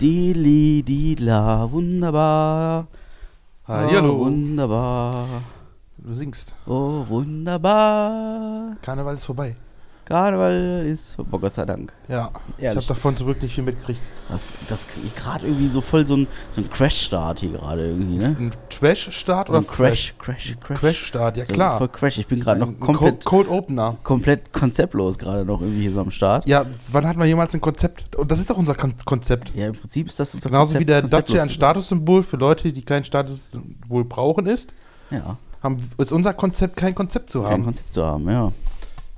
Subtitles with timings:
[0.00, 2.86] Dili, Dila, wunderbar.
[3.68, 4.18] Oh, Hallo.
[4.24, 5.42] wunderbar.
[5.98, 6.54] Du singst.
[6.66, 8.78] Oh, wunderbar.
[8.80, 9.56] Karneval ist vorbei.
[10.10, 11.16] Karneval ist.
[11.30, 11.92] Oh Gott sei Dank.
[12.08, 12.30] Ja.
[12.58, 12.76] Ich Ehrlich.
[12.78, 14.00] habe davon zum Glück nicht viel mitgekriegt.
[14.28, 18.36] Das, das gerade irgendwie so voll so ein, so ein Crash-Start hier gerade irgendwie, ne?
[18.38, 20.80] Ein Trash-Start So ein oder Crash, Crash, Crash.
[20.80, 21.78] Crash-Start, ja So klar.
[21.78, 22.18] Voll Crash.
[22.18, 23.96] Ich bin gerade noch Ein komplett, Cold, Opener.
[24.02, 26.46] komplett konzeptlos gerade noch irgendwie hier so am Start.
[26.48, 28.16] Ja, wann hatten wir jemals ein Konzept?
[28.16, 29.54] Und das ist doch unser Kon Konzept.
[29.54, 31.50] Ja, im Prinzip ist das unser Genauso Konzept, wie der Dacia ein.
[31.50, 34.74] Statussymbol für Leute, die kein Statussymbol brauchen ist,
[35.12, 37.64] Ja, haben, ist unser Konzept kein Konzept zu kein haben.
[37.64, 38.50] Konzept zu haben, ja.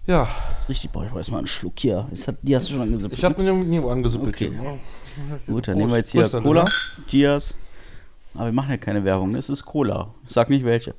[0.06, 2.06] Ja, Das ist richtig, boah, ich brauch erstmal einen Schluck hier.
[2.10, 3.14] Das hat, die hast du schon angesippt.
[3.16, 4.34] ich habe mir nirgendwo angesuppelt.
[4.34, 4.50] Okay.
[4.50, 4.78] hier.
[5.46, 6.70] Gut, dann nehmen wir jetzt Prost, hier Prost, Cola, ne?
[7.08, 7.54] Gias.
[8.34, 9.38] Aber wir machen ja keine Werbung, ne?
[9.38, 10.08] es ist Cola.
[10.26, 10.94] Ich sag nicht welche.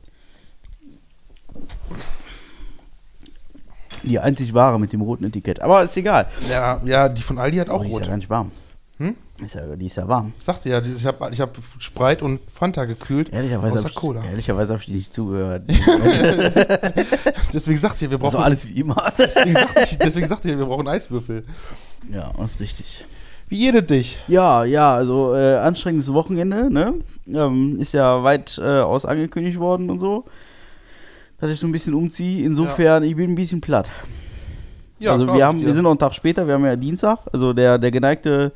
[4.03, 5.62] Die einzig wahre mit dem roten Etikett.
[5.62, 6.27] Aber ist egal.
[6.49, 8.07] Ja, ja, die von Aldi hat Oh, auch die ist ja rot.
[8.09, 8.51] gar nicht warm.
[8.98, 9.15] Hm?
[9.43, 10.33] Ist ja, die ist ja warm.
[10.38, 13.31] Ich sagte ja, ich habe ich hab Sprite und Fanta gekühlt.
[13.34, 15.63] Ehrlicherweise habe ich, ehrlicherweise hab ich dir nicht zugehört.
[17.53, 19.12] Deswegen sagte ich, wir brauchen also alles wie immer.
[19.18, 21.43] Deswegen sagte ich, deswegen sagte ich, wir brauchen Eiswürfel.
[22.12, 23.05] ja, das ist richtig.
[23.49, 24.20] Wie jede dich.
[24.27, 26.96] Ja, ja, also äh, anstrengendes Wochenende, ne?
[27.27, 30.25] Ähm, ist ja weit äh, aus angekündigt worden und so.
[31.37, 32.46] Dass ich so ein bisschen umziehe.
[32.46, 33.90] Insofern, ich bin ein bisschen platt.
[35.05, 37.20] also glaub wir haben, wir sind noch einen Tag später, wir haben ja Dienstag.
[37.31, 38.53] Also der, der geneigte,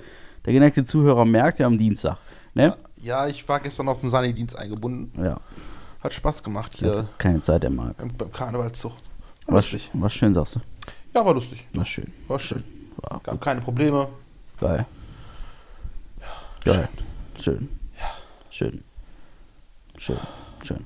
[0.47, 2.17] der geneigte Zuhörer merkt, wir haben Dienstag.
[2.53, 2.75] Ne?
[3.01, 5.11] Ja, ich war gestern auf den Sani-Dienst eingebunden.
[5.21, 5.41] Ja.
[5.99, 6.87] Hat Spaß gemacht ja.
[6.93, 7.97] hier Keine Zeit, der Marc.
[7.97, 8.93] beim, beim Karnevalszug.
[9.45, 9.89] War Was, lustig.
[9.93, 10.59] was schön, sagst du.
[11.13, 11.67] Ja, war lustig.
[11.73, 12.11] Was schön.
[12.29, 12.63] War schön.
[13.01, 14.07] War Gab keine Probleme.
[14.59, 14.85] geil.
[16.63, 16.87] Geil.
[17.39, 17.67] Schön.
[18.49, 18.83] Schön.
[19.97, 20.17] Schön.
[20.63, 20.85] Schön.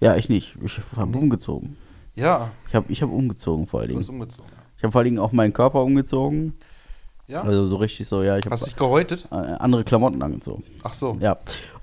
[0.00, 0.56] Ja, ich nicht.
[0.64, 1.76] Ich habe umgezogen.
[2.16, 4.20] Ja, Ich habe ich hab umgezogen vor allen du bist Dingen.
[4.20, 4.50] umgezogen.
[4.76, 6.54] Ich habe vor allen Dingen auch meinen Körper umgezogen.
[7.28, 7.42] Ja?
[7.42, 8.36] Also so richtig so, ja.
[8.38, 9.26] Ich Hast habe dich gehäutet?
[9.30, 10.62] andere Klamotten angezogen.
[10.84, 11.16] Ach so.
[11.20, 11.36] Ja.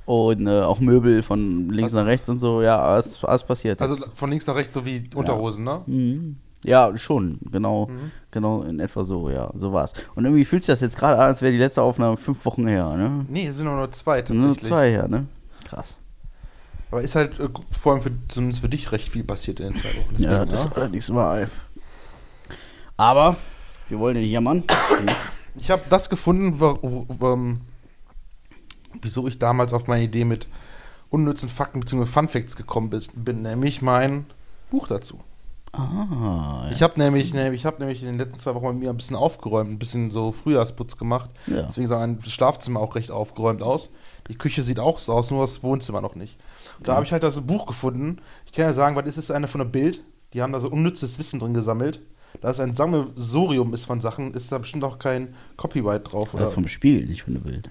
[0.06, 2.62] Und äh, auch Möbel von links Also- nach rechts und so.
[2.62, 3.82] Ja, alles, alles passiert.
[3.82, 4.10] Also jetzt.
[4.18, 5.82] von links nach rechts, so wie Unterhosen, ne?
[5.86, 6.38] Mhm.
[6.66, 7.40] Ja, schon.
[7.52, 8.12] Genau, Mhm.
[8.32, 9.52] genau in etwa so, ja.
[9.56, 9.94] So war's.
[10.16, 12.66] Und irgendwie fühlt sich das jetzt gerade an, als wäre die letzte Aufnahme fünf Wochen
[12.68, 13.26] her, ne?
[13.28, 14.44] Nee, es sind nur noch zwei tatsächlich.
[14.46, 15.26] Nur zwei her, ne?
[15.66, 15.98] Krass.
[16.90, 19.76] Aber ist halt äh, vor allem für, zumindest für dich recht viel passiert in den
[19.76, 20.10] zwei Wochen.
[20.12, 20.72] Deswegen, Ja, das ist ja.
[20.78, 21.48] allerdings wahr.
[22.98, 23.36] Aber
[23.90, 24.64] wir wollen nicht jammern.
[25.56, 26.60] Ich habe das gefunden,
[27.22, 27.62] ähm,
[29.02, 30.48] wieso ich damals auf meine Idee mit
[31.10, 32.06] unnützen Fakten bzw.
[32.06, 34.26] Fun Facts gekommen bin, nämlich mein
[34.72, 35.20] Buch dazu.
[35.74, 38.90] ah, Ich habe nämlich, nämlich, ich hab nämlich in den letzten zwei Wochen mit mir
[38.90, 41.30] ein bisschen aufgeräumt, ein bisschen so Frühjahrsputz gemacht.
[41.46, 41.64] Ja.
[41.64, 43.90] Deswegen sah ein Schlafzimmer auch recht aufgeräumt aus.
[44.30, 46.38] Die Küche sieht auch so aus, nur das Wohnzimmer noch nicht.
[46.80, 48.18] Und da habe ich halt das Buch gefunden.
[48.48, 49.30] Ich kann ja sagen, was ist es?
[49.32, 50.04] Eine von der Bild.
[50.34, 52.02] Die haben da so unnützes Wissen drin gesammelt.
[52.42, 56.30] Da es ein Sammelsurium ist von Sachen, ist da bestimmt auch kein Copyright drauf.
[56.34, 57.70] Das ist vom Spiegel, nicht von der Bild.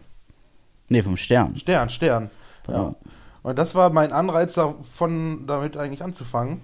[0.89, 1.56] Nee, vom Stern.
[1.56, 2.31] Stern, Stern.
[2.69, 2.75] Ja.
[2.75, 2.95] Ja.
[3.43, 6.61] Und das war mein Anreiz davon, damit eigentlich anzufangen,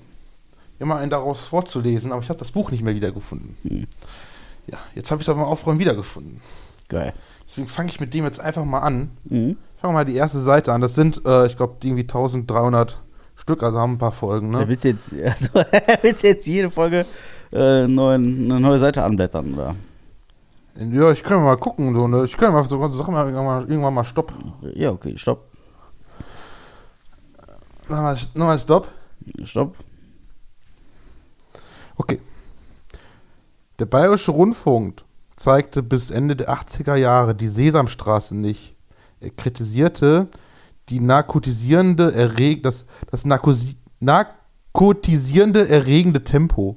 [0.79, 3.57] immer einen daraus vorzulesen, aber ich habe das Buch nicht mehr wiedergefunden.
[3.67, 3.87] Hm.
[4.69, 6.41] Ja, jetzt habe ich es aber beim Aufräumen wiedergefunden.
[6.89, 7.15] Geil.
[7.49, 9.11] Deswegen fange ich mit dem jetzt einfach mal an.
[9.25, 9.57] Mhm.
[9.77, 10.81] Fangen wir mal die erste Seite an.
[10.83, 13.01] Das sind, äh, ich glaube, irgendwie 1300
[13.37, 14.53] Stück, also haben ein paar Folgen.
[14.53, 14.69] Da Ne?
[14.69, 15.49] willst du jetzt, also,
[16.03, 17.07] willst du jetzt jede Folge
[17.53, 19.75] äh, neuen, eine neue Seite anblättern, oder?
[20.79, 21.93] Ja, ich kann mal gucken.
[21.93, 22.25] So, ne?
[22.25, 24.33] Ich kann mal so, sag mal irgendwann, mal irgendwann mal Stopp.
[24.75, 25.49] Ja, okay, stopp.
[27.89, 28.89] Nochmal, nochmal Stopp.
[29.45, 29.77] Stopp.
[31.97, 32.21] Okay.
[33.79, 35.03] Der Bayerische Rundfunk
[35.37, 38.77] zeigte bis Ende der 80er Jahre die Sesamstraße nicht.
[39.21, 40.29] Er kritisierte
[40.89, 46.77] die narkotisierende Erreg das, das narkotisierende erregende Tempo.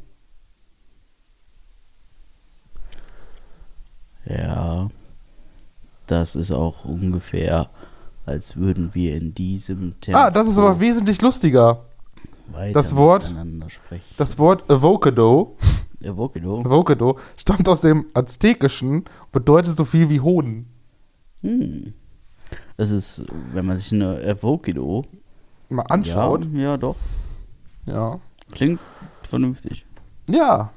[4.37, 4.89] Ja.
[6.07, 7.69] Das ist auch ungefähr,
[8.25, 11.85] als würden wir in diesem Tempo Ah, das ist aber wesentlich lustiger.
[12.73, 13.33] das Wort-.
[14.17, 15.55] Das Wort Avocado,
[16.05, 16.61] Avocado.
[16.61, 20.67] Avocado stammt aus dem Aztekischen und bedeutet so viel wie Hoden.
[21.41, 21.93] Hm.
[22.77, 23.23] Das ist,
[23.53, 25.05] wenn man sich eine Avocado
[25.69, 26.45] Mal anschaut.
[26.53, 26.97] Ja, ja, doch.
[27.85, 28.19] Ja.
[28.51, 28.79] Klingt
[29.23, 29.85] vernünftig.
[30.29, 30.71] Ja.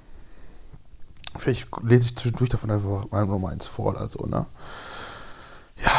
[1.36, 4.46] Vielleicht lese ich zwischendurch davon einfach mal Nummer eins vor oder so, ne?
[5.82, 5.90] Ja.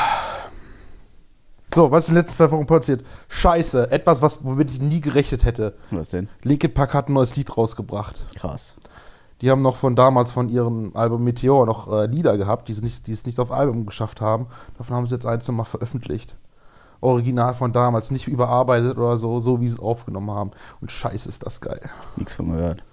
[1.73, 3.03] So, was ist in den letzten zwei Wochen passiert?
[3.27, 5.75] Scheiße, etwas, was, womit ich nie gerechnet hätte.
[5.91, 6.29] Was denn?
[6.43, 8.25] Linkin Park hat ein neues Lied rausgebracht.
[8.35, 8.75] Krass.
[9.41, 12.81] Die haben noch von damals von ihrem Album Meteor noch äh, Lieder gehabt, die, sie
[12.81, 14.47] nicht, die es nicht auf Album geschafft haben.
[14.77, 16.37] Davon haben sie jetzt eins nochmal veröffentlicht.
[17.01, 20.51] Original von damals, nicht überarbeitet oder so, so wie sie es aufgenommen haben.
[20.79, 21.81] Und scheiße ist das geil.
[22.15, 22.83] Nichts von gehört.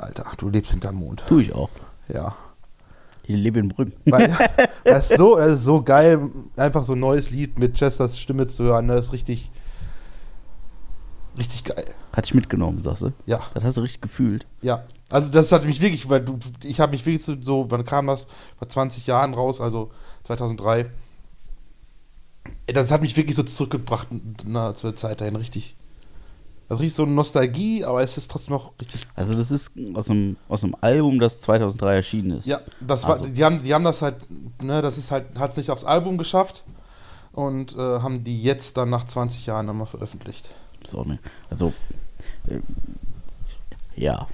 [0.00, 1.22] Alter, du lebst hinterm Mond.
[1.28, 1.70] Tu ich auch.
[2.08, 2.34] Ja.
[3.22, 3.92] Ich lebe in Brünn.
[4.06, 4.36] Weil,
[4.84, 8.46] das, ist so, das ist so geil, einfach so ein neues Lied mit Chesters Stimme
[8.46, 8.88] zu hören.
[8.88, 9.50] Das ist richtig,
[11.38, 11.84] richtig geil.
[12.12, 13.12] Hat dich mitgenommen, sagst du?
[13.26, 13.40] Ja.
[13.54, 14.46] Das hast du richtig gefühlt.
[14.62, 14.84] Ja.
[15.10, 18.06] Also das hat mich wirklich, weil du, ich habe mich wirklich so, so, wann kam
[18.06, 18.26] das?
[18.58, 19.90] Vor 20 Jahren raus, also
[20.24, 20.90] 2003.
[22.66, 24.08] Das hat mich wirklich so zurückgebracht
[24.44, 25.76] na, zur Zeit dahin, richtig.
[26.70, 29.06] Also richtig so Nostalgie, aber es ist trotzdem noch richtig.
[29.16, 32.46] Also das ist aus einem, aus einem Album, das 2003 erschienen ist.
[32.46, 33.24] Ja, das Also.
[33.24, 34.16] war, die haben, die haben das halt,
[34.62, 36.62] ne, das ist halt, hat es nicht aufs Album geschafft
[37.32, 40.54] und äh, haben die jetzt dann nach 20 Jahren nochmal veröffentlicht.
[40.84, 41.20] Ist auch nicht.
[41.50, 41.72] Also,
[42.46, 42.60] äh,
[43.96, 44.28] ja.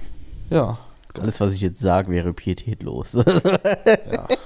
[0.51, 0.77] Ja.
[1.19, 3.13] Alles, was ich jetzt sage, wäre pietätlos.
[3.13, 4.27] ja.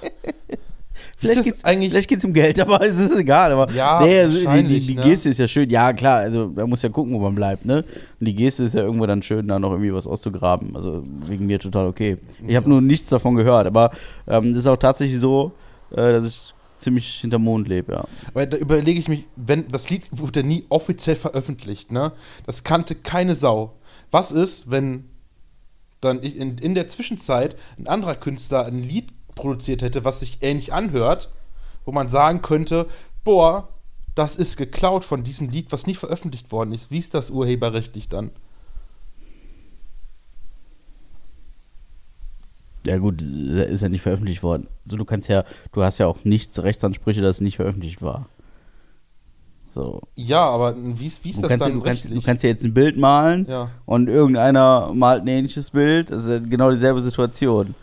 [1.22, 3.52] vielleicht geht es geht's um Geld, aber es ist egal.
[3.52, 5.02] Aber Ja, nee, also die, die, ne?
[5.04, 5.70] Geste ist ja schön.
[5.70, 7.86] Ja, klar, also man muss ja gucken, wo man bleibt, ne?
[8.20, 10.76] Und die Geste ist ja irgendwo dann schön, da noch irgendwie was auszugraben.
[10.76, 12.18] Also wegen mir total okay.
[12.48, 13.92] Ich habe nur nichts davon gehört, aber
[14.28, 15.52] ähm, es ist auch tatsächlich so,
[15.92, 18.06] äh, dass ich ziemlich hinterm Mond lebe, ja.
[18.34, 22.12] Weil da überlege ich mich, wenn das Lied wurde nie offiziell veröffentlicht, ne?
[22.46, 23.74] Das kannte keine Sau.
[24.10, 25.06] Was ist, wenn
[26.02, 30.74] dann in, in der Zwischenzeit ein anderer Künstler ein Lied produziert hätte, was sich ähnlich
[30.74, 31.30] anhört,
[31.86, 32.88] wo man sagen könnte,
[33.24, 33.70] boah,
[34.16, 36.92] das ist geklaut von diesem Lied, was nie veröffentlicht worden ist.
[36.92, 38.32] Wie ist das urheberrechtlich dann?
[42.86, 44.68] Ja gut, ist ja nicht veröffentlicht worden.
[44.86, 48.28] Also du kannst ja, du hast ja auch nichts Rechtsansprüche, dass es nicht veröffentlicht war.
[49.74, 50.02] So.
[50.16, 52.44] Ja, aber wie ist, wie ist Du das kannst, ja, dann du, kannst, du kannst
[52.44, 53.70] ja jetzt ein Bild malen Ja.
[53.86, 56.12] und irgendeiner malt ein ähnliches Bild.
[56.12, 57.76] Das ist ja genau dieselbe Situation.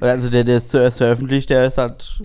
[0.00, 2.22] Also der, der es zuerst veröffentlicht, der ist halt.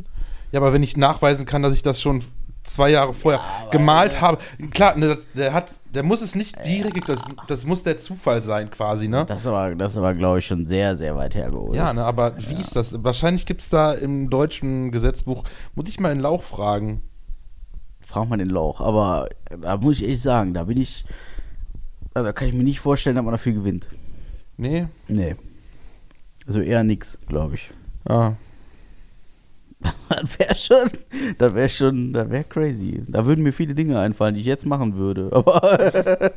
[0.52, 2.24] Ja, aber wenn ich nachweisen kann, dass ich das schon
[2.64, 3.42] zwei Jahre vorher
[3.72, 4.38] gemalt habe,
[4.72, 8.44] klar, ne, das, der hat, der muss es nicht direkt, das, das muss der Zufall
[8.44, 9.26] sein quasi, ne?
[9.26, 11.76] Das war, das war glaube ich, schon sehr, sehr weit hergeholt.
[11.76, 13.04] Ja, ne, aber wie ist das?
[13.04, 15.44] Wahrscheinlich gibt es da im deutschen Gesetzbuch,
[15.76, 17.02] muss ich mal in Lauch fragen.
[18.02, 18.82] Frag mal den Lauch.
[18.82, 21.06] Aber da muss ich ehrlich sagen, da bin ich.
[22.14, 23.88] Also da kann ich mir nicht vorstellen, dass man dafür gewinnt.
[24.58, 24.88] Nee?
[25.08, 25.36] Nee.
[26.52, 27.72] Also eher nix, glaube ich.
[28.04, 28.34] Ah.
[30.10, 30.90] Das wäre schon,
[31.38, 33.02] das wäre schon, das wäre crazy.
[33.08, 35.30] Da würden mir viele Dinge einfallen, die ich jetzt machen würde.
[35.32, 36.34] Aber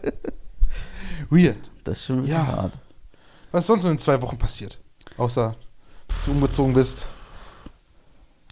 [1.30, 1.56] Weird.
[1.82, 2.46] das ist schon wirklich Ja.
[2.46, 2.78] hart.
[3.50, 4.78] Was ist sonst so in zwei Wochen passiert?
[5.16, 5.56] Außer,
[6.06, 7.08] dass du umgezogen bist.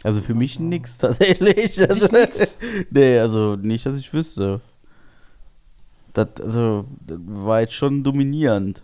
[0.02, 1.80] Also für mich nix tatsächlich.
[1.88, 2.48] Also, nix?
[2.90, 4.60] nee, also nicht, dass ich wüsste.
[6.12, 8.82] Das, also, das war jetzt schon dominierend.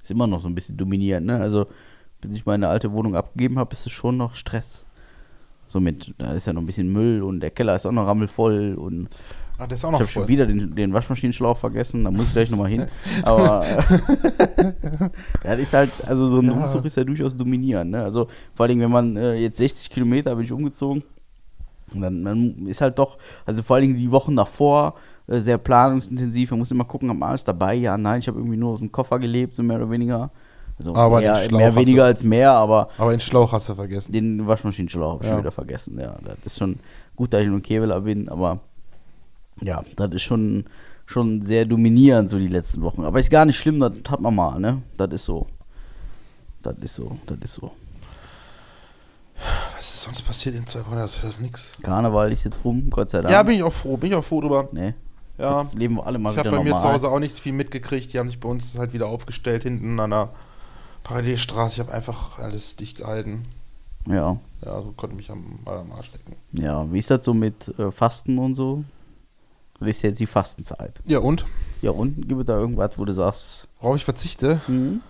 [0.00, 1.40] Ist immer noch so ein bisschen dominierend, ne?
[1.40, 1.66] Also,
[2.26, 4.86] bis ich meine alte Wohnung abgegeben habe, ist es schon noch Stress.
[5.66, 8.74] Somit, da ist ja noch ein bisschen Müll und der Keller ist auch noch rammelvoll
[8.74, 9.08] und
[9.56, 12.86] Ah, ich habe schon wieder den, den Waschmaschinenschlauch vergessen, da muss ich gleich nochmal hin.
[13.22, 13.64] Aber
[15.44, 16.52] das ist halt, also so ein Ja.
[16.54, 17.92] Umzug ist ja durchaus dominierend.
[17.92, 18.02] Ne?
[18.02, 18.26] Also
[18.56, 21.04] vor allem, wenn man äh, jetzt 60 Kilometer bin ich umgezogen,
[21.94, 23.16] dann ist halt doch,
[23.46, 24.94] also vor allem die Wochen davor
[25.28, 26.50] äh, sehr planungsintensiv.
[26.50, 27.74] Man muss immer gucken, am alles dabei?
[27.74, 30.30] Ja, nein, ich habe irgendwie nur aus dem Koffer gelebt, so mehr oder weniger.
[30.78, 34.12] Also Aber mehr, mehr weniger du- als mehr, aber Aber den Schlauch hast du vergessen.
[34.12, 35.34] den Waschmaschinenschlauch habe ich Ja.
[35.34, 35.98] schon wieder vergessen.
[36.00, 36.78] Ja, das ist schon
[37.14, 38.58] gut, dass ich nur Kevlar bin, aber
[39.60, 40.64] ja, das ist schon,
[41.06, 43.04] schon sehr dominierend so die letzten Wochen.
[43.04, 44.82] Aber ist gar nicht schlimm, das hat man mal, ne?
[44.96, 45.46] Das ist so.
[46.62, 47.70] Das ist so, das ist so.
[49.76, 50.96] Was ist sonst passiert in zwei Wochen?
[50.96, 51.72] Das ist nix.
[51.82, 53.30] Karneval ist jetzt rum, Gott sei Dank.
[53.32, 53.96] Ja, bin ich auch froh.
[53.96, 54.68] Bin ich auch froh drüber.
[54.72, 54.94] ne?
[55.38, 55.62] Ja.
[55.62, 56.86] Jetzt leben wir alle mal Ich habe wieder bei mir normal.
[56.86, 58.12] zu Hause auch nicht viel mitgekriegt.
[58.12, 60.28] Die haben sich bei uns halt wieder aufgestellt hinten an der
[61.04, 61.74] Parallelstraße.
[61.74, 63.44] Ich habe einfach alles dicht gehalten.
[64.06, 64.38] Ja.
[64.64, 66.34] Ja, so konnte mich am, am Arsch lecken.
[66.52, 68.84] Ja, wie ist das so mit äh, Fasten und so?
[69.78, 71.00] Das ist jetzt die Fastenzeit.
[71.04, 71.44] Ja, und?
[71.82, 74.60] Ja, und gibt es da irgendwas, wo du sagst, Worauf ich verzichte?
[74.66, 75.00] hm?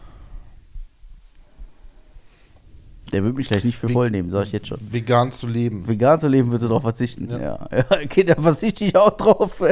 [3.12, 4.78] der wird mich gleich nicht für voll nehmen, sag ich jetzt schon.
[4.80, 5.86] Vegan zu leben.
[5.86, 7.28] Vegan zu leben, würdest du darauf verzichten.
[7.30, 7.38] Ja.
[7.38, 7.68] Ja.
[7.72, 7.84] ja.
[8.04, 9.62] Okay, da verzichte ich auch drauf.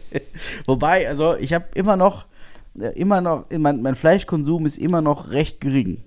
[0.66, 2.26] Wobei, also ich habe immer noch,
[2.74, 6.02] immer noch, mein, mein Fleischkonsum ist immer noch recht gering.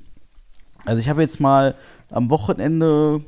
[0.86, 1.76] Also ich habe jetzt mal
[2.10, 3.22] am Wochenende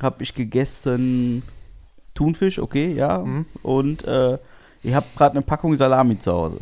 [0.00, 1.42] habe ich gegessen
[2.14, 3.18] Thunfisch, okay, ja.
[3.18, 3.46] Mhm.
[3.62, 4.38] Und äh,
[4.82, 6.58] ich habe gerade eine Packung Salami zu Hause.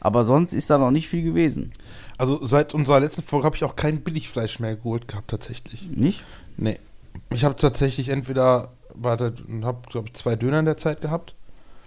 [0.00, 1.72] Aber sonst ist da noch nicht viel gewesen.
[2.18, 5.88] Also seit unserer letzten Folge habe ich auch kein Billigfleisch mehr geholt gehabt, tatsächlich.
[5.90, 6.24] Nicht?
[6.56, 6.78] Nee.
[7.30, 11.34] Ich habe tatsächlich entweder, warte, habe, glaube ich, zwei Döner in der Zeit gehabt.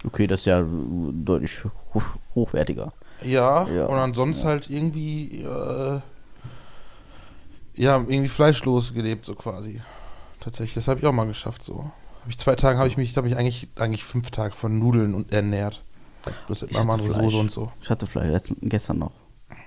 [0.06, 0.66] Okay, das ist ja äh,
[1.12, 2.94] deutlich hoch, hochwertiger.
[3.24, 6.00] Ja, Ja, und ansonsten halt irgendwie, äh,
[7.76, 9.82] ja, irgendwie fleischlos gelebt, so quasi.
[10.40, 11.92] Tatsächlich, das habe ich auch mal geschafft, so.
[12.22, 15.14] Hab ich zwei Tage habe ich mich, habe ich eigentlich, eigentlich fünf Tage von Nudeln
[15.14, 15.82] und ernährt.
[16.48, 17.24] Bloß Ich hatte Fleisch.
[17.24, 17.72] Soße und so.
[17.82, 19.12] Ich hatte Fleisch gestern noch.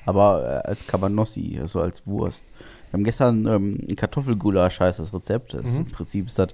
[0.06, 2.44] Aber äh, als Cabanossi, also als Wurst.
[2.90, 5.54] Wir haben gestern ähm, ein Kartoffelgulasch heißt das Rezept.
[5.54, 5.76] Das Mhm.
[5.78, 6.48] Im Prinzip ist das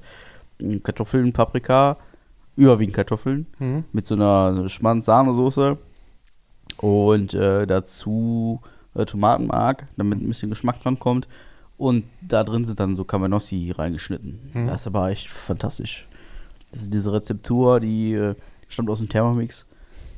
[0.60, 1.96] ähm, Kartoffeln, Paprika,
[2.56, 3.84] überwiegend Kartoffeln Mhm.
[3.92, 5.76] mit so einer Schmand-Sahnesoße
[6.78, 8.60] und äh, dazu
[8.94, 11.28] äh, Tomatenmark, damit ein bisschen Geschmack dran kommt.
[11.76, 14.50] Und da drin sind dann so Camanossi reingeschnitten.
[14.54, 14.66] Mhm.
[14.68, 16.06] Das ist aber echt fantastisch.
[16.72, 18.34] Also diese Rezeptur, die äh,
[18.68, 19.66] stammt aus dem Thermomix.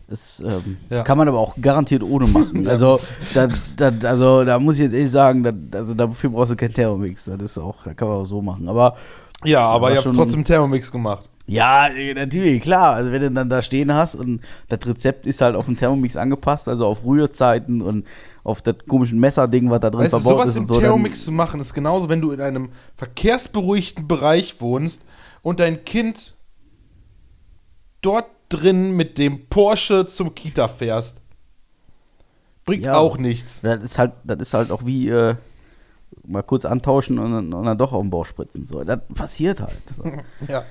[0.08, 1.02] Das ähm, Ja.
[1.02, 2.66] kann man aber auch garantiert ohne machen.
[2.68, 3.00] Also,
[3.34, 6.74] da, da, also da muss ich jetzt ehrlich sagen, da, also dafür brauchst du keinen
[6.74, 7.24] Thermomix.
[7.24, 8.68] Das ist auch, da kann man auch so machen.
[8.68, 8.96] Aber
[9.44, 11.28] Ja, aber ihr habt trotzdem Thermomix gemacht.
[11.46, 12.94] Ja, äh, natürlich, klar.
[12.94, 16.16] Also wenn du dann da stehen hast und das Rezept ist halt auf den Thermomix
[16.16, 18.06] angepasst, also auf Rührzeiten und
[18.44, 20.80] auf das komische Messerding, was da drin Weißt du, verbaut sowas ist im und so.
[20.80, 25.02] Thermomix zu machen, ist genauso, wenn du in einem verkehrsberuhigten Bereich wohnst
[25.42, 26.34] und dein Kind
[28.02, 31.18] dort drin mit dem Porsche zum Kita fährst.
[32.64, 32.94] Bringt Ja.
[32.96, 33.60] auch nichts.
[33.62, 35.34] Das ist halt, das ist halt auch wie äh,
[36.26, 38.66] mal kurz antauschen und, dann- und dann doch auf den Bauch spritzen.
[38.66, 39.76] So, das passiert halt.
[39.96, 40.04] So.
[40.52, 40.64] Ja.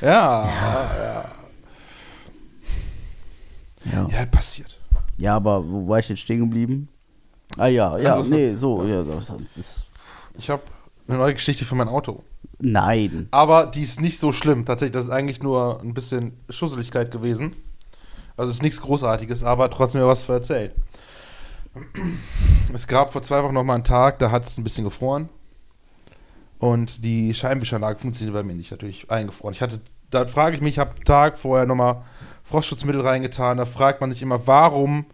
[0.00, 1.24] Ja, ja,
[3.92, 4.08] Ja.
[4.10, 4.78] ja, passiert.
[5.16, 6.88] ja, aber wo war ich jetzt stehen geblieben?
[7.56, 9.84] Ah ja, ja, Also- nee, so, ja, das ist.
[10.36, 10.62] Ich habe
[11.08, 12.22] eine neue Geschichte für mein Auto.
[12.60, 13.28] Nein.
[13.30, 14.64] Aber die ist nicht so schlimm.
[14.66, 17.56] Tatsächlich, das ist eigentlich nur ein bisschen Schusseligkeit gewesen.
[18.36, 20.70] Also ist nichts Großartiges, aber trotzdem was zu erzählen.
[22.72, 25.28] Es gab vor zwei Wochen noch mal einen Tag, da hat es ein bisschen gefroren.
[26.58, 29.54] Und die Scheibenwischanlage funktioniert bei mir nicht, natürlich eingefroren.
[29.54, 32.02] Ich hatte, da frage ich mich, ich habe einen Tag vorher nochmal
[32.44, 33.58] Frostschutzmittel reingetan.
[33.58, 35.06] Da fragt man sich immer, warum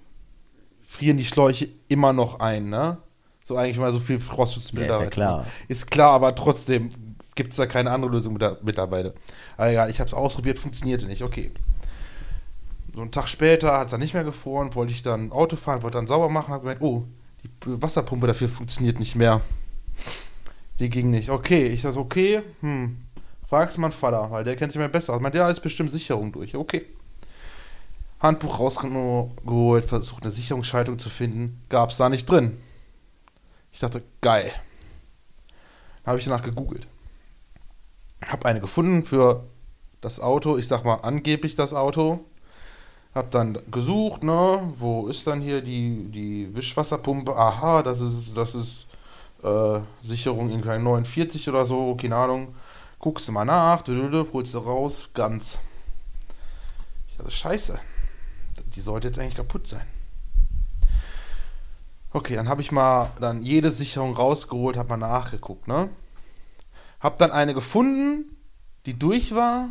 [0.83, 2.99] frieren die Schläuche immer noch ein, ne?
[3.43, 5.47] So eigentlich mal so viel Frostschutzmittel Ja, ist ja klar.
[5.69, 6.91] Ist klar, aber trotzdem
[7.35, 9.15] gibt es da keine andere Lösung mit der, mittlerweile.
[9.57, 11.51] Aber egal, ich habe es ausprobiert, funktionierte nicht, okay.
[12.95, 15.83] So einen Tag später hat es dann nicht mehr gefroren, wollte ich dann Auto fahren,
[15.83, 17.05] wollte dann sauber machen, habe gemerkt, oh,
[17.43, 19.41] die Wasserpumpe dafür funktioniert nicht mehr.
[20.79, 21.31] Die ging nicht.
[21.31, 22.97] Okay, ich sag okay, hm,
[23.49, 25.21] fragst meinen Vater, weil der kennt sich mehr besser aus.
[25.21, 26.55] Meint, ja, ist bestimmt Sicherung durch.
[26.57, 26.87] Okay.
[28.21, 32.57] Handbuch rausgeholt, versucht eine Sicherungsschaltung zu finden, gab es da nicht drin.
[33.71, 34.51] Ich dachte, geil.
[36.07, 36.87] Habe ich danach gegoogelt.
[38.27, 39.45] Habe eine gefunden für
[40.01, 42.25] das Auto, ich sag mal angeblich das Auto.
[43.15, 47.37] Hab dann gesucht, ne, wo ist dann hier die, die Wischwasserpumpe?
[47.37, 48.84] Aha, das ist, das ist
[49.45, 52.55] äh, Sicherung in 49 oder so, keine Ahnung.
[52.99, 55.59] Guckst du mal nach, dödödö, holst du raus, ganz.
[57.09, 57.79] Ich dachte, scheiße.
[58.75, 59.87] Die sollte jetzt eigentlich kaputt sein.
[62.13, 65.91] Okay, dann habe ich mal dann jede Sicherung rausgeholt, habe mal nachgeguckt, ne?
[67.01, 68.37] Hab dann eine gefunden,
[68.87, 69.69] die durch war,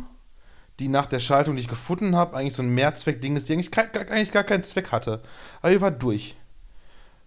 [0.78, 3.70] die nach der Schaltung, die ich gefunden habe, eigentlich so ein Mehrzweck-Ding ist, die eigentlich,
[3.70, 5.22] kein, gar, eigentlich gar keinen Zweck hatte.
[5.60, 6.36] Aber die war durch.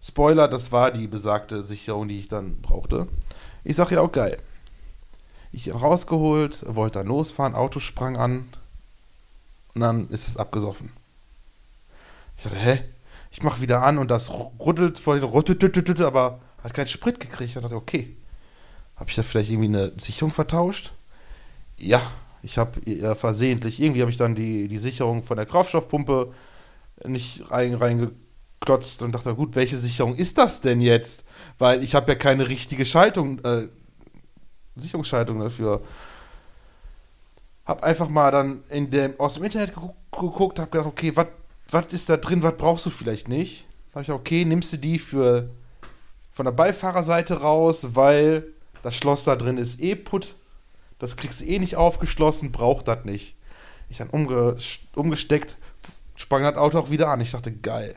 [0.02, 3.08] Spoiler, das war die besagte Sicherung, die ich dann brauchte.
[3.64, 4.38] Ich sag ja auch geil.
[5.52, 8.48] Ich rausgeholt, wollte dann losfahren, Auto sprang an
[9.74, 10.92] und dann ist es abgesoffen.
[12.38, 12.84] Ich dachte, hä?
[13.32, 17.56] Ich mach wieder an und das rüttelt vor den aber hat keinen Sprit gekriegt.
[17.56, 18.16] Ich dachte, okay.
[18.96, 20.92] Habe ich da vielleicht irgendwie eine Sicherung vertauscht?
[21.78, 22.02] Ja,
[22.42, 26.34] ich habe äh, versehentlich, irgendwie habe ich dann die, die Sicherung von der Kraftstoffpumpe
[27.06, 27.80] nicht rein,
[28.58, 31.24] reingeklotzt und dachte, gut, welche Sicherung ist das denn jetzt?
[31.58, 33.68] Weil ich habe ja keine richtige Schaltung, äh,
[34.76, 35.82] Sicherungsschaltung dafür.
[37.66, 39.74] Hab einfach mal dann in dem, aus dem Internet
[40.12, 43.66] geguckt, habe gedacht, okay, was ist da drin, was brauchst du vielleicht nicht?
[43.92, 45.50] Habe ich gedacht, okay, nimmst du die für
[46.32, 48.48] von der Beifahrerseite raus, weil
[48.84, 50.36] das Schloss da drin ist eh putt.
[51.00, 53.36] Das kriegst du eh nicht aufgeschlossen, braucht das nicht.
[53.90, 54.58] Ich dann umge
[54.96, 55.58] umgesteckt,
[56.16, 57.22] sprang das Auto auch wieder an.
[57.22, 57.96] Ich dachte, geil.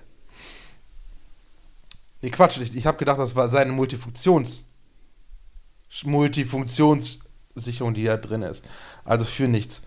[2.23, 4.65] Nee, Quatsch, ich, ich habe gedacht, das war seine Multifunktions
[6.05, 8.65] Multifunktionssicherung, die da drin ist.
[9.05, 9.83] Also für nichts.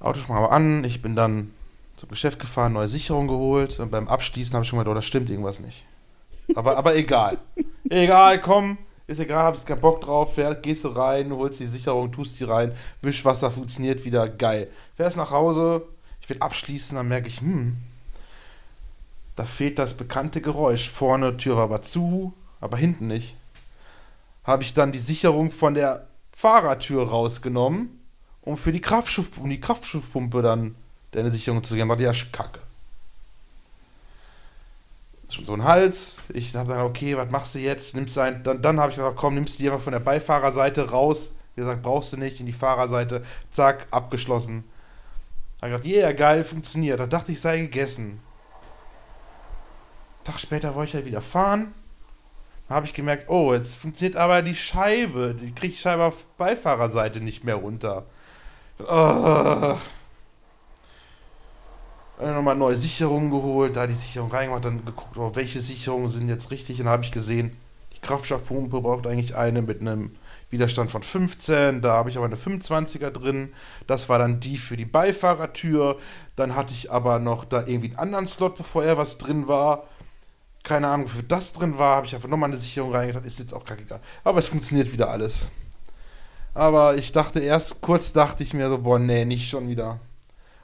[0.00, 1.52] Auto sprang aber an, ich bin dann
[1.96, 5.02] zum Geschäft gefahren, neue Sicherung geholt und beim Abschließen habe ich schon gedacht, oh, da
[5.02, 5.86] stimmt irgendwas nicht.
[6.54, 7.38] Aber, aber egal.
[7.88, 11.66] egal, komm, ist egal, hab jetzt keinen Bock drauf, fähr, gehst du rein, holst die
[11.66, 14.68] Sicherung, tust die rein, Wischwasser funktioniert wieder, geil.
[14.94, 15.86] Fährst nach Hause,
[16.20, 17.78] ich will abschließen, dann merke ich, hm,
[19.36, 20.90] da fehlt das bekannte Geräusch.
[20.90, 23.36] Vorne Tür war aber zu, aber hinten nicht.
[24.44, 28.00] Habe ich dann die Sicherung von der Fahrertür rausgenommen,
[28.42, 30.74] um für die Kraftstoff, um die Kraftstoffpumpe dann
[31.12, 31.88] deine Sicherung zu geben.
[31.88, 32.60] War ja kacke.
[35.26, 36.16] So ein Hals.
[36.32, 37.94] Ich habe dann, okay, was machst du jetzt?
[37.94, 40.00] Nimmst du ein, dann, dann habe ich gesagt, komm, nimmst du die einfach von der
[40.00, 41.30] Beifahrerseite raus.
[41.56, 43.24] Wie gesagt, brauchst du nicht in die Fahrerseite.
[43.50, 44.64] Zack, abgeschlossen.
[45.60, 47.00] Habe ich gedacht, yeah, geil, funktioniert.
[47.00, 48.20] Da dachte ich, sei gegessen.
[50.26, 51.72] Tag später wollte ich halt wieder fahren.
[52.68, 55.34] habe ich gemerkt, oh, jetzt funktioniert aber die Scheibe.
[55.34, 58.04] Die kriege ich Scheibe auf Beifahrerseite nicht mehr runter.
[58.80, 59.76] Oh.
[62.18, 66.28] Dann nochmal neue Sicherungen geholt, da die Sicherung reingemacht, dann geguckt, oh, welche Sicherungen sind
[66.28, 66.78] jetzt richtig.
[66.78, 67.56] Dann habe ich gesehen,
[67.94, 70.16] die Kraftstoffpumpe braucht eigentlich eine mit einem
[70.50, 73.52] Widerstand von 15, da habe ich aber eine 25er drin.
[73.86, 75.98] Das war dann die für die Beifahrertür.
[76.36, 79.84] Dann hatte ich aber noch da irgendwie einen anderen Slot, wo vorher was drin war.
[80.66, 81.94] Keine Ahnung, wofür das drin war.
[81.94, 83.22] Habe ich einfach nochmal eine Sicherung reingetan.
[83.22, 84.00] Ist jetzt auch kackegal.
[84.24, 85.46] Aber es funktioniert wieder alles.
[86.54, 90.00] Aber ich dachte erst, kurz dachte ich mir so, boah, nee, nicht schon wieder.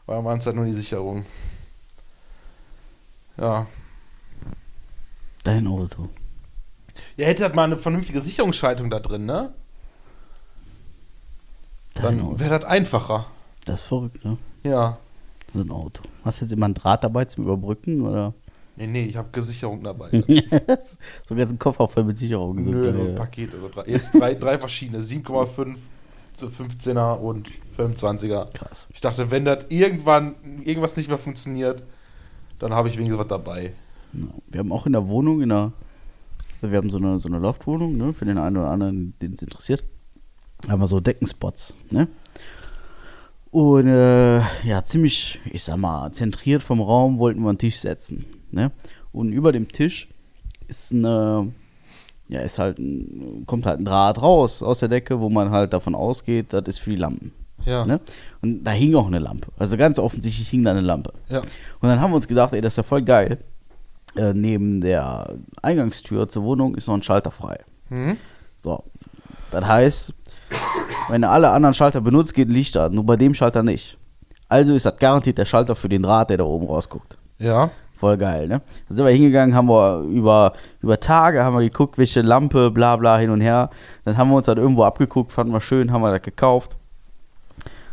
[0.07, 1.25] Weil waren es halt nur die Sicherung.
[3.37, 3.67] Ja.
[5.45, 6.09] Dein Auto.
[7.17, 9.55] Ja, hätte halt mal eine vernünftige Sicherungsschaltung da drin, ne?
[11.95, 13.27] Dann wäre das einfacher.
[13.67, 14.37] Das ist verrückt, ne?
[14.65, 14.99] Ja.
[15.55, 16.03] So ein Auto.
[16.25, 18.35] Hast du jetzt immer ein Draht dabei zum Überbrücken, oder?
[18.77, 20.11] Nee, nee, ich habe Gesicherung dabei.
[21.29, 22.63] so ganz ein Koffer voll mit Sicherung.
[22.63, 23.55] Nö, so ein Paket.
[23.55, 25.03] Also drei, jetzt drei, drei verschiedene.
[25.03, 25.77] 7,5
[26.33, 28.53] zu 15er und 25er.
[28.53, 28.87] Krass.
[28.95, 31.83] Ich dachte, wenn das irgendwann irgendwas nicht mehr funktioniert,
[32.59, 33.75] dann habe ich wenigstens was dabei.
[34.15, 35.73] Ja, wir haben auch in der Wohnung, in der,
[36.63, 39.43] wir haben so eine, so eine Loftwohnung, ne, für den einen oder anderen, den es
[39.43, 39.85] interessiert
[40.69, 42.09] haben wir so Deckenspots, ne?
[43.51, 48.25] Und äh, ja, ziemlich, ich sag mal, zentriert vom Raum wollten wir einen Tisch setzen,
[48.53, 48.71] ne?
[49.13, 50.09] Und über dem Tisch
[50.69, 51.53] ist eine,
[52.29, 55.73] ja, ist halt ein, kommt halt ein Draht raus aus der Decke, wo man halt
[55.73, 57.33] davon ausgeht, das ist für die Lampen.
[57.65, 57.85] Ja.
[57.87, 58.01] Ne?
[58.41, 59.49] Und da hing auch eine Lampe.
[59.57, 61.13] Also ganz offensichtlich hing da eine Lampe.
[61.29, 61.41] Ja.
[61.41, 63.39] Und dann haben wir uns gedacht, ey, das ist ja voll geil.
[64.17, 67.59] Äh, neben der Eingangstür zur Wohnung ist noch ein Schalter frei.
[67.89, 68.17] Mhm.
[68.63, 68.83] So.
[69.51, 70.15] Das heißt,
[71.09, 73.99] wenn er alle anderen Schalter benutzt, geht ein Licht an, nur bei dem Schalter nicht.
[74.49, 77.17] Also ist das garantiert der Schalter für den Draht, der da oben rausguckt.
[77.39, 77.71] Ja.
[78.03, 78.61] Voll geil, ne?
[78.89, 82.97] Dann sind wir hingegangen, haben wir über, über Tage haben wir geguckt, welche Lampe, bla
[82.97, 83.71] bla hin und her.
[84.05, 86.77] Dann haben wir uns das irgendwo abgeguckt, fanden wir schön, haben wir das gekauft.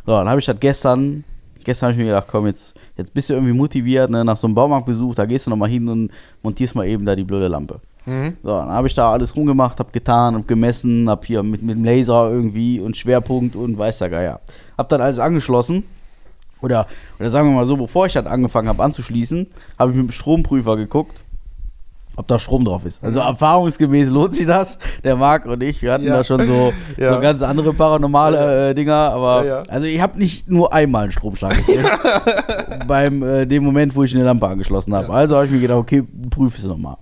[0.07, 1.23] So, dann habe ich das gestern,
[1.63, 4.47] gestern habe ich mir gedacht, komm, jetzt, jetzt bist du irgendwie motiviert, ne, nach so
[4.47, 6.09] einem Baumarktbesuch, da gehst du nochmal hin und
[6.41, 7.79] montierst mal eben da die blöde Lampe.
[8.07, 8.35] Mhm.
[8.41, 11.75] So, dann habe ich da alles rumgemacht, habe getan, habe gemessen, habe hier mit, mit
[11.75, 14.39] dem Laser irgendwie und Schwerpunkt und weiß der Geier.
[14.75, 15.83] Habe dann alles angeschlossen.
[16.61, 16.87] Oder,
[17.19, 20.11] oder sagen wir mal so, bevor ich das angefangen habe anzuschließen, habe ich mit dem
[20.11, 21.19] Stromprüfer geguckt,
[22.19, 23.01] ob da Strom drauf ist.
[23.01, 23.27] Also mhm.
[23.27, 24.77] erfahrungsgemäß lohnt sich das.
[25.05, 26.17] Der Marc und ich, wir hatten ja.
[26.17, 27.13] da schon so, ja.
[27.13, 31.11] so ganz andere paranormale äh, Dinger, aber ja, also ich habe nicht nur einmal einen
[31.11, 31.89] Stromschlag gekriegt.
[32.87, 35.13] beim äh, dem Moment, wo ich eine Lampe angeschlossen habe.
[35.13, 36.97] Also habe ich mir gedacht, okay, prüfe es nochmal.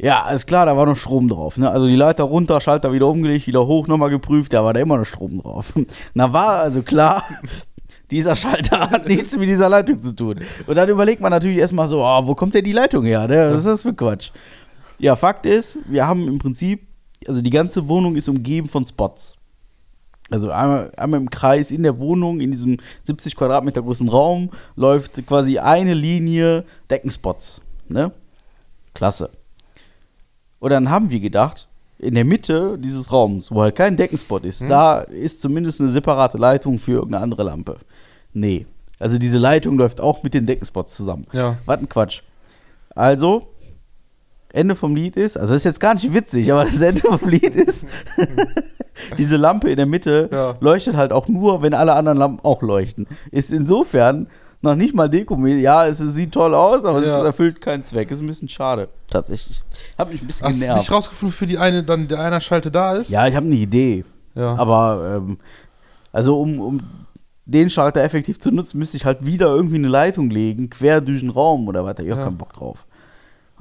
[0.00, 1.56] Ja, ist klar, da war noch Strom drauf.
[1.56, 1.70] Ne?
[1.70, 4.96] Also die Leiter runter, Schalter wieder umgelegt, wieder hoch, nochmal geprüft, da war da immer
[4.96, 5.72] noch Strom drauf.
[6.14, 7.22] Na war also klar,
[8.10, 10.40] dieser Schalter hat nichts mit dieser Leitung zu tun.
[10.66, 13.26] Und dann überlegt man natürlich erstmal so, oh, wo kommt denn die Leitung her?
[13.26, 13.50] Ne?
[13.52, 14.30] Was ist das für Quatsch?
[14.98, 16.86] Ja, Fakt ist, wir haben im Prinzip,
[17.26, 19.36] also die ganze Wohnung ist umgeben von Spots.
[20.30, 25.26] Also einmal, einmal im Kreis in der Wohnung, in diesem 70 Quadratmeter großen Raum, läuft
[25.26, 27.60] quasi eine Linie Deckenspots.
[27.88, 28.12] Ne?
[28.94, 29.30] Klasse.
[30.60, 34.60] Und dann haben wir gedacht, in der Mitte dieses Raums, wo halt kein Deckenspot ist,
[34.60, 34.68] hm.
[34.68, 37.78] da ist zumindest eine separate Leitung für irgendeine andere Lampe.
[38.32, 38.66] Nee.
[38.98, 41.24] Also diese Leitung läuft auch mit den Deckenspots zusammen.
[41.32, 41.56] Ja.
[41.66, 42.22] Was ein Quatsch.
[42.94, 43.48] Also,
[44.52, 47.28] Ende vom Lied ist, also das ist jetzt gar nicht witzig, aber das Ende vom
[47.28, 47.88] Lied ist,
[49.18, 50.56] diese Lampe in der Mitte ja.
[50.60, 53.06] leuchtet halt auch nur, wenn alle anderen Lampen auch leuchten.
[53.30, 54.28] Ist insofern
[54.64, 55.36] noch nicht mal Deko.
[55.46, 57.20] Ja, es sieht toll aus, aber ja.
[57.20, 58.10] es erfüllt keinen Zweck.
[58.10, 59.62] Ist ein bisschen schade, tatsächlich.
[59.96, 60.78] Hab mich ein bisschen Hast genervt.
[60.78, 63.10] Hast du nicht rausgefunden, für die eine dann der einer Schalte da ist?
[63.10, 64.04] Ja, ich habe eine Idee.
[64.34, 64.56] Ja.
[64.56, 65.38] Aber ähm,
[66.12, 66.80] also um, um
[67.46, 71.20] den Schalter effektiv zu nutzen, müsste ich halt wieder irgendwie eine Leitung legen, quer durch
[71.20, 71.94] den Raum oder was.
[71.98, 72.24] Ich habe ja.
[72.24, 72.86] keinen Bock drauf.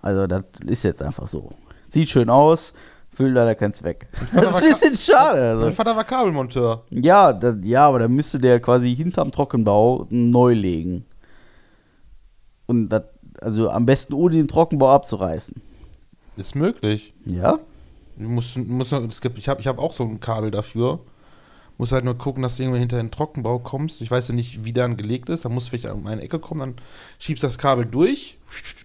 [0.02, 1.52] Also das ist jetzt einfach so.
[1.90, 2.74] Sieht schön aus,
[3.14, 4.08] füllt leider keinen Zweck.
[4.34, 5.50] Das ist ein bisschen schade.
[5.50, 5.66] Also.
[5.66, 6.84] Mein Vater war Kabelmonteur.
[6.90, 11.06] Ja, das, ja, aber dann müsste der quasi hinterm Trockenbau neu legen.
[12.66, 13.04] Und das,
[13.40, 15.62] also am besten ohne den Trockenbau abzureißen.
[16.38, 17.14] Ist möglich.
[17.26, 17.60] Ja?
[18.18, 21.00] Du musst, musst, es gibt, ich habe ich hab auch so ein Kabel dafür.
[21.78, 24.02] Muss halt nur gucken, dass du irgendwann hinter den Trockenbau kommst.
[24.02, 25.46] Ich weiß ja nicht, wie der angelegt ist.
[25.46, 26.76] Da musst du vielleicht um eine Ecke kommen, dann
[27.20, 28.38] schiebst das Kabel durch,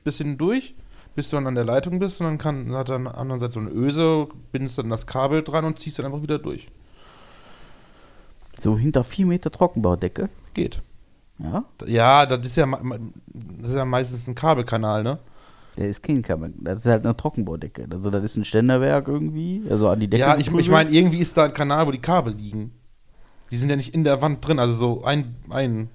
[0.05, 0.75] bisschen durch
[1.19, 3.41] bis du dann an der Leitung bist und dann kann, hat er an der anderen
[3.41, 6.69] Seite so eine Öse, bindest dann das Kabel dran und ziehst dann einfach wieder durch.
[8.57, 10.29] So hinter 4 Meter Trockenbaudecke?
[10.55, 10.81] Geht.
[11.41, 11.65] Ja?
[11.87, 15.19] Ja, das ist ja, das ist ja meistens ein Kabelkanal, ne?
[15.77, 16.55] Der ist kein Kabel.
[16.57, 17.89] Das ist halt eine Trockenbaudecke.
[17.93, 19.65] Also, das ist ein Ständerwerk irgendwie.
[19.69, 20.21] Also an die Decke.
[20.21, 22.71] Ja, ich, ich meine, irgendwie ist da ein Kanal, wo die Kabel liegen.
[23.51, 25.35] Die sind ja nicht in der Wand drin, also so ein.
[25.51, 25.89] ein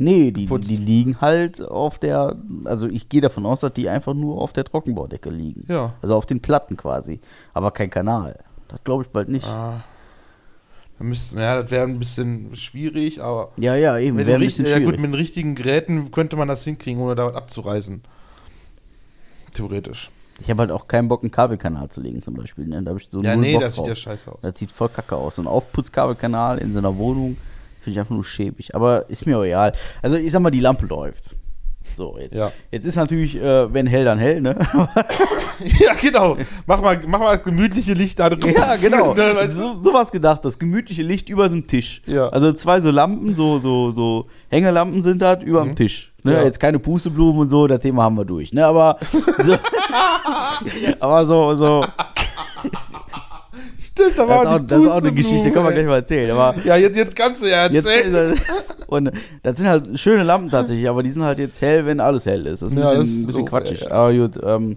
[0.00, 4.14] Nee, die, die liegen halt auf der, also ich gehe davon aus, dass die einfach
[4.14, 5.64] nur auf der Trockenbaudecke liegen.
[5.68, 5.94] Ja.
[6.00, 7.18] Also auf den Platten quasi.
[7.52, 8.38] Aber kein Kanal.
[8.68, 9.46] Das glaube ich bald nicht.
[9.46, 9.82] Ah.
[10.98, 14.16] Da müssten, ja, das wäre ein bisschen schwierig, aber Ja, ja, eben.
[14.16, 15.00] mit den, ein bisschen ja, gut, schwierig.
[15.00, 18.00] mit den richtigen Geräten könnte man das hinkriegen, ohne da was abzureißen.
[19.54, 20.10] Theoretisch.
[20.40, 22.66] Ich habe halt auch keinen Bock, einen Kabelkanal zu legen zum Beispiel.
[22.66, 22.80] Ne?
[22.82, 23.88] Da habe ich so Ja, nee, Bock das sieht drauf.
[23.88, 24.38] ja scheiße aus.
[24.42, 25.36] Das sieht voll kacke aus.
[25.36, 27.36] So ein Aufputzkabelkanal in so einer Wohnung
[27.82, 28.74] finde ich einfach nur schäbig.
[28.74, 29.72] Aber ist mir egal.
[30.02, 31.24] Also ich sag mal, die Lampe läuft.
[31.96, 32.52] So, jetzt, Ja.
[32.70, 34.56] jetzt ist natürlich, äh, wenn hell, dann hell, ne?
[35.80, 36.36] ja, genau.
[36.66, 38.54] Mach mal, mach mal gemütliche Licht da drin.
[38.54, 39.14] ja, genau.
[39.16, 39.50] Ne, du?
[39.50, 42.02] so, sowas gedacht, das gemütliche Licht über so einem Tisch.
[42.06, 42.28] Ja.
[42.28, 46.12] Also zwei so Lampen, so, so, so Hängelampen sind das über dem Tisch.
[46.24, 46.32] Ne?
[46.32, 46.36] Mhm.
[46.38, 46.44] Ja.
[46.44, 48.52] Jetzt keine Pusteblumen und so, das Thema haben wir durch.
[48.52, 48.66] Ne?
[48.66, 48.98] Aber,
[49.44, 49.56] so,
[51.00, 51.84] aber so, so
[53.98, 55.72] Stimmt, da das, war ist auch, die das ist auch eine Pusteblume, Geschichte, kann man
[55.74, 56.30] gleich mal erzählen.
[56.30, 58.38] Aber Ja, jetzt, jetzt kannst du ja Jetzt, erzählen.
[58.86, 59.10] und
[59.42, 62.46] das sind halt schöne Lampen tatsächlich, aber die sind halt jetzt hell, wenn alles hell
[62.46, 62.62] ist.
[62.62, 63.80] Das ist ein Ja, bisschen, das ist ein bisschen so, quatschig.
[63.82, 63.90] ja.
[63.90, 64.76] Aber gut, ähm,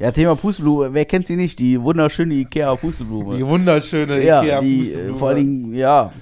[0.00, 1.58] ja, Thema Pusteblume, wer kennt sie nicht?
[1.58, 3.46] Die wunderschöne Ikea die Pusteblume.
[3.46, 5.18] wunderschöne Ja, Ikea die, äh, Pusteblume.
[5.18, 6.12] vor allen Dingen, ja,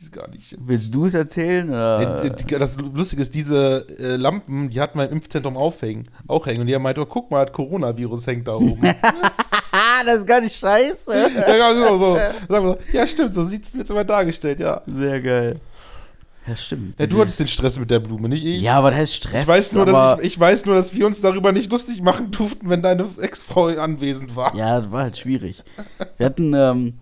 [0.00, 0.56] Die ist gar nicht.
[0.58, 1.70] willst du es erzählen?
[1.70, 2.28] Oder?
[2.30, 6.62] Die- Das Lustige ist, diese äh, Lampen, die hat im Impfzentrum aufhängen, auch hängen.
[6.62, 8.80] Und die haben meint, oh, guck mal, das Coronavirus hängt da oben.
[9.72, 11.30] ja, Ah, das ist gar nicht scheiße.
[11.46, 12.78] genau, so, so.
[12.92, 14.82] Ja, stimmt, so sieht es mir immer dargestellt, ja.
[14.86, 15.60] Sehr geil.
[16.46, 16.98] Ja, stimmt.
[16.98, 17.06] ja.
[17.06, 18.60] Du hattest den Stress mit der Blume, nicht ich.
[18.60, 19.42] ja, aber das heißt Stress.
[19.42, 22.30] Ich weiß, nur, dass ich, ich weiß nur, dass wir uns darüber nicht lustig machen
[22.32, 24.54] durften, wenn deine Ex-Frau anwesend war.
[24.56, 25.62] Ja, das war halt schwierig.
[26.16, 26.94] Wir hatten, ähm,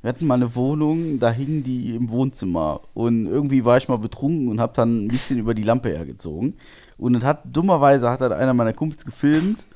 [0.00, 2.80] wir hatten mal eine Wohnung, da hingen die im Wohnzimmer.
[2.94, 6.54] Und irgendwie war ich mal betrunken und hab dann ein bisschen über die Lampe hergezogen.
[6.96, 9.66] Und das hat, dummerweise hat dann einer meiner Kumpels gefilmt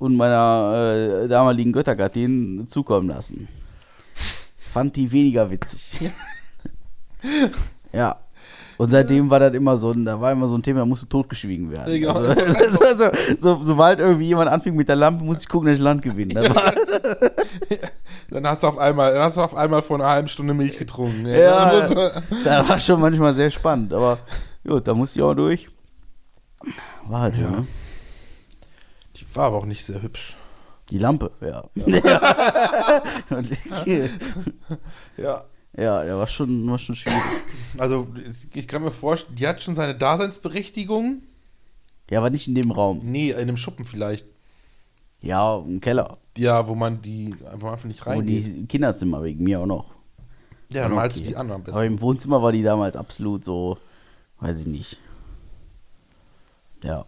[0.00, 3.48] und meiner äh, damaligen Göttergattin zukommen lassen.
[4.56, 6.10] Fand die weniger witzig.
[7.92, 8.16] ja.
[8.78, 11.06] Und seitdem war das immer so, ein- da war immer so ein Thema, da musste
[11.06, 11.92] totgeschwiegen werden.
[11.92, 12.14] Ja, genau.
[12.14, 15.82] Also, also, so, sobald irgendwie jemand anfing mit der Lampe, muss ich gucken, dass ich
[15.82, 16.34] Land gewinne.
[16.54, 16.72] War,
[18.30, 20.78] Dann hast du auf einmal, dann hast du auf einmal vor einer halben Stunde Milch
[20.78, 21.26] getrunken.
[21.26, 21.72] Ja.
[21.72, 24.18] Dann musst das war schon manchmal sehr spannend, aber
[24.66, 25.68] gut, da musste ich auch durch.
[27.08, 27.50] War halt Ja.
[27.50, 27.66] ne?
[29.34, 30.36] War aber auch nicht sehr hübsch.
[30.90, 31.64] Die Lampe, ja.
[31.86, 33.48] Ja, Und-
[35.16, 35.44] Ja.
[35.76, 37.20] ja der war schon, war schon schwierig.
[37.78, 38.08] Also,
[38.54, 41.22] ich kann mir vorstellen, die hat schon seine Daseinsberechtigung.
[42.10, 43.00] Ja, aber nicht in dem Raum.
[43.04, 44.26] Nee, in einem Schuppen vielleicht.
[45.20, 46.18] Ja, im Keller.
[46.36, 48.44] Ja, wo man die einfach einfach nicht Wo reingeht.
[48.46, 49.94] die Kinderzimmer wegen mir auch noch.
[50.72, 51.76] Ja, dann malst du die anderen besser.
[51.76, 53.78] Aber im Wohnzimmer war die damals absolut so,
[54.40, 54.98] weiß ich nicht.
[56.82, 57.06] Ja.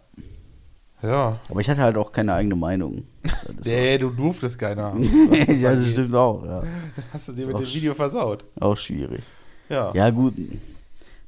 [1.03, 1.37] Ja.
[1.49, 3.03] Aber ich hatte halt auch keine eigene Meinung.
[3.65, 5.03] Nee, du durftest keiner haben.
[5.57, 6.63] ja, das stimmt auch, ja.
[7.13, 8.43] Hast du dir mit dem Video versaut.
[8.59, 9.23] Auch schwierig.
[9.69, 9.91] Ja.
[9.93, 10.33] Ja, gut.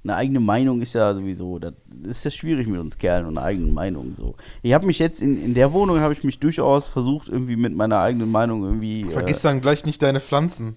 [0.03, 3.47] Eine eigene Meinung ist ja sowieso, das ist ja schwierig mit uns Kerlen und einer
[3.47, 4.35] eigenen Meinung so.
[4.61, 7.75] Ich habe mich jetzt in, in der Wohnung habe ich mich durchaus versucht irgendwie mit
[7.75, 10.75] meiner eigenen Meinung irgendwie Vergiss dann gleich nicht deine Pflanzen.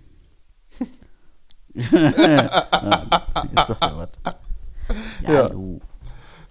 [1.74, 4.08] Jetzt sagt er was.
[5.22, 5.48] Ja, Ja.
[5.48, 5.80] du.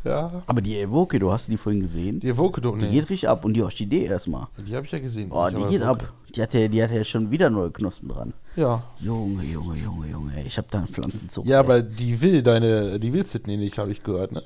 [0.08, 0.44] Ja.
[0.46, 2.20] Aber die Evoke, du hast die vorhin gesehen.
[2.20, 4.48] Die Evoke doch Die geht richtig ab und die Orchidee erstmal.
[4.66, 5.32] Die habe ich ja gesehen.
[5.32, 6.14] Oh, die geht ab.
[6.34, 8.34] Die hat ja, die hat ja schon wieder neue Knospen dran.
[8.56, 8.84] Ja.
[9.00, 10.44] Junge, Junge, Junge, Junge.
[10.46, 11.48] Ich habe da einen Pflanzenzucht.
[11.48, 11.66] Ja, ey.
[11.66, 14.44] aber die will deine, die will Sydney nicht, habe ich gehört, ne?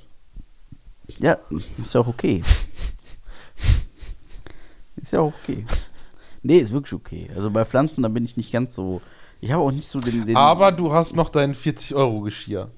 [1.19, 1.37] Ja,
[1.77, 2.41] ist ja auch okay.
[4.95, 5.65] ist ja auch okay.
[6.43, 7.29] Nee, ist wirklich okay.
[7.35, 9.01] Also bei Pflanzen, da bin ich nicht ganz so.
[9.41, 10.25] Ich habe auch nicht so den.
[10.25, 12.69] den Aber du hast noch dein 40-Euro-Geschirr.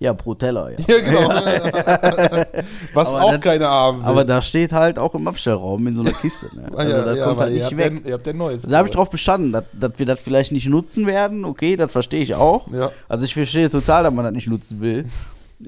[0.00, 0.78] Ja, pro Teller, ja.
[0.88, 1.28] Ja, genau.
[2.94, 4.02] Was Aber auch das- keine will.
[4.04, 6.46] Aber da steht halt auch im Abstellraum in so einer Kiste.
[6.56, 6.66] Ne?
[6.72, 8.00] Ah, Also ja, das ja, kommt halt nicht weg.
[8.02, 8.62] Ja, ihr habt ja neues.
[8.62, 11.44] Da habe ich drauf bestanden, dass, dass wir das vielleicht nicht nutzen werden.
[11.44, 12.66] Okay, das verstehe ich auch.
[12.72, 12.90] Ja.
[13.08, 15.04] Also ich verstehe total, dass man das nicht nutzen will.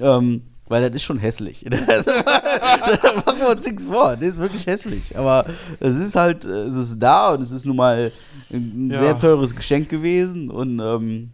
[0.00, 1.66] Ähm, weil das ist schon hässlich.
[1.70, 4.16] Da machen wir uns nichts vor.
[4.16, 5.16] Das ist wirklich hässlich.
[5.18, 5.44] Aber
[5.80, 8.10] es ist halt, äh, es ist da und es ist nun mal
[8.50, 8.98] ein Ja.
[8.98, 10.50] sehr teures Geschenk gewesen.
[10.50, 11.30] Und ähm,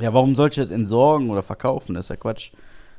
[0.00, 1.94] ja, warum soll ich das entsorgen oder verkaufen?
[1.94, 2.52] Das ist ja Quatsch.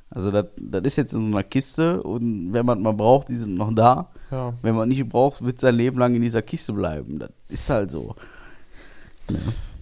[0.09, 3.37] Also das, das ist jetzt in so einer Kiste und wenn man mal braucht, die
[3.37, 4.09] sind noch da.
[4.29, 4.53] Ja.
[4.61, 7.19] Wenn man nicht braucht, wird sein Leben lang in dieser Kiste bleiben.
[7.19, 8.15] Das ist halt so.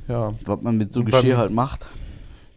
[0.08, 0.34] Ja.
[0.46, 1.86] Was man mit so Und Geschirr beim- halt macht.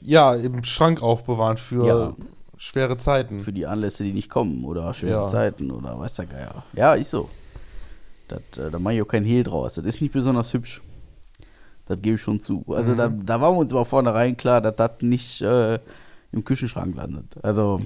[0.01, 2.13] ja, im Schrank aufbewahren für Ja.
[2.57, 3.41] schwere Zeiten.
[3.43, 5.29] Für die Anlässe, die nicht kommen oder schwere Ja.
[5.29, 6.65] Zeiten oder weiß der Geier.
[6.75, 7.29] Ja, ist so.
[8.29, 9.75] Das, äh, da mache ich auch kein Hehl draus.
[9.75, 10.83] Das ist nicht besonders hübsch.
[11.87, 12.65] Das gebe ich schon zu.
[12.69, 15.79] Also da, da waren wir uns aber vornherein klar, dass das nicht äh,
[16.33, 17.27] im Küchenschrank landet.
[17.43, 17.83] Also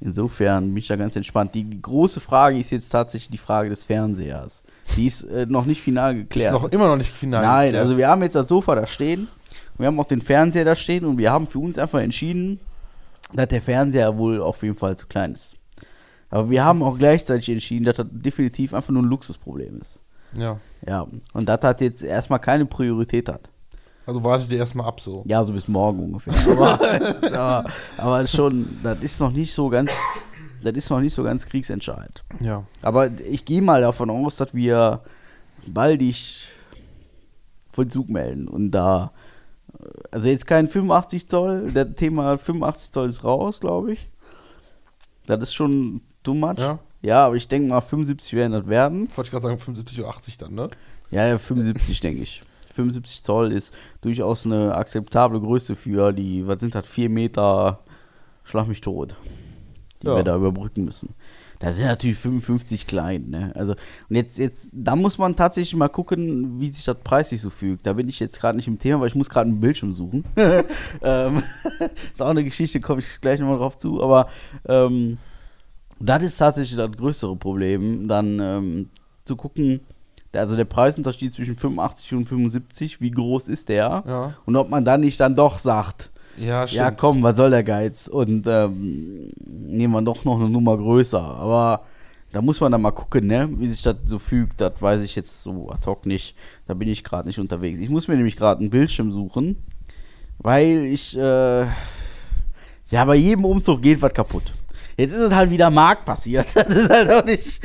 [0.00, 1.54] insofern bin ich da ganz entspannt.
[1.54, 4.62] Die, die große Frage ist jetzt tatsächlich die Frage des Fernsehers.
[4.96, 6.54] Die ist äh, noch nicht final Das geklärt.
[6.54, 7.42] ist noch immer noch nicht final.
[7.42, 7.82] Nein, geklärt.
[7.82, 9.28] also wir haben jetzt das Sofa da stehen
[9.76, 12.60] Wir haben auch den Fernseher da stehen und wir haben für uns einfach entschieden,
[13.32, 15.54] dass der Fernseher wohl auf jeden Fall zu klein ist.
[16.30, 20.00] Aber wir haben auch gleichzeitig entschieden, dass das definitiv einfach nur ein Luxusproblem ist.
[20.36, 20.58] Ja.
[20.86, 23.48] Ja, und das hat jetzt erstmal keine Priorität hat.
[24.06, 25.22] Also wartet ihr erstmal ab so.
[25.26, 26.32] Ja, so bis morgen ungefähr.
[26.52, 26.80] Aber,
[27.22, 27.64] aber,
[27.98, 29.92] aber schon, das ist noch nicht so ganz,
[30.62, 32.24] das ist noch nicht so ganz kriegsentscheidend.
[32.40, 32.64] Ja.
[32.80, 35.02] Aber ich gehe mal davon aus, dass wir
[35.66, 36.48] baldig
[37.70, 39.12] Vollzug melden und da,
[40.10, 44.10] also jetzt kein 85 Zoll, das Thema 85 Zoll ist raus, glaube ich.
[45.26, 46.58] Das ist schon too much.
[46.58, 46.78] Ja.
[47.02, 49.08] Ja, aber ich denke mal 75 werden das werden.
[49.14, 50.68] Wollte ich gerade sagen, 75 oder 80 dann, ne?
[51.10, 52.42] Ja, ja, 75 denke ich.
[52.74, 57.80] 75 Zoll ist durchaus eine akzeptable Größe für die, was sind das, 4 Meter
[58.44, 59.14] Schlag mich tot,
[60.02, 60.16] die Ja.
[60.16, 61.14] wir da überbrücken müssen.
[61.58, 63.52] Da sind natürlich 55 klein, ne?
[63.56, 63.72] Also,
[64.08, 67.84] und jetzt, jetzt, da muss man tatsächlich mal gucken, wie sich das preislich so fügt.
[67.84, 70.24] Da bin ich jetzt gerade nicht im Thema, weil ich muss gerade einen Bildschirm suchen.
[71.02, 71.42] ähm,
[72.12, 74.28] ist auch eine Geschichte, komme ich gleich nochmal drauf zu, aber
[74.66, 75.18] ähm,
[76.00, 78.90] das ist tatsächlich das größere Problem, dann ähm,
[79.24, 79.80] zu gucken,
[80.32, 84.02] also der Preisunterschied zwischen 85 und 75, wie groß ist der?
[84.06, 84.34] Ja.
[84.44, 88.08] Und ob man dann nicht dann doch sagt, Ja, ja komm, was soll der Geiz?
[88.08, 91.20] Und ähm, nehmen wir doch noch eine Nummer größer.
[91.20, 91.82] Aber
[92.32, 93.48] da muss man dann mal gucken, ne?
[93.56, 94.60] wie sich das so fügt.
[94.60, 96.36] Das weiß ich jetzt so ad hoc nicht.
[96.66, 97.80] Da bin ich gerade nicht unterwegs.
[97.80, 99.56] Ich muss mir nämlich gerade einen Bildschirm suchen,
[100.38, 101.64] weil ich, äh,
[102.90, 104.52] ja, bei jedem Umzug geht was kaputt.
[104.98, 106.48] Jetzt ist es halt wieder Markt passiert.
[106.54, 107.62] Das ist halt auch nicht.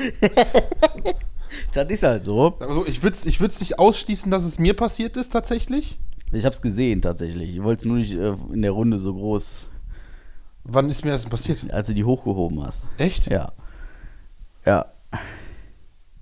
[1.74, 2.56] das ist halt so.
[2.60, 6.00] Also ich würde es ich würd's nicht ausschließen, dass es mir passiert ist tatsächlich.
[6.32, 7.56] Ich hab's gesehen tatsächlich.
[7.56, 9.68] Ich wollte es nur nicht äh, in der Runde so groß,
[10.64, 11.72] Wann ist mir das denn passiert?
[11.74, 12.86] als du die hochgehoben hast.
[12.98, 13.30] Echt?
[13.30, 13.52] Ja.
[14.66, 14.86] Ja.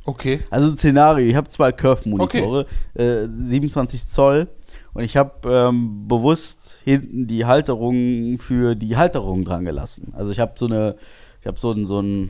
[0.03, 0.39] Okay.
[0.49, 4.47] Also Szenario, ich habe zwei Curve-Monitore, äh, 27 Zoll
[4.93, 10.13] und ich habe ähm, bewusst hinten die Halterung für die Halterung dran gelassen.
[10.15, 10.95] Also ich habe so eine,
[11.39, 12.29] ich habe so einen, so einen,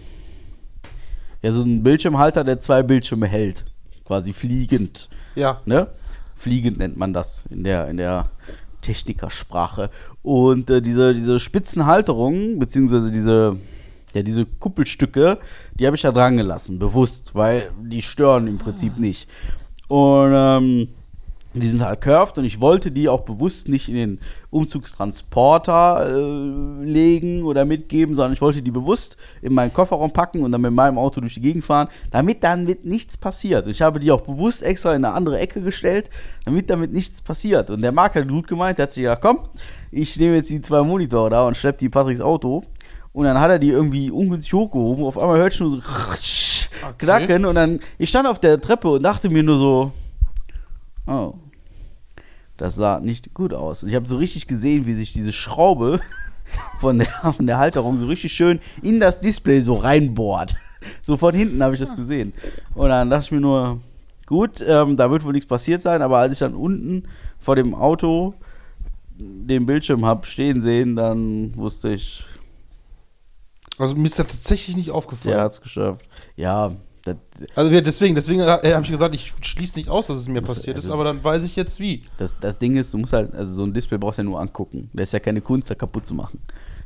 [1.41, 3.65] ja so einen Bildschirmhalter, der zwei Bildschirme hält,
[4.05, 5.09] quasi fliegend.
[5.35, 5.61] Ja.
[5.65, 5.87] ne?
[6.35, 8.29] Fliegend nennt man das in der, in der
[8.81, 9.89] Technikersprache.
[10.21, 13.57] Und äh, diese, diese Spitzenhalterung, beziehungsweise diese,
[14.13, 15.39] ja, diese Kuppelstücke,
[15.73, 19.27] die habe ich da dran gelassen, bewusst, weil die stören im Prinzip nicht.
[19.87, 20.87] Und ähm,
[21.53, 24.19] die sind halt curved und ich wollte die auch bewusst nicht in den
[24.51, 30.53] Umzugstransporter äh, legen oder mitgeben, sondern ich wollte die bewusst in meinen Kofferraum packen und
[30.53, 33.65] dann mit meinem Auto durch die Gegend fahren, damit dann mit nichts passiert.
[33.65, 36.09] Und ich habe die auch bewusst extra in eine andere Ecke gestellt,
[36.45, 37.69] damit damit nichts passiert.
[37.69, 39.39] Und der Marc hat gut gemeint, der hat sich gedacht, komm,
[39.91, 42.63] ich nehme jetzt die zwei Monitore da und schleppe die in Patricks Auto.
[43.11, 45.03] Und dann hat er die irgendwie ungünstig hochgehoben.
[45.03, 45.81] Auf einmal hört ich nur so
[46.97, 49.91] knacken und dann, ich stand auf der Treppe und dachte mir nur so,
[51.07, 51.33] Oh.
[52.57, 53.83] Das sah nicht gut aus.
[53.83, 55.99] Und ich habe so richtig gesehen, wie sich diese Schraube
[56.79, 60.55] von der, von der Halterung so richtig schön in das Display so reinbohrt.
[61.03, 62.33] So von hinten habe ich das gesehen.
[62.73, 63.79] Und dann dachte ich mir nur,
[64.25, 67.03] gut, ähm, da wird wohl nichts passiert sein, aber als ich dann unten
[67.37, 68.33] vor dem Auto
[69.19, 72.23] den Bildschirm habe stehen sehen, dann wusste ich,
[73.77, 75.35] Also mir ist das tatsächlich nicht aufgefallen.
[75.35, 76.03] der hat es geschafft.
[76.35, 76.71] Ja,
[77.03, 77.15] das,
[77.55, 80.77] Also deswegen, deswegen äh, habe ich gesagt, ich schließe nicht aus, dass es mir passiert
[80.77, 82.03] ist, also- aber dann weiß ich jetzt wie.
[82.17, 84.39] Das, das Ding ist, du musst halt, also so ein Display brauchst du ja nur
[84.39, 84.89] angucken.
[84.93, 86.39] Das ist ja keine Kunst, da kaputt zu machen.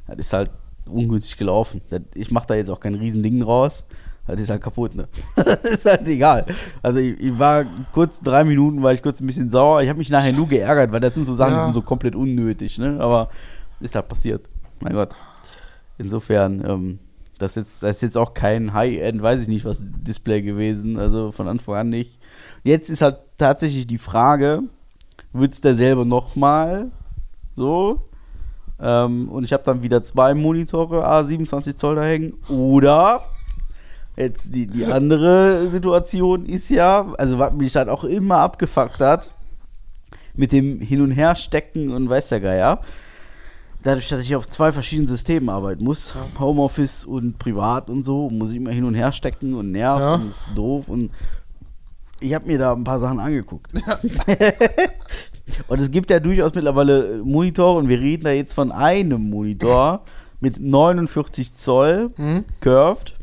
[0.07, 0.51] Das ist halt
[0.85, 1.81] ungünstig gelaufen.
[1.89, 3.85] Das, ich mache da jetzt auch kein Riesending draus.
[4.27, 5.07] Das ist halt kaputt, ne?
[5.35, 6.45] das ist halt egal.
[6.81, 9.83] Also ich, ich war kurz, drei Minuten war ich kurz ein bisschen sauer.
[9.83, 11.63] Ich habe mich nachher nur geärgert, weil das sind so Sachen, die Ja.
[11.65, 12.97] sind so komplett unnötig, ne?
[12.99, 13.29] Aber
[13.81, 14.47] ist halt passiert.
[14.79, 15.09] Mein Gott.
[15.97, 16.99] Insofern, ähm,
[17.37, 20.97] das, ist jetzt, das ist jetzt auch kein High-End, weiß ich nicht, was Display gewesen.
[20.97, 22.19] Also von Anfang an nicht.
[22.63, 24.63] Jetzt ist halt tatsächlich die Frage,
[25.33, 26.91] wird es derselbe nochmal
[27.55, 27.99] so?
[28.79, 32.35] Ähm, und ich habe dann wieder zwei Monitore, A27 Zoll da hängen.
[32.49, 33.25] Oder
[34.17, 39.31] jetzt die, die andere Situation ist ja, also was mich halt auch immer abgefuckt hat,
[40.35, 42.81] mit dem Hin- und Herstecken und weiß der Geier.
[43.85, 48.49] Dadurch, dass ich auf zwei verschiedenen Systemen arbeiten muss, Homeoffice und privat und so, muss
[48.49, 50.15] ich immer hin und her stecken und nerven, Ja.
[50.15, 51.11] und ist doof und
[52.19, 53.71] ich habe mir da ein paar Sachen angeguckt.
[55.67, 60.01] und es gibt ja durchaus mittlerweile Monitore und wir reden da jetzt von einem Monitor
[60.39, 62.43] mit 49 Zoll Mhm.
[62.61, 63.13] curved,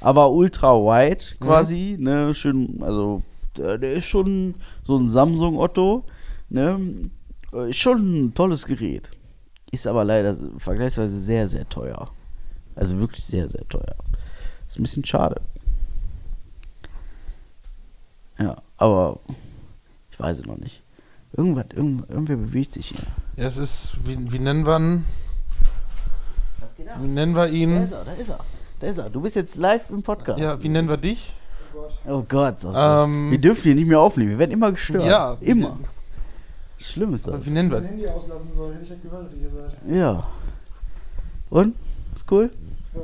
[0.00, 3.22] aber ultra wide quasi, ne, schön, also
[3.56, 6.04] der, der ist schon so ein Samsung Otto,
[6.50, 6.78] ne,
[7.52, 9.10] äh, ist schon ein tolles Gerät,
[9.70, 12.08] ist aber leider vergleichsweise sehr, sehr teuer,
[12.74, 13.94] also wirklich sehr, sehr teuer,
[14.68, 15.40] ist ein bisschen schade.
[18.38, 19.18] Ja, aber
[20.10, 20.82] ich weiß es noch nicht.
[21.36, 23.00] Irgendwas, irgend, irgendwer bewegt sich hier.
[23.36, 25.04] Ja, es ist, wie, wie nennen wir ihn?
[26.60, 26.96] Was geht ab?
[27.02, 27.76] Wie nennen wir Da ihn?
[27.82, 28.38] ist er, da ist er.
[28.80, 29.10] Da ist er.
[29.10, 30.38] Du bist jetzt live im Podcast.
[30.38, 31.34] Ja, wie nennen wir dich?
[32.06, 33.04] Oh Gott, Sascha.
[33.04, 34.30] Ähm, wir dürfen hier nicht mehr aufnehmen.
[34.30, 35.04] Wir werden immer gestört.
[35.04, 35.78] Ja, Immer.
[36.78, 37.46] Schlimm ist Aber das.
[37.46, 39.72] wie nennen wir mein Handy auslassen soll, hätte ich halt gehört, dass ihr seid.
[39.96, 40.26] Ja.
[41.50, 41.74] Und?
[42.14, 42.50] Ist cool?
[42.94, 43.00] Ja.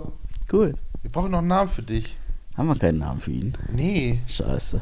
[0.53, 0.75] Cool.
[1.03, 2.17] Wir brauchen noch einen Namen für dich.
[2.57, 3.53] Haben wir keinen Namen für ihn.
[3.73, 4.21] Nee.
[4.29, 4.81] Scheiße.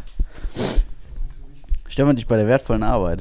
[1.89, 3.21] Stellen wir dich bei der wertvollen Arbeit.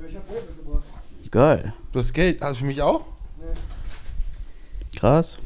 [0.00, 0.82] Ja, ich hab Geld mitgebracht.
[1.30, 1.72] Geil.
[1.92, 2.40] Du hast Geld.
[2.40, 3.04] Hast du für mich auch?
[3.38, 3.46] Nee,
[4.98, 5.38] Krass.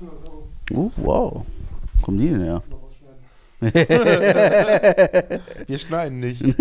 [0.00, 0.48] 800 Euro.
[0.72, 1.46] Uh, wow.
[1.94, 2.62] Wo kommen die denn her?
[2.70, 3.72] Noch rausschneiden.
[5.68, 6.42] Wir schneiden nicht.
[6.42, 6.54] Ich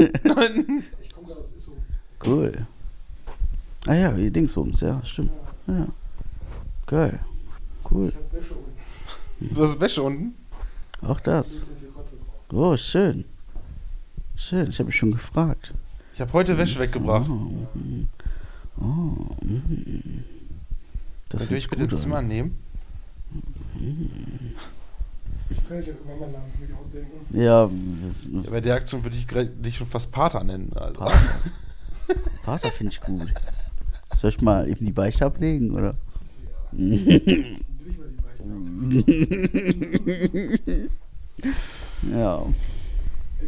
[1.13, 1.71] komme gerade aus Isso.
[2.25, 2.65] Cool.
[3.87, 5.31] Ah ja, wie Dingsbums, ja, stimmt.
[5.67, 5.87] Ja.
[6.85, 7.19] Geil.
[7.89, 8.09] Cool.
[8.09, 8.71] Ich hab Wäsche unten.
[9.55, 10.35] Du hast Wäsche unten?
[11.01, 11.65] Auch das.
[12.51, 13.25] Oh, schön.
[14.35, 15.73] Schön, ich habe mich schon gefragt.
[16.13, 17.27] Ich habe heute Wäsche weggebracht.
[17.27, 17.33] Oh,
[17.73, 18.07] mhm.
[18.79, 18.83] oh
[19.43, 20.23] mhm.
[21.29, 22.57] das Könnt ihr euch ich bitte gut ein Zimmer nehmen?
[25.67, 27.37] Kann ich ja irgendwann mal einen Namen ausdenken.
[27.37, 27.69] Ja,
[28.07, 30.71] das, Ja, bei der Aktion würde ich dich schon fast Pater nennen.
[30.75, 30.99] Also.
[30.99, 31.19] Pater,
[32.43, 33.27] Pater finde ich gut.
[34.17, 35.95] Soll ich mal eben die Beichte ablegen, oder?
[36.71, 38.07] Dann will ich mal
[38.89, 40.89] die Beichte.
[42.11, 42.45] Ja, Ja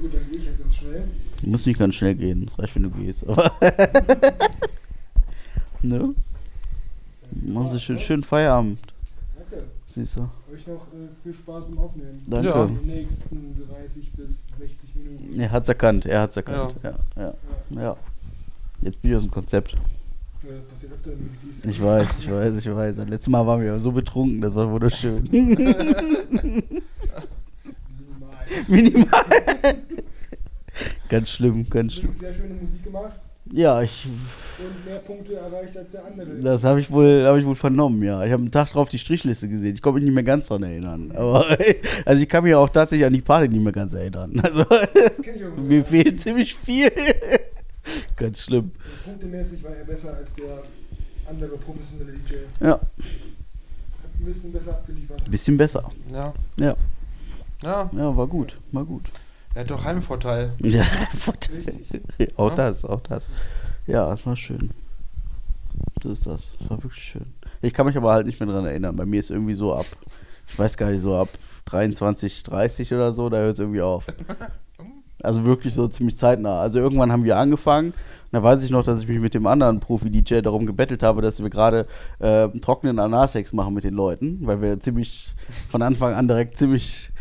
[0.02, 1.04] gut, dann gehe ich jetzt ganz schnell.
[1.44, 2.50] muss nicht ganz schnell gehen.
[2.58, 3.28] Reicht, wenn du gehst.
[3.28, 3.52] Aber
[5.82, 6.14] ne?
[7.46, 8.80] Machen Sie schön, schön Feierabend.
[9.38, 9.66] Danke.
[9.88, 10.30] Siehst du?
[10.54, 12.24] Euch noch äh, viel Spaß beim Aufnehmen.
[12.28, 12.48] Danke.
[12.48, 12.66] Ja.
[12.68, 15.40] Die nächsten 30 bis 60 Minuten.
[15.40, 16.76] Er hat's erkannt, er hat's erkannt.
[16.84, 16.92] Ja.
[17.18, 17.34] Ja,
[17.72, 17.98] Ja, ja.
[18.84, 19.76] Jetzt bin ich aus dem Konzept.
[21.68, 22.96] Ich weiß, ich weiß, ich weiß.
[22.98, 25.24] Das letzte Mal waren wir so betrunken, das war wunderschön.
[25.32, 25.96] Minimal.
[28.68, 29.24] Minimal.
[31.10, 32.10] ganz schlimm, ganz schlimm.
[32.10, 33.14] hast sehr schöne Musik gemacht
[33.52, 34.08] Ja, ich,
[34.60, 36.36] und mehr Punkte erreicht als der andere.
[36.42, 38.04] das habe ich wohl, habe ich wohl vernommen.
[38.04, 39.76] Ja, ich habe einen Tag drauf die Strichliste gesehen.
[39.76, 41.12] Ich konnte mich nicht mehr ganz dran erinnern.
[41.16, 41.46] Aber
[42.06, 44.40] also ich kann mich auch tatsächlich an die Party nicht mehr ganz erinnern.
[44.44, 44.66] Also
[45.56, 46.92] mir fehlt ziemlich viel.
[48.16, 48.72] Ganz schlimm.
[49.06, 50.64] Punktemäßig war er besser als der
[51.30, 52.34] andere professionelle DJ.
[52.60, 52.80] Ja, Hat
[54.20, 55.30] ein bisschen besser abgeliefert.
[55.32, 55.92] bisschen besser.
[56.12, 56.34] Ja.
[56.58, 56.76] Ja,
[57.64, 59.04] Ja, ja, war gut, war gut.
[59.56, 60.54] er hat doch Heimvorteil.
[60.60, 62.38] Ja, Richtig.
[62.38, 62.56] auch Ja.
[62.56, 63.30] das, auch das.
[63.88, 64.72] Ja, das war schön.
[66.02, 66.52] Das ist das.
[66.60, 67.26] Das war wirklich schön.
[67.62, 68.96] Ich kann mich aber halt nicht mehr dran erinnern.
[68.96, 69.86] Bei mir ist irgendwie so ab,
[70.48, 71.30] ich weiß gar nicht, so ab
[71.66, 74.06] 23, 30 oder so, da hört es irgendwie auf.
[75.24, 76.60] Also wirklich so ziemlich zeitnah.
[76.60, 77.88] Also irgendwann haben wir angefangen.
[77.88, 81.22] Und da weiß ich noch, dass ich mich mit dem anderen Profi-DJ darum gebettelt habe,
[81.22, 81.86] dass wir gerade
[82.20, 85.34] äh, trockenen Analsex machen mit den Leuten, weil wir ziemlich
[85.70, 87.12] von Anfang an direkt ziemlich,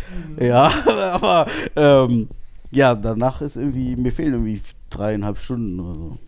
[0.40, 0.70] ja,
[1.12, 2.28] aber ähm,
[2.70, 6.18] ja, danach ist irgendwie, mir fehlen irgendwie dreieinhalb Stunden oder so.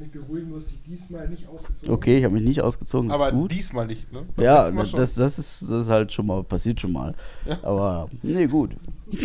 [0.00, 1.94] Ich kann dich beruhigen, du hast dich diesmal nicht ausgezogen.
[1.94, 3.50] Okay, ich habe mich nicht ausgezogen, das Aber ist gut.
[3.50, 4.22] diesmal nicht, ne?
[4.34, 7.14] Beim Ja, das, das, ist, das ist halt schon mal, passiert schon mal.
[7.44, 7.58] Ja.
[7.62, 8.70] Aber, nee, gut.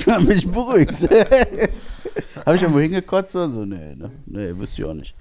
[0.05, 1.01] Dann bin ich beruhigt.
[2.45, 3.63] habe ich irgendwo hingekotzt oder so?
[3.63, 4.11] Nee, ne?
[4.25, 5.15] Nee, wüsste ich auch nicht.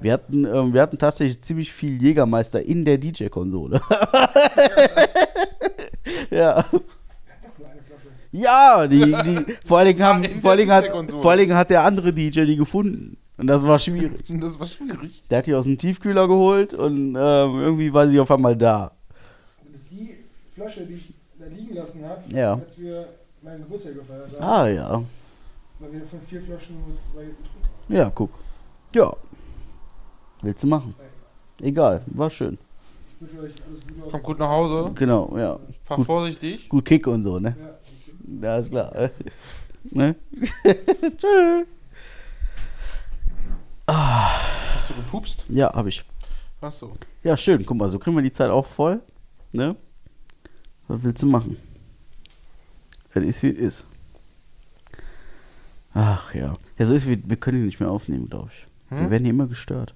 [0.00, 3.80] Wir hatten, ähm, wir hatten tatsächlich ziemlich viel Jägermeister in der DJ-Konsole.
[6.30, 6.64] ja.
[8.30, 11.68] Ja, die, die, vor allen Dingen, haben, vor allen Dingen, hat, vor allen Dingen hat
[11.68, 13.16] der andere DJ die gefunden.
[13.42, 14.22] Und das war schwierig.
[14.40, 15.24] Das war schwierig.
[15.28, 18.92] Der hat die aus dem Tiefkühler geholt und ähm, irgendwie war sie auf einmal da.
[19.72, 20.14] Das ist die
[20.54, 22.54] Flasche, die ich da liegen lassen habe, Ja.
[22.54, 23.08] als wir
[23.42, 24.44] meinen Geburtstag gefeiert haben.
[24.44, 25.02] Ah, ja.
[25.80, 27.96] Weil wir von vier Flaschen nur zwei getrunken haben.
[27.96, 28.30] Ja, guck.
[28.94, 29.12] Ja.
[30.42, 30.94] Willst du machen?
[31.60, 32.58] Egal, war schön.
[33.08, 34.08] Ich wünsche euch alles Gute.
[34.08, 34.92] Komm gut nach Hause.
[34.94, 35.58] Genau, ja.
[35.82, 36.06] Fahr Gut.
[36.06, 36.68] vorsichtig.
[36.68, 37.56] Gut Kick und so, ne?
[37.58, 38.40] Ja, okay.
[38.40, 39.10] Ja, ist klar.
[39.90, 40.14] ne?
[43.92, 44.76] Tschö.
[44.76, 45.44] Hast du gepupst?
[45.48, 46.04] Ja, hab ich.
[46.60, 46.92] Achso.
[47.22, 47.64] Ja, schön.
[47.66, 49.02] Guck mal, so kriegen wir die Zeit auch voll.
[49.52, 49.76] Ne?
[50.88, 51.56] Was willst du machen?
[53.14, 53.86] Das ist wie es ist.
[55.94, 56.56] Ach ja.
[56.78, 58.66] Ja, so ist wie, wir können ihn nicht mehr aufnehmen, glaube ich.
[58.90, 59.10] Wir Hm?
[59.10, 59.94] werden hier immer gestört.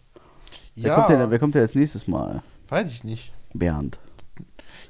[0.75, 2.43] Wer, Ja, kommt denn, wer kommt denn als nächstes Mal?
[2.69, 3.33] weiß ich nicht.
[3.55, 3.99] Bernd.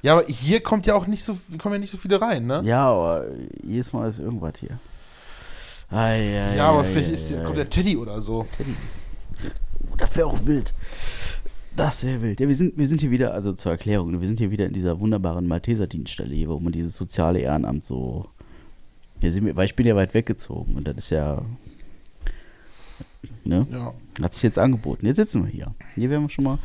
[0.02, 2.62] Ja, aber hier kommt ja auch nicht so, kommen ja nicht so viele rein, ne?
[2.64, 3.26] Ja, aber
[3.62, 4.78] jedes Mal ist irgendwas hier.
[5.90, 5.96] Ei,
[6.50, 8.40] ei, Ja, aber ei, vielleicht ei, ist, kommt der Teddy oder so.
[8.40, 8.64] Oh,
[9.98, 10.74] das wäre auch wild.
[11.76, 12.40] Das wäre wild.
[12.40, 14.72] Ja, wir sind, wir sind hier wieder, also zur Erklärung, wir sind hier wieder in
[14.72, 18.26] dieser wunderbaren Malteser-Dienststelle hier, wo man dieses soziale Ehrenamt so.
[19.20, 21.42] Hier sind wir, weil ich bin ja weit weggezogen und das ist ja.
[23.44, 23.66] Ne?
[23.70, 23.92] Ja.
[24.22, 25.06] Hat sich jetzt angeboten.
[25.06, 25.74] Jetzt sitzen wir hier.
[25.94, 26.58] Hier werden wir schon mal.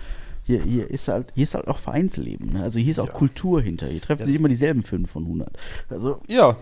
[0.43, 2.53] Hier, hier, ist halt, hier ist halt auch Vereinsleben.
[2.53, 2.63] Ne?
[2.63, 3.13] Also hier ist auch Ja.
[3.13, 3.87] Kultur hinter.
[3.87, 4.25] Hier treffen Ja.
[4.25, 5.55] sich immer dieselben fünf von 100.
[5.89, 6.57] Also Ja.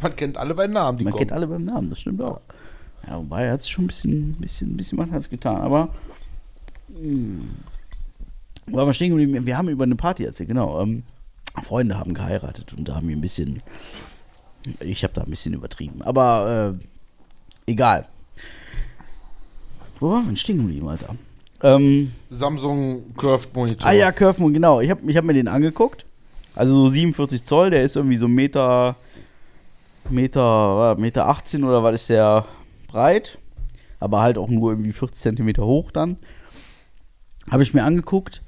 [0.00, 1.20] Man kennt alle bei Namen, die man kommen.
[1.20, 2.36] kennt alle beim Namen, das stimmt auch.
[2.36, 2.54] Ja,
[3.08, 5.60] wobei er hat sich schon ein bisschen, bisschen, bisschen was hat's getan.
[5.60, 5.88] Aber.
[6.88, 7.44] Mh.
[8.66, 9.46] War mal stehen geblieben.
[9.46, 10.80] Wir haben über eine Party erzählt, genau.
[10.80, 11.02] Ähm,
[11.62, 13.62] Freunde haben geheiratet und da haben wir ein bisschen.
[14.80, 16.02] Ich habe da ein bisschen übertrieben.
[16.02, 16.78] Aber
[17.66, 18.06] äh, egal.
[19.98, 21.16] Wo waren wir denn stehen geblieben, Alter?
[21.62, 23.88] Ähm, Samsung Curved Monitor.
[23.88, 24.80] ah ja, Curve genau.
[24.80, 26.06] Ich habe ich hab mir den angeguckt.
[26.54, 28.96] Also so 47 Zoll, der ist irgendwie so Meter,
[30.08, 32.46] Meter, äh, Meter 18 oder was ist der
[32.90, 33.38] breit.
[33.98, 36.16] Aber halt auch nur irgendwie 40 Zentimeter hoch dann.
[37.50, 38.42] Habe ich mir angeguckt.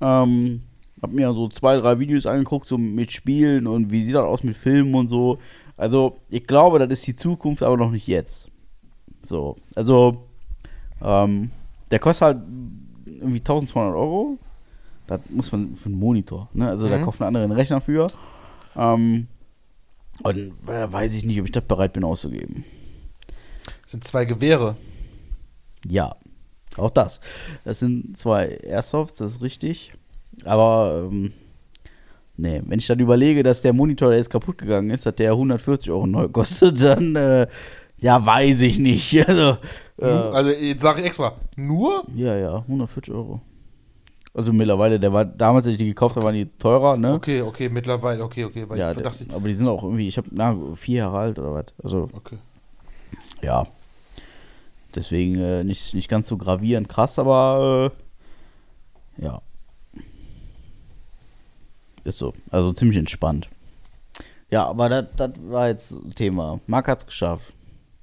[0.00, 0.62] Ähm,
[1.02, 4.42] hab mir so zwei, drei Videos angeguckt, so mit Spielen und wie sieht das aus
[4.42, 5.38] mit Filmen und so.
[5.76, 8.48] Also, ich glaube, das ist die Zukunft, aber noch nicht jetzt.
[9.22, 10.24] So, also,
[11.02, 11.50] ähm,
[11.90, 12.38] der kostet halt
[13.04, 14.38] irgendwie 1200 Euro.
[15.06, 16.68] Das muss man für einen Monitor, ne?
[16.68, 17.02] Also, da Mhm.
[17.02, 18.10] kauft einen anderen Rechner für.
[18.74, 19.28] Ähm,
[20.22, 20.36] und
[20.68, 22.64] äh, weiß ich nicht, ob ich das bereit bin auszugeben.
[23.86, 24.76] Das sind zwei Gewehre.
[25.86, 26.16] Ja,
[26.76, 27.20] auch das.
[27.64, 29.92] Das sind zwei Airsofts, das ist richtig.
[30.44, 31.32] Aber, ähm,
[32.36, 35.30] nee, wenn ich dann überlege, dass der Monitor, der jetzt kaputt gegangen ist, dass der
[35.30, 37.46] 140 Euro neu kostet, dann, äh,
[37.98, 39.14] ja, weiß ich nicht.
[39.28, 39.56] Also,
[39.98, 41.36] äh, Also, jetzt sage ich extra.
[41.56, 42.04] Nur?
[42.16, 43.40] ja, ja, 140 Euro.
[44.34, 47.14] Also mittlerweile, der war damals, als ich die gekauft habe, waren die teurer, ne?
[47.14, 48.68] Okay, okay, mittlerweile, okay, okay.
[48.68, 51.38] Weil ja, ich der, aber die sind auch irgendwie, ich habe, na, vier Jahre alt
[51.38, 51.66] oder was.
[51.82, 52.36] Also, okay.
[53.40, 53.66] ja.
[54.96, 57.92] Deswegen äh, nicht, nicht ganz so gravierend krass, aber
[59.18, 59.42] äh, ja.
[62.04, 62.34] Ist so.
[62.50, 63.48] Also ziemlich entspannt.
[64.50, 66.60] Ja, aber das war jetzt Thema.
[66.66, 67.52] Marc hat's geschafft.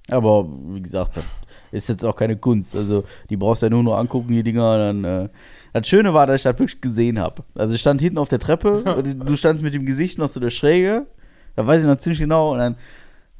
[0.09, 1.23] Aber wie gesagt, das
[1.71, 2.75] ist jetzt auch keine Kunst.
[2.75, 4.77] Also die brauchst du ja nur noch angucken, die Dinger.
[4.77, 5.29] Dann, äh,
[5.71, 7.43] das Schöne war, dass ich das wirklich gesehen habe.
[7.55, 10.39] Also ich stand hinten auf der Treppe, und du standst mit dem Gesicht noch so
[10.39, 11.07] der Schräge.
[11.55, 12.51] Da weiß ich noch ziemlich genau.
[12.51, 12.75] Und dann,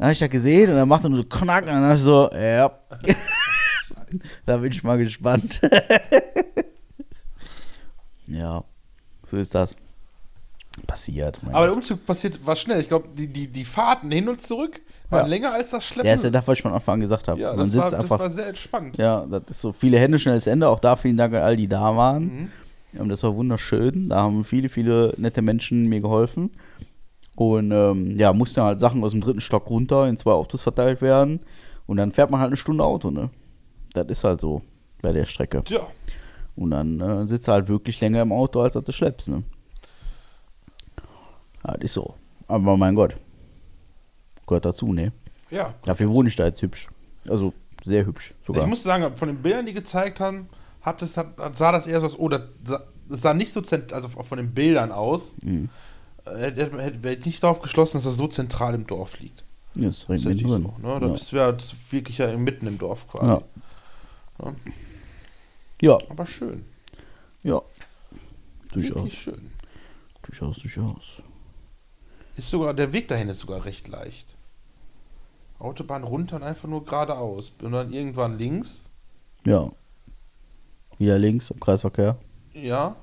[0.04, 1.64] dann habe ich das gesehen und dann macht er nur so knack.
[1.64, 2.70] Und dann habe ich so, ja.
[4.46, 5.62] da bin ich mal gespannt.
[8.28, 8.66] ja,
[9.26, 9.78] so ist das.
[10.86, 11.40] Passiert.
[11.54, 12.82] Aber der Umzug passiert, war schnell.
[12.82, 15.28] Ich glaube, die, die, die Fahrten hin und zurück waren Ja.
[15.28, 16.10] länger als das Schleppen.
[16.10, 17.40] ja, ist ja das, was ich von Anfang an gesagt habe.
[17.40, 18.98] Ja, das, war, das einfach war sehr entspannt.
[18.98, 19.72] Ja, das ist so.
[19.72, 20.68] Viele Hände, schnelles Ende.
[20.68, 22.24] Auch da vielen Dank an all die da waren.
[22.24, 22.52] Mhm.
[23.00, 24.10] Ähm, das war wunderschön.
[24.10, 26.52] Da haben viele, viele nette Menschen mir geholfen.
[27.36, 31.02] Und ähm, ja, mussten halt Sachen aus dem dritten Stock runter in zwei Autos verteilt
[31.02, 31.40] werden.
[31.88, 33.30] Und dann fährt man halt eine Stunde Auto, ne?
[33.94, 34.62] Das ist halt so
[35.02, 35.64] bei der Strecke.
[35.64, 35.86] Tja,
[36.56, 39.44] Und dann äh, sitzt halt wirklich länger im Auto, als dass du schleppst, ne?
[41.66, 42.16] Ja, das ist so.
[42.48, 43.16] Aber mein Gott.
[44.48, 45.12] Gehört dazu, ne?
[45.50, 45.74] ja.
[45.86, 46.90] Dafür wohne ich da jetzt hübsch.
[47.30, 47.54] Also
[47.84, 48.64] sehr hübsch sogar.
[48.64, 50.50] Ich muss sagen, von den Bildern, die gezeigt haben,
[50.82, 53.62] hat es, hat, sah das eher so aus, oh, das sah, das sah nicht so
[53.62, 55.34] zent also von den Bildern aus.
[55.44, 55.70] Mhm.
[56.26, 59.44] Äh, Hätte hätte- ich nicht darauf geschlossen, dass das so zentral im Dorf liegt.
[59.76, 60.72] Ja, Das ist ja mittendrin.
[60.82, 60.88] so.
[60.88, 61.00] Ne?
[61.10, 61.38] Das ja.
[61.38, 63.26] wäre das ist wirklich ja mitten im Dorf quasi.
[63.28, 63.42] Ja.
[64.44, 64.54] Ja.
[65.82, 66.66] ja, Aber schön.
[67.44, 67.62] ja.
[68.72, 69.52] Durchaus, Wirklich schön.
[70.24, 71.22] durchaus, durchaus.
[72.36, 74.34] Ist sogar, der Weg dahin ist sogar recht leicht.
[75.60, 77.52] Autobahn runter und einfach nur geradeaus.
[77.62, 78.90] Und dann irgendwann links.
[79.46, 79.72] Ja.
[80.98, 82.18] Wieder links im Kreisverkehr.
[82.54, 82.96] Ja.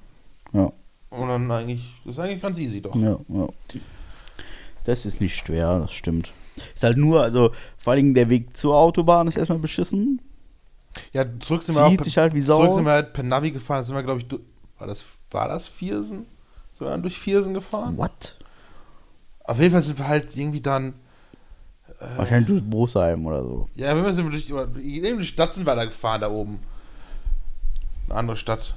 [0.53, 0.73] Ja.
[1.11, 2.95] Und dann eigentlich, das ist eigentlich ganz easy doch.
[2.95, 3.49] Ja, ja.
[4.85, 6.33] Das ist nicht schwer, das stimmt.
[6.75, 10.21] Ist halt nur, also vor allem der Weg zur Autobahn ist erstmal beschissen.
[11.13, 12.59] Ja, zurück sind wir auch sich halt wie Sau.
[12.59, 13.85] Zurück sind wir halt per Navi gefahren.
[13.85, 14.41] Sind wir, glaube ich, du-
[14.79, 16.27] war das, war das Viersen?
[16.77, 17.97] Sind wir dann durch Viersen gefahren?
[17.97, 18.37] What?
[19.45, 20.95] Auf jeden Fall sind wir halt irgendwie dann.
[22.01, 23.69] Äh, Wahrscheinlich durch Brosheim oder so.
[23.75, 26.61] Ja, wenn wir sind wir durch in die Stadt sind wir da gefahren, da oben.
[28.09, 28.75] Eine andere Stadt.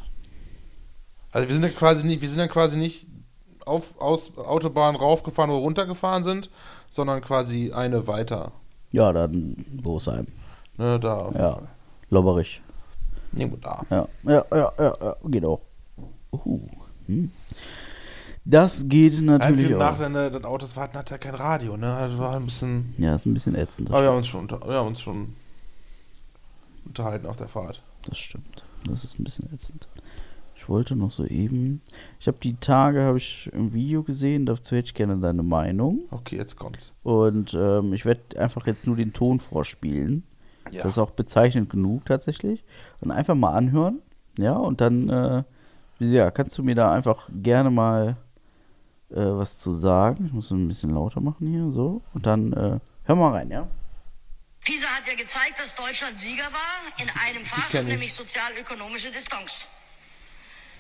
[1.34, 3.08] Also wir sind ja quasi nicht, wir sind ja quasi nicht
[3.66, 6.50] auf aus Autobahn raufgefahren oder runtergefahren sind,
[6.90, 8.52] sondern quasi eine weiter.
[8.92, 10.28] Ja, dann Brosheim.
[10.78, 11.62] Ne, da Ja.
[12.10, 12.62] Lobberich.
[13.32, 13.82] Irgendwo da.
[13.90, 15.16] Ja, ja, ja, ja, ja.
[15.26, 15.62] geht auch.
[16.32, 16.60] Uh.
[17.08, 17.32] Hm.
[18.46, 19.80] Das geht natürlich Einzige auch.
[19.80, 22.08] Nachteil, ne, das Auto das war, hat ja kein Radio, ne?
[22.08, 22.94] Das war ein bisschen.
[22.98, 23.90] Ja, ist ein bisschen ätzend.
[23.90, 25.36] Aber wir haben uns schon, unter, wir haben uns schon
[26.86, 27.82] unterhalten auf der Fahrt.
[28.08, 28.64] das stimmt.
[28.86, 29.88] Das ist ein bisschen ätzend.
[30.64, 31.82] Ich wollte noch so eben.
[32.22, 34.46] Ich habe die Tage habe ich ein Video gesehen.
[34.46, 36.06] Dazu hätte ich gerne deine Meinung.
[36.10, 36.94] Okay, jetzt kommt's.
[37.04, 40.24] Und ähm, ich werde einfach jetzt nur den Ton vorspielen.
[40.72, 40.84] Ja.
[40.84, 42.64] Das ist auch bezeichnend genug tatsächlich.
[43.02, 44.00] Und einfach mal anhören.
[44.38, 45.44] Ja, und dann, äh,
[46.00, 48.16] wie gesagt, kannst du mir da einfach gerne mal
[49.10, 50.28] äh, was zu sagen.
[50.28, 52.02] Ich muss ein bisschen lauter machen hier, so.
[52.14, 53.68] Und dann, äh, hör mal rein, ja?
[54.64, 59.68] PISA hat ja gezeigt, dass Deutschland Sieger war in einem Fach, nämlich sozial-ökonomische Distanz.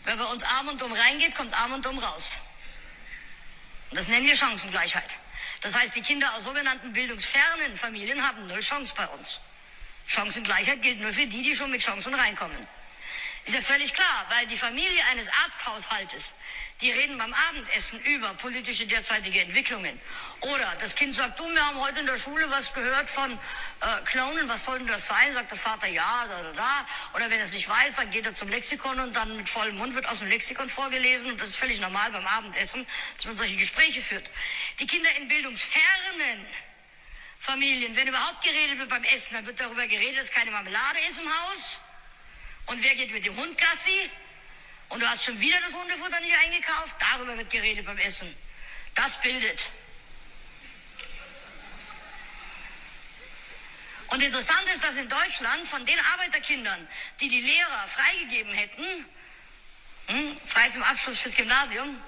[0.05, 2.37] Wenn bei uns arm und dumm reingeht, kommt arm und dumm raus.
[3.89, 5.17] Und das nennen wir Chancengleichheit.
[5.61, 9.39] Das heißt, die Kinder aus sogenannten bildungsfernen Familien haben null Chance bei uns.
[10.07, 12.67] Chancengleichheit gilt nur für die, die schon mit Chancen reinkommen.
[13.45, 16.35] Ist ja völlig klar, weil die Familie eines Arzthaushaltes,
[16.79, 19.99] die reden beim Abendessen über politische derzeitige Entwicklungen.
[20.39, 23.85] Oder das Kind sagt, du, wir haben heute in der Schule was gehört von äh,
[24.05, 25.33] Klonen, was soll denn das sein?
[25.33, 26.85] Sagt der Vater, ja, da, da, da.
[27.15, 29.77] Oder wenn er es nicht weiß, dann geht er zum Lexikon und dann mit vollem
[29.77, 31.31] Mund wird aus dem Lexikon vorgelesen.
[31.31, 32.87] Und das ist völlig normal beim Abendessen,
[33.17, 34.29] dass man solche Gespräche führt.
[34.79, 36.45] Die Kinder in bildungsfernen
[37.39, 41.19] Familien, wenn überhaupt geredet wird beim Essen, dann wird darüber geredet, dass keine Marmelade ist
[41.19, 41.81] im Haus.
[42.67, 44.09] Und wer geht mit dem Hund Gassi?
[44.89, 46.95] Und du hast schon wieder das Hundefutter nicht eingekauft?
[46.99, 48.33] Darüber wird geredet beim Essen.
[48.95, 49.69] Das bildet.
[54.07, 56.87] Und interessant ist, dass in Deutschland von den Arbeiterkindern,
[57.19, 59.05] die die Lehrer freigegeben hätten,
[60.07, 61.99] hm, frei zum Abschluss fürs Gymnasium,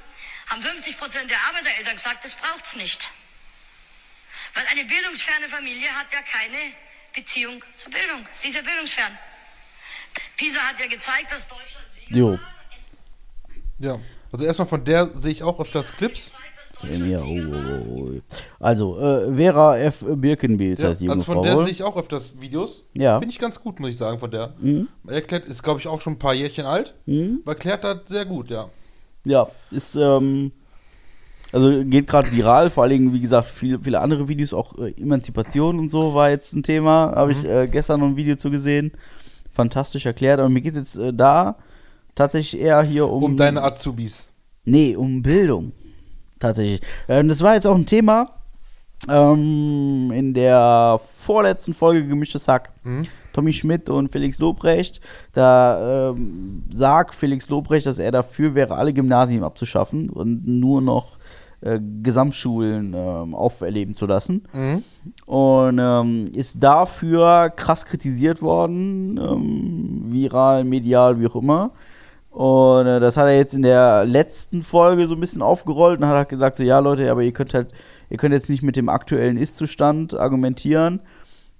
[0.48, 3.10] haben 50 Prozent der Arbeitereltern gesagt, das braucht's nicht.
[4.54, 6.76] Weil eine bildungsferne Familie hat ja keine
[7.14, 8.28] Beziehung zur Bildung.
[8.34, 9.18] Sie ist ja bildungsfern.
[10.38, 12.40] Pisa hat ja gezeigt, dass Deutschland Sieger Jo.
[13.80, 14.00] Ja.
[14.32, 16.34] Also erstmal von der sehe ich auch öfters Clips.
[16.84, 18.12] Ja, oh, oh, oh.
[18.60, 20.04] Also, äh, Vera F.
[20.06, 21.44] Birkenbiels Ja, heißt die junge also von Frau.
[21.44, 22.84] der sehe ich auch öfters Videos.
[22.94, 23.20] Ja.
[23.20, 24.54] Finde ich ganz gut, muss ich sagen, von der.
[24.60, 24.90] Mhm.
[25.08, 26.94] Erklärt, ist, glaube ich, auch schon ein paar Jährchen alt.
[27.08, 28.70] Aber erklärt das sehr gut, ja.
[29.24, 30.52] Ja, ist, ähm,
[31.52, 34.92] also geht gerade viral, vor allen Dingen, wie gesagt, viele, viele andere Videos, auch äh,
[35.02, 37.14] Emanzipation und so war jetzt ein Thema.
[37.16, 38.92] Habe ich äh, gestern noch ein Video zu gesehen.
[39.56, 40.40] Fantastisch erklärt.
[40.40, 41.56] Aber mir geht jetzt äh, da
[42.14, 43.24] tatsächlich eher hier um.
[43.24, 44.30] Um deine Azubis.
[44.66, 45.72] Nee, um Bildung.
[46.40, 46.82] Tatsächlich.
[47.08, 48.32] Ähm, das war jetzt auch ein Thema
[49.10, 52.72] ähm, in der vorletzten Folge Gemischtes Hack.
[53.34, 55.02] Tommy Schmidt und Felix Lobrecht.
[55.34, 61.18] Da ähm, sagt Felix Lobrecht, dass er dafür wäre, alle Gymnasien abzuschaffen und nur noch
[61.62, 64.44] äh, Gesamtschulen ähm, auferleben zu lassen.
[65.26, 71.72] Und ähm, ist dafür krass kritisiert worden, ähm, viral, medial, wie auch immer.
[72.30, 76.08] Und äh, das hat er jetzt in der letzten Folge so ein bisschen aufgerollt und
[76.08, 77.72] hat halt gesagt, so ja Leute, aber ihr könnt halt,
[78.10, 81.00] ihr könnt jetzt nicht mit dem aktuellen Ist-Zustand argumentieren.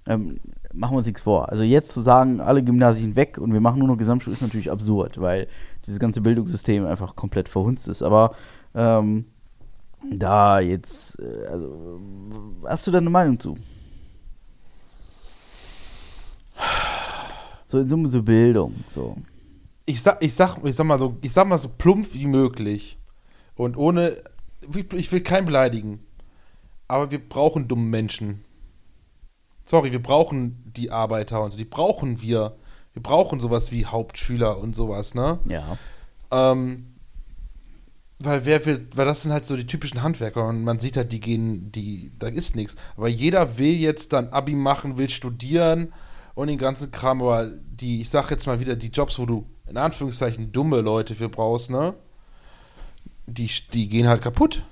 [0.06, 0.38] Ähm,
[0.74, 1.48] machen wir uns nichts vor.
[1.48, 4.70] Also jetzt zu sagen, alle Gymnasien weg und wir machen nur noch Gesamtschule, ist natürlich
[4.70, 5.48] absurd, weil
[5.86, 8.02] dieses ganze Bildungssystem einfach komplett verhunzt ist.
[8.02, 8.32] Aber
[8.74, 9.24] ähm,
[10.12, 12.00] da jetzt, äh, also,
[12.64, 13.56] hast du da eine Meinung zu?
[17.66, 19.16] So in Summe so Bildung, so.
[19.86, 22.98] Ich sag, ich sag, ich sag mal so, ich sag mal so plump wie möglich.
[23.56, 24.16] Und ohne,
[24.94, 26.00] ich will keinen beleidigen.
[26.88, 28.44] Aber wir brauchen dumme Menschen.
[29.64, 32.56] Sorry, wir brauchen die Arbeiter und so, die brauchen wir.
[32.92, 35.38] Wir brauchen sowas wie Hauptschüler und sowas, ne?
[35.46, 35.76] Ja.
[36.30, 36.95] Ähm,
[38.18, 41.12] weil wer will, weil das sind halt so die typischen Handwerker und man sieht halt,
[41.12, 42.74] die gehen, die, da ist nichts.
[42.96, 45.92] Aber jeder will jetzt dann Abi machen, will studieren
[46.34, 49.46] und den ganzen Kram, aber die, ich sag jetzt mal wieder, die Jobs, wo du
[49.68, 51.94] in Anführungszeichen dumme Leute für brauchst, ne?
[53.26, 54.62] Die, die gehen halt kaputt.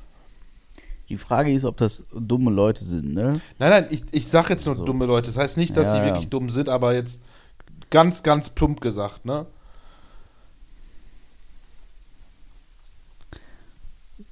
[1.09, 3.41] Die Frage ist, ob das dumme Leute sind, ne?
[3.59, 4.85] Nein, nein, ich, ich sag jetzt nur So.
[4.85, 5.27] dumme Leute.
[5.27, 6.05] Das heißt nicht, dass Ja, sie ja.
[6.07, 7.21] wirklich dumm sind, aber jetzt
[7.91, 9.47] ganz, ganz plump gesagt, ne?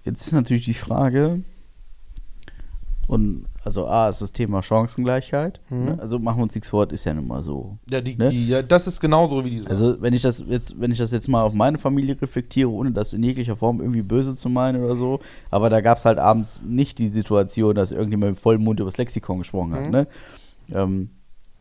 [0.05, 1.43] Jetzt ist natürlich die Frage,
[3.09, 5.61] und also A ist das Thema Chancengleichheit.
[5.71, 5.99] Ne?
[6.01, 7.79] Also machen wir uns nichts vor, ist ja nun mal so.
[7.91, 8.31] Ja, die, Ne?
[8.31, 11.11] die, ja, das ist genauso wie die Also wenn ich das jetzt, wenn ich das
[11.11, 14.83] jetzt mal auf meine Familie reflektiere, ohne das in jeglicher Form irgendwie böse zu meinen
[14.83, 18.65] oder so, aber da gab es halt abends nicht die Situation, dass irgendjemand mit vollem
[18.65, 20.07] Mund übers Lexikon gesprochen hat, ne?
[20.73, 21.11] Ähm,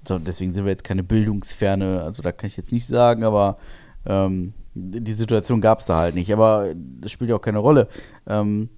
[0.08, 3.58] so, deswegen sind wir jetzt keine Bildungsferne, also da kann ich jetzt nicht sagen, aber
[4.06, 6.32] ähm, die Situation gab es da halt nicht.
[6.32, 7.88] Aber das spielt ja auch keine Rolle.
[8.28, 8.69] Ähm,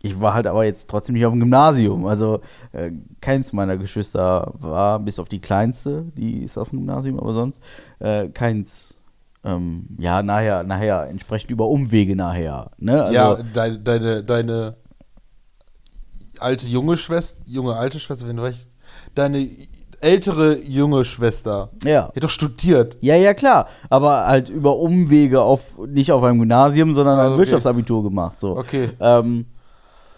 [0.00, 2.06] ich war halt aber jetzt trotzdem nicht auf dem Gymnasium.
[2.06, 2.40] Also
[2.72, 7.32] äh, keins meiner Geschwister war, bis auf die kleinste, die ist auf dem Gymnasium, aber
[7.32, 7.62] sonst
[7.98, 8.94] äh, keins.
[9.44, 12.72] Ähm, ja, nachher, nachher, entsprechend über Umwege nachher.
[12.78, 13.04] Ne?
[13.04, 14.76] Also, ja, deine, deine, deine
[16.40, 18.68] alte junge Schwester, junge alte Schwester, wenn du recht,
[19.14, 19.48] deine
[20.00, 22.10] ältere junge Schwester, ja.
[22.12, 22.96] die hat doch studiert.
[23.00, 23.68] Ja, ja, klar.
[23.90, 27.38] Aber halt über Umwege auf, nicht auf einem Gymnasium, sondern Ah, ein okay.
[27.38, 28.38] Wirtschaftsabitur gemacht.
[28.40, 28.56] So.
[28.56, 28.90] Okay.
[29.00, 29.46] Ähm,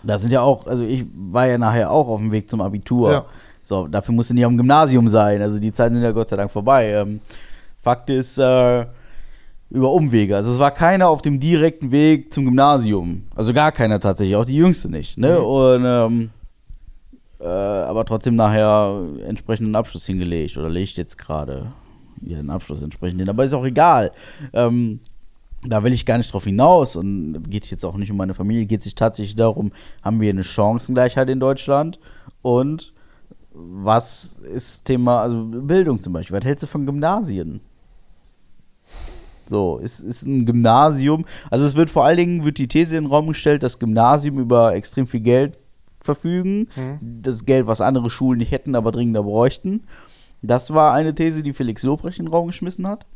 [0.03, 3.13] da sind ja auch, also ich war ja nachher auch auf dem Weg zum Abitur.
[3.13, 3.25] Ja.
[3.65, 5.43] So, dafür musste nicht auf dem Gymnasium sein.
[5.43, 6.93] Also die Zeiten sind ja Gott sei Dank vorbei.
[6.93, 7.21] Ähm,
[7.79, 8.87] Fakt ist, äh,
[9.71, 10.37] über Umwege.
[10.37, 13.25] Also es war keiner auf dem direkten Weg zum Gymnasium.
[13.35, 15.17] Also gar keiner tatsächlich, auch die Jüngste nicht.
[15.17, 15.39] Ne?
[15.39, 15.45] Mhm.
[15.45, 16.31] Und ähm,
[17.41, 21.73] äh, aber trotzdem nachher entsprechenden Abschluss hingelegt oder legt jetzt gerade
[22.23, 23.29] ihren Abschluss entsprechend hin.
[23.29, 24.13] Aber ist auch egal.
[24.53, 25.01] Ähm,
[25.63, 28.67] da will ich gar nicht drauf hinaus und geht jetzt auch nicht um meine Familie,
[28.67, 29.73] geht sich tatsächlich darum,
[30.03, 31.99] haben wir eine Chancengleichheit in Deutschland
[32.41, 32.95] und
[33.53, 37.61] was ist Thema, also Bildung zum Beispiel, was hältst du von Gymnasien?
[39.45, 43.05] So, ist, ist ein Gymnasium, also es wird vor allen Dingen, wird die These in
[43.05, 45.59] den Raum gestellt, dass Gymnasien über extrem viel Geld
[46.01, 46.69] verfügen,
[47.01, 49.85] das Geld, was andere Schulen nicht hätten, aber dringender bräuchten.
[50.43, 53.07] Das war eine These, die Felix Lobrecht in den Raum geschmissen hat.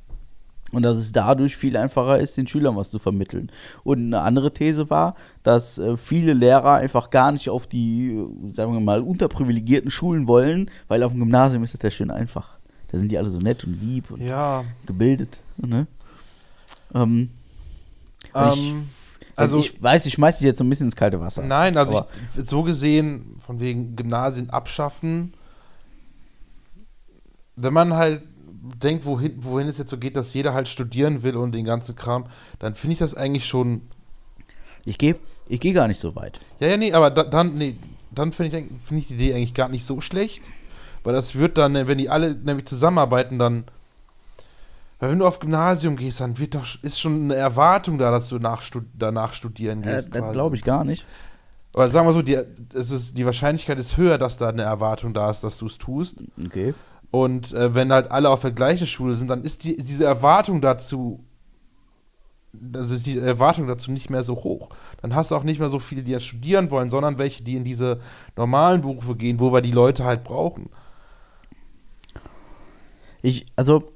[0.72, 3.50] Und dass es dadurch viel einfacher ist, den Schülern was zu vermitteln.
[3.84, 5.14] Und eine andere These war,
[5.44, 10.70] dass äh, viele Lehrer einfach gar nicht auf die, sagen wir mal, unterprivilegierten Schulen wollen,
[10.88, 12.58] weil auf dem Gymnasium ist das ja schön einfach.
[12.90, 15.38] Da sind die alle so nett und lieb und Ja, gebildet.
[15.58, 15.86] Ne?
[16.92, 17.30] Ähm,
[18.34, 18.88] ähm,
[19.36, 21.42] also ich weiß, ich schmeiß dich jetzt so ein bisschen ins kalte Wasser.
[21.42, 22.06] nein, also
[22.36, 25.34] ich, so gesehen, von wegen Gymnasien abschaffen,
[27.56, 28.22] wenn man halt
[28.82, 31.94] denkt, wohin, wohin es jetzt so geht, dass jeder halt studieren will und den ganzen
[31.96, 32.26] Kram,
[32.58, 33.82] dann finde ich das eigentlich schon
[34.84, 35.16] Ich gehe
[35.48, 36.40] ich geh gar nicht so weit.
[36.60, 37.76] Ja, ja, nee, aber da, dann, nee,
[38.10, 40.44] dann finde ich, find ich die Idee eigentlich gar nicht so schlecht.
[41.02, 43.64] Weil das wird dann, wenn die alle nämlich zusammenarbeiten, dann.
[45.04, 48.30] Weil wenn du auf Gymnasium gehst, dann wird doch, ist schon eine Erwartung da, dass
[48.30, 48.62] du nach,
[48.96, 50.14] danach studieren Äh, gehst.
[50.14, 51.04] das glaube ich gar nicht.
[51.74, 52.38] Oder sagen wir so, die,
[52.72, 55.76] es ist, die Wahrscheinlichkeit ist höher, dass da eine Erwartung da ist, dass du es
[55.76, 56.24] tust.
[56.42, 56.72] Okay.
[57.10, 60.62] Und äh, wenn halt alle auf der gleichen Schule sind, dann ist die, diese Erwartung
[60.62, 61.22] dazu,
[62.72, 64.70] also ist die Erwartung dazu nicht mehr so hoch.
[65.02, 67.56] Dann hast du auch nicht mehr so viele, die jetzt studieren wollen, sondern welche, die
[67.56, 68.00] in diese
[68.38, 70.70] normalen Berufe gehen, wo wir die Leute halt brauchen.
[73.20, 73.93] Ich, also,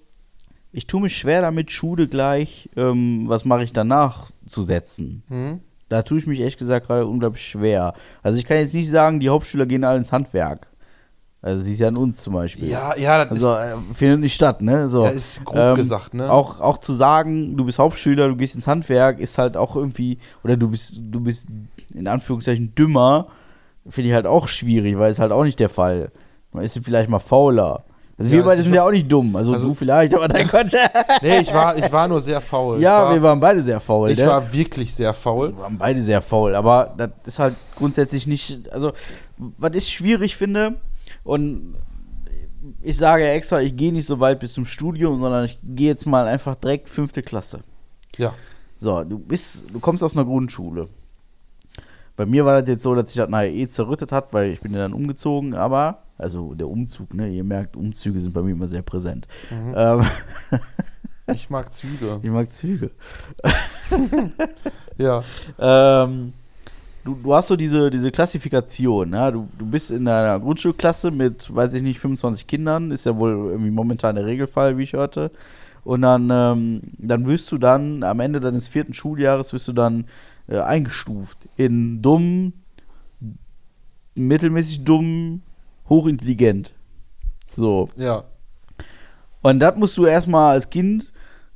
[0.72, 5.22] ich tue mich schwer damit, Schule gleich, ähm, was mache ich danach, zu setzen.
[5.28, 5.60] Hm?
[5.88, 7.94] Da tue ich mich ehrlich gesagt gerade unglaublich schwer.
[8.22, 10.68] Also ich kann jetzt nicht sagen, die Hauptschüler gehen alle ins Handwerk.
[11.40, 12.68] Also sie ist ja an uns zum Beispiel.
[12.68, 14.88] Ja, ja, das Also äh, findet nicht statt, ne?
[14.88, 15.04] So.
[15.04, 16.30] Ja, ist grob gesagt, ne?
[16.30, 20.18] Auch, auch zu sagen, du bist Hauptschüler, du gehst ins Handwerk, ist halt auch irgendwie,
[20.42, 21.46] oder du bist, du bist
[21.94, 23.28] in Anführungszeichen dümmer,
[23.88, 26.10] finde ich halt auch schwierig, weil es halt auch nicht der Fall.
[26.52, 27.84] Man ist vielleicht mal fauler.
[28.18, 29.36] Also Ja, wir beide sind ja auch nicht dumm.
[29.36, 30.66] Also, also- du vielleicht, aber dein Gott.
[31.22, 32.80] nee, ich war, ich war nur sehr faul.
[32.80, 34.10] ja, war, wir waren beide sehr faul.
[34.10, 34.26] ich ne?
[34.26, 35.50] war wirklich sehr faul.
[35.50, 38.92] Wir waren beide sehr faul, aber das ist halt grundsätzlich nicht, also
[39.36, 40.80] was ich schwierig finde
[41.22, 41.76] und
[42.82, 45.86] ich sage ja extra, ich gehe nicht so weit bis zum Studium, sondern ich gehe
[45.88, 47.60] jetzt mal einfach direkt fünfte Klasse.
[48.16, 48.34] Ja.
[48.76, 50.88] So, du bist, du kommst aus einer Grundschule.
[52.16, 54.60] Bei mir war das jetzt so, dass sich das nachher eh zerrüttet hat, weil ich
[54.60, 58.52] bin ja dann umgezogen, aber, also der Umzug, ne, ihr merkt, Umzüge sind bei mir
[58.52, 59.26] immer sehr präsent.
[59.50, 60.04] Ähm,
[61.34, 62.20] Ich mag Züge.
[62.22, 62.90] ich mag Züge.
[64.98, 65.22] Ja.
[65.60, 66.32] Ähm,
[67.04, 69.30] du, du hast so diese, diese Klassifikation, ja?
[69.30, 73.30] du, du bist in einer Grundschulklasse mit, weiß ich nicht, 25 Kindern, ist ja wohl
[73.30, 75.30] irgendwie momentan der Regelfall, wie ich hörte.
[75.84, 80.06] Und dann, ähm, dann wirst du dann, am Ende deines vierten Schuljahres, wirst du dann
[80.48, 82.54] äh, eingestuft in dumm,
[84.16, 85.42] mittelmäßig dumm,
[85.89, 86.72] hochintelligent.
[87.55, 87.89] So.
[87.97, 88.24] Ja.
[89.43, 91.11] Und das musst du erstmal als Kind,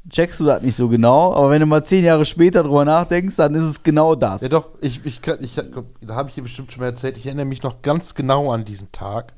[0.08, 3.36] checkst du das nicht so genau, aber wenn du mal zehn Jahre später drüber nachdenkst,
[3.36, 4.40] dann ist es genau das.
[4.42, 5.54] Ja, doch, ich, ich, kann- ich,
[6.00, 8.64] da habe ich hier bestimmt schon mal erzählt, ich erinnere mich noch ganz genau an
[8.64, 9.32] diesen Tag,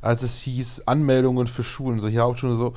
[0.00, 2.74] als es hieß, Anmeldungen für Schulen, so hier Hauptschulen, so.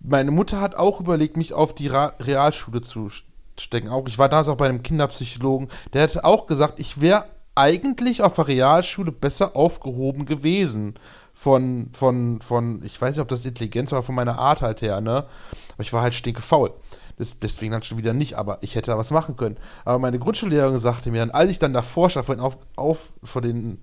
[0.00, 3.22] Meine Mutter hat auch überlegt, mich auf die Ra Realschule zu st-
[3.58, 3.88] stecken.
[3.88, 7.24] Auch, ich war damals auch bei einem Kinderpsychologen, der hat auch gesagt, ich wäre
[7.58, 10.94] eigentlich auf der Realschule besser aufgehoben gewesen.
[11.34, 15.00] Von, von, von, ich weiß nicht, ob das Intelligenz war, von meiner Art halt her,
[15.00, 15.26] ne?
[15.74, 16.72] Aber ich war halt stinkefaul.
[17.16, 19.56] Das, deswegen dann schon wieder nicht, aber ich hätte da was machen können.
[19.84, 23.12] Aber meine Grundschullehrerin sagte mir dann, als ich dann davor stand, vor den, auf, auf,
[23.22, 23.80] vor den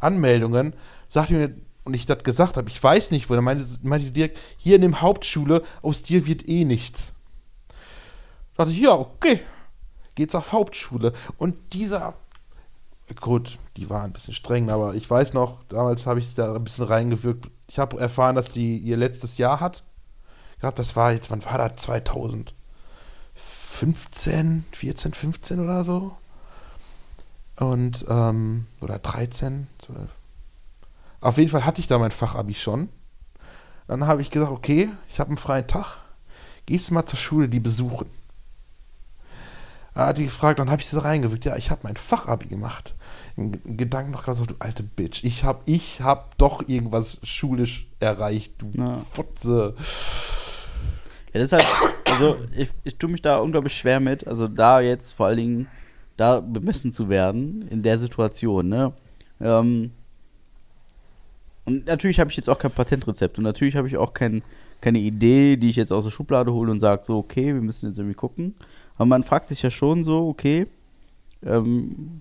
[0.00, 0.74] Anmeldungen,
[1.06, 4.38] sagte mir, und ich das gesagt habe, ich weiß nicht, wo, dann meinte, meinte direkt,
[4.56, 7.14] hier in dem Hauptschule, aus dir wird eh nichts.
[8.56, 9.40] Da dachte ich, ja, okay,
[10.14, 11.12] geht's auf Hauptschule.
[11.36, 12.14] Und dieser,
[13.20, 16.64] gut, die war ein bisschen streng, aber ich weiß noch, damals habe ich da ein
[16.64, 17.50] bisschen reingewirkt.
[17.68, 19.84] Ich habe erfahren, dass sie ihr letztes Jahr hat.
[20.54, 21.82] Ich glaube, das war jetzt, wann war das?
[21.82, 26.16] 2015, 14, 15 oder so.
[27.56, 29.98] Und, ähm, oder 13, 12.
[31.20, 32.88] Auf jeden Fall hatte ich da mein Fachabi schon.
[33.86, 35.98] Dann habe ich gesagt, okay, ich habe einen freien Tag.
[36.66, 38.08] Gehst du mal zur Schule die besuchen?
[39.94, 41.44] Da hat die gefragt, dann habe ich sie reingewirkt.
[41.44, 42.94] Ja, ich habe mein Fachabi gemacht.
[43.36, 45.22] Im Gedanken noch gerade so, du alte Bitch.
[45.24, 48.96] Ich habe ich hab doch irgendwas schulisch erreicht, du Ja.
[48.96, 49.74] Fotze.
[51.32, 51.64] Ja, deshalb,
[52.04, 55.68] also ich, ich tue mich da unglaublich schwer mit, also da jetzt vor allen Dingen
[56.16, 58.92] da bemessen zu werden in der Situation, ne?
[59.40, 59.90] Ähm,
[61.64, 64.42] und natürlich habe ich jetzt auch kein Patentrezept und natürlich habe ich auch kein,
[64.80, 67.88] keine Idee, die ich jetzt aus der Schublade hole und sage, so, okay, wir müssen
[67.88, 68.54] jetzt irgendwie gucken.
[68.96, 70.66] Aber man fragt sich ja schon so, okay,
[71.44, 72.20] ähm,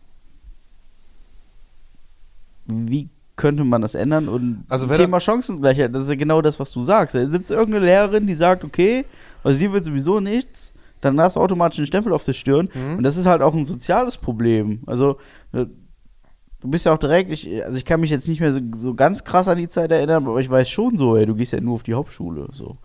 [2.66, 4.28] wie könnte man das ändern?
[4.28, 7.16] Und Also Thema Chancengleichheit, das ist ja genau das, was du sagst.
[7.16, 9.06] Da sitzt irgendeine Lehrerin, die sagt, okay,
[9.44, 12.70] also dir wird sowieso nichts, dann hast du automatisch einen Stempel auf der Stirn.
[12.74, 12.98] Mhm.
[12.98, 14.82] Und das ist halt auch ein soziales Problem.
[14.86, 15.18] Also,
[15.52, 15.66] äh,
[16.62, 18.94] du bist ja auch direkt, ich, also ich kann mich jetzt nicht mehr so, so
[18.94, 21.60] ganz krass an die Zeit erinnern, aber ich weiß schon so, ey, du gehst ja
[21.60, 22.48] nur auf die Hauptschule.
[22.52, 22.78] So.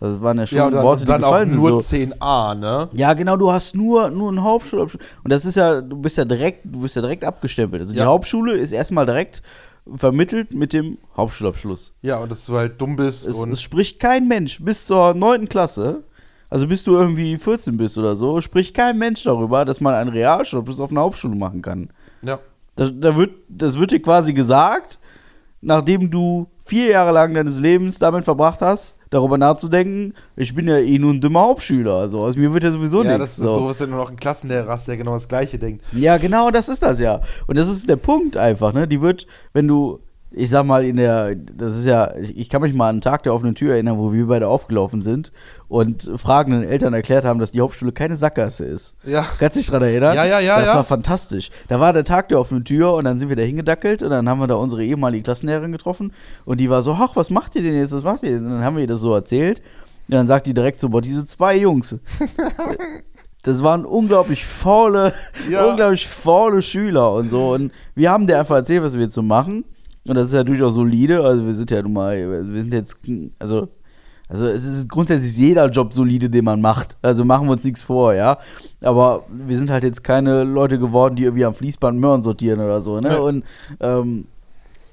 [0.00, 1.58] Das waren ja schon Ja, dann, Worte, dann die auch gefallen sind.
[1.60, 1.96] nur so.
[1.96, 2.88] 10a, ne?
[2.92, 5.02] Ja, genau, du hast nur, nur einen Hauptschulabschluss.
[5.22, 7.80] Und das ist ja, du bist ja direkt, du bist ja direkt abgestempelt.
[7.82, 8.06] Also die Ja.
[8.06, 9.42] Hauptschule ist erstmal direkt
[9.96, 11.92] vermittelt mit dem Hauptschulabschluss.
[12.02, 15.14] Ja, und dass du halt dumm bist Es, und es spricht kein Mensch bis zur
[15.14, 15.48] 9.
[15.48, 16.02] Klasse,
[16.50, 20.10] also bis du irgendwie 14 bist oder so, spricht kein Mensch darüber, dass man einen
[20.10, 21.90] Realschulabschluss auf einer Hauptschule machen kann.
[22.22, 22.38] ja.
[22.76, 24.98] Da, da wird, das wird dir quasi gesagt,
[25.60, 30.78] nachdem du vier Jahre lang deines Lebens damit verbracht hast, darüber nachzudenken, ich bin ja
[30.78, 33.36] eh nur ein dummer Hauptschüler, also aus mir wird ja sowieso Ja, nichts.
[33.36, 33.56] das ist so.
[33.56, 35.84] doof, wenn du noch einen Klassenlehrer hast, der genau das Gleiche denkt.
[35.92, 37.20] Ja, genau, das ist das ja.
[37.46, 38.86] Und das ist der Punkt einfach, ne?
[38.88, 40.00] Die wird, wenn du,
[40.36, 43.22] ich sag mal, in der, das ist ja, ich, kann mich mal an einen Tag
[43.22, 45.30] der offenen Tür erinnern, wo wir beide aufgelaufen sind
[45.68, 48.96] und fragenden Eltern erklärt haben, dass die Hauptschule keine Sackgasse ist.
[49.04, 49.24] Ja.
[49.38, 50.14] Kannst du dich dran erinnern?
[50.14, 50.74] Ja, ja, ja, Das ja.
[50.74, 51.50] war fantastisch.
[51.68, 54.28] Da war der Tag der offenen Tür und dann sind wir da hingedackelt und dann
[54.28, 56.12] haben wir da unsere ehemalige Klassenlehrerin getroffen
[56.44, 58.44] und die war so, ach, was macht ihr denn jetzt, was macht ihr denn?
[58.44, 59.62] Und dann haben wir ihr das so erzählt
[60.08, 61.96] und dann sagt die direkt so, boah, diese zwei Jungs,
[63.42, 65.12] das waren unglaublich faule,
[65.50, 65.64] Ja.
[65.66, 67.52] unglaublich faule Schüler und so.
[67.52, 69.64] Und wir haben dir einfach erzählt, was wir jetzt so machen.
[70.06, 71.22] Und das ist ja durchaus solide.
[71.22, 72.98] Also wir sind ja nun mal, wir sind jetzt,
[73.38, 73.68] also,
[74.28, 76.96] also es ist grundsätzlich jeder Job solide, den man macht.
[77.02, 78.38] Also machen wir uns nichts vor, ja.
[78.82, 82.80] Aber wir sind halt jetzt keine Leute geworden, die irgendwie am Fließband Möhren sortieren oder
[82.80, 83.20] so, ne?
[83.20, 83.44] Und
[83.80, 84.26] ähm,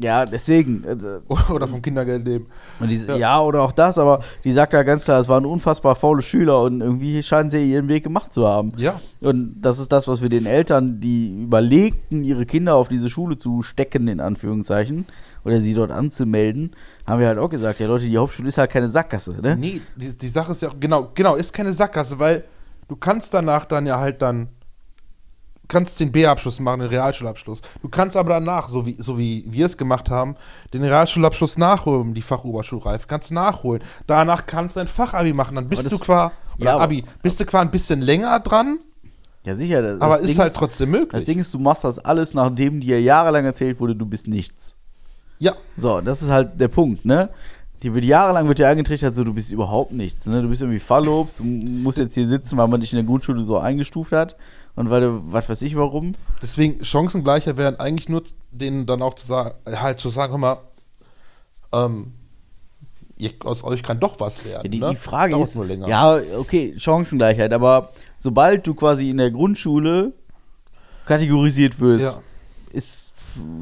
[0.01, 0.83] ja, deswegen.
[0.87, 1.19] Also,
[1.53, 2.47] Oder vom Kindergeld leben.
[2.79, 3.15] die, ja.
[3.15, 3.41] Ja.
[3.41, 6.81] oder auch das, aber die sagt ja ganz klar, es waren unfassbar faule Schüler und
[6.81, 8.71] irgendwie scheinen sie ihren Weg gemacht zu haben.
[8.77, 8.99] Ja.
[9.21, 13.37] Und das ist das, was wir den Eltern, die überlegten, ihre Kinder auf diese Schule
[13.37, 15.05] zu stecken, in Anführungszeichen,
[15.43, 16.71] oder sie dort anzumelden,
[17.07, 19.55] haben wir halt auch gesagt, ja Leute, die Hauptschule ist halt keine Sackgasse, ne?
[19.55, 22.43] Nee, die, die Sache ist ja, genau, genau, ist keine Sackgasse, weil
[22.87, 24.49] du kannst danach dann ja halt dann,
[25.71, 27.61] kannst den B-Abschluss machen, den Realschulabschluss.
[27.81, 30.35] Du kannst aber danach, so wie, so wie wir es gemacht haben,
[30.73, 33.81] den Realschulabschluss nachholen, die Fachoberschulreife, kannst du nachholen.
[34.05, 37.39] Danach kannst du ein Fachabi machen, dann bist du das- qua, oder Ja, Abi, bist
[37.39, 38.79] du qua ein bisschen länger dran,
[39.45, 39.81] Ja, sicher.
[39.81, 41.09] Das, aber das ist Ding halt trotzdem möglich.
[41.11, 44.75] Das Ding ist, du machst das alles, nachdem dir jahrelang erzählt wurde, du bist nichts.
[45.39, 47.29] ja, So, das ist halt der Punkt, ne?
[47.81, 50.43] Die wird jahrelang wird dir eingetrichtert, so du bist überhaupt nichts, ne?
[50.43, 53.41] Du bist irgendwie Fallobst, du musst jetzt hier sitzen, weil man dich in der Grundschule
[53.41, 54.35] so eingestuft hat
[54.75, 56.13] und weil du, was weiß ich warum.
[56.41, 60.57] deswegen Chancengleicher wären eigentlich nur denen dann auch zu sagen, halt zu sagen, hör mal,
[61.73, 62.13] ähm,
[63.17, 64.63] ihr, aus euch kann doch was werden.
[64.65, 64.89] Ja, die, ne?
[64.91, 65.87] die Frage Dauert ist, nur länger.
[65.87, 70.13] ja, okay, Chancengleichheit, aber sobald du quasi in der Grundschule
[71.05, 72.21] kategorisiert wirst, Ja.
[72.73, 73.13] ist,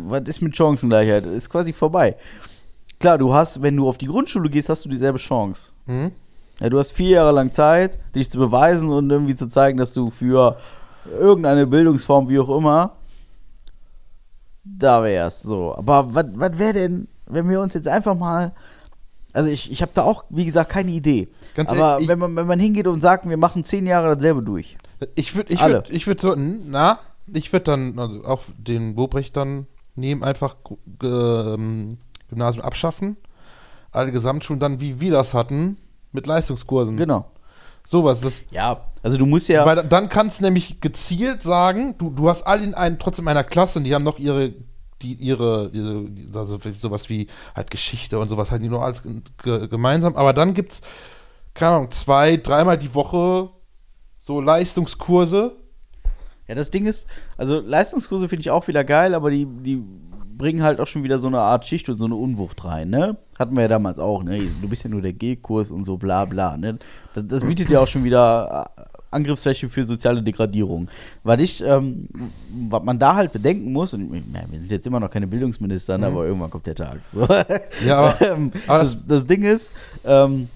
[0.08, 1.26] was ist mit Chancengleichheit?
[1.26, 2.16] Ist quasi vorbei.
[3.00, 5.72] Klar, du hast, wenn du auf die Grundschule gehst, hast du dieselbe Chance.
[5.86, 6.12] Mhm.
[6.60, 9.94] Ja, du hast vier Jahre lang Zeit, dich zu beweisen und irgendwie zu zeigen, dass
[9.94, 10.58] du für
[11.06, 12.96] irgendeine Bildungsform, wie auch immer,
[14.64, 15.44] da wärst.
[15.44, 15.76] So.
[15.76, 18.54] Aber was wäre denn, wenn wir uns jetzt einfach mal.
[19.32, 21.28] Also ich, ich habe da auch, wie gesagt, keine Idee.
[21.54, 24.16] Ganz Aber ehrlich, ich- wenn, man, wenn man hingeht und sagt, wir machen zehn Jahre
[24.16, 24.76] dasselbe durch.
[25.16, 25.76] Ich würde ich Alle.
[25.76, 26.98] würd, ich würd so, na,
[27.32, 30.56] ich würde dann also auch den Bobrecht dann nehmen, einfach
[31.04, 33.18] ähm, Gymnasium abschaffen,
[33.92, 35.78] alle Gesamtschulen dann, wie wir das hatten,
[36.12, 36.98] mit Leistungskursen.
[36.98, 37.30] Genau.
[37.90, 38.22] Sowas.
[38.22, 39.66] Das, Ja, also du musst ja.
[39.66, 43.28] Weil da- dann kannst du nämlich gezielt sagen, du, du hast alle in einen, trotzdem
[43.28, 44.54] einer Klasse und die haben noch ihre,
[45.02, 47.26] die, ihre, ihre also sowas wie
[47.56, 49.02] halt Geschichte und sowas, halt die nur alles
[49.42, 50.16] ge gemeinsam.
[50.16, 50.82] Aber dann gibt's,
[51.56, 53.50] keine Ahnung, zwei, dreimal die Woche
[54.20, 55.56] so Leistungskurse.
[56.48, 59.84] Ja, das Ding ist, also Leistungskurse finde ich auch wieder geil, aber die, die
[60.40, 63.18] bringen halt auch schon wieder so eine Art Schicht und so eine Unwucht rein, ne?
[63.38, 64.40] Hatten wir ja damals auch, ne?
[64.62, 66.80] Du bist ja nur der G-Kurs und so bla bla, ne?
[67.14, 68.82] Das, das bietet ja auch schon wieder äh,
[69.12, 70.88] Angriffsfläche für soziale Degradierung.
[71.24, 72.08] Weil ich, ähm,
[72.70, 75.98] was man da halt bedenken muss, und meine, wir sind jetzt immer noch keine Bildungsminister,
[75.98, 77.00] ne, aber irgendwann kommt der Tag.
[77.14, 77.28] So.
[77.86, 79.72] Ja, aber- ähm, aber das, das Ding ist,
[80.06, 80.48] ähm,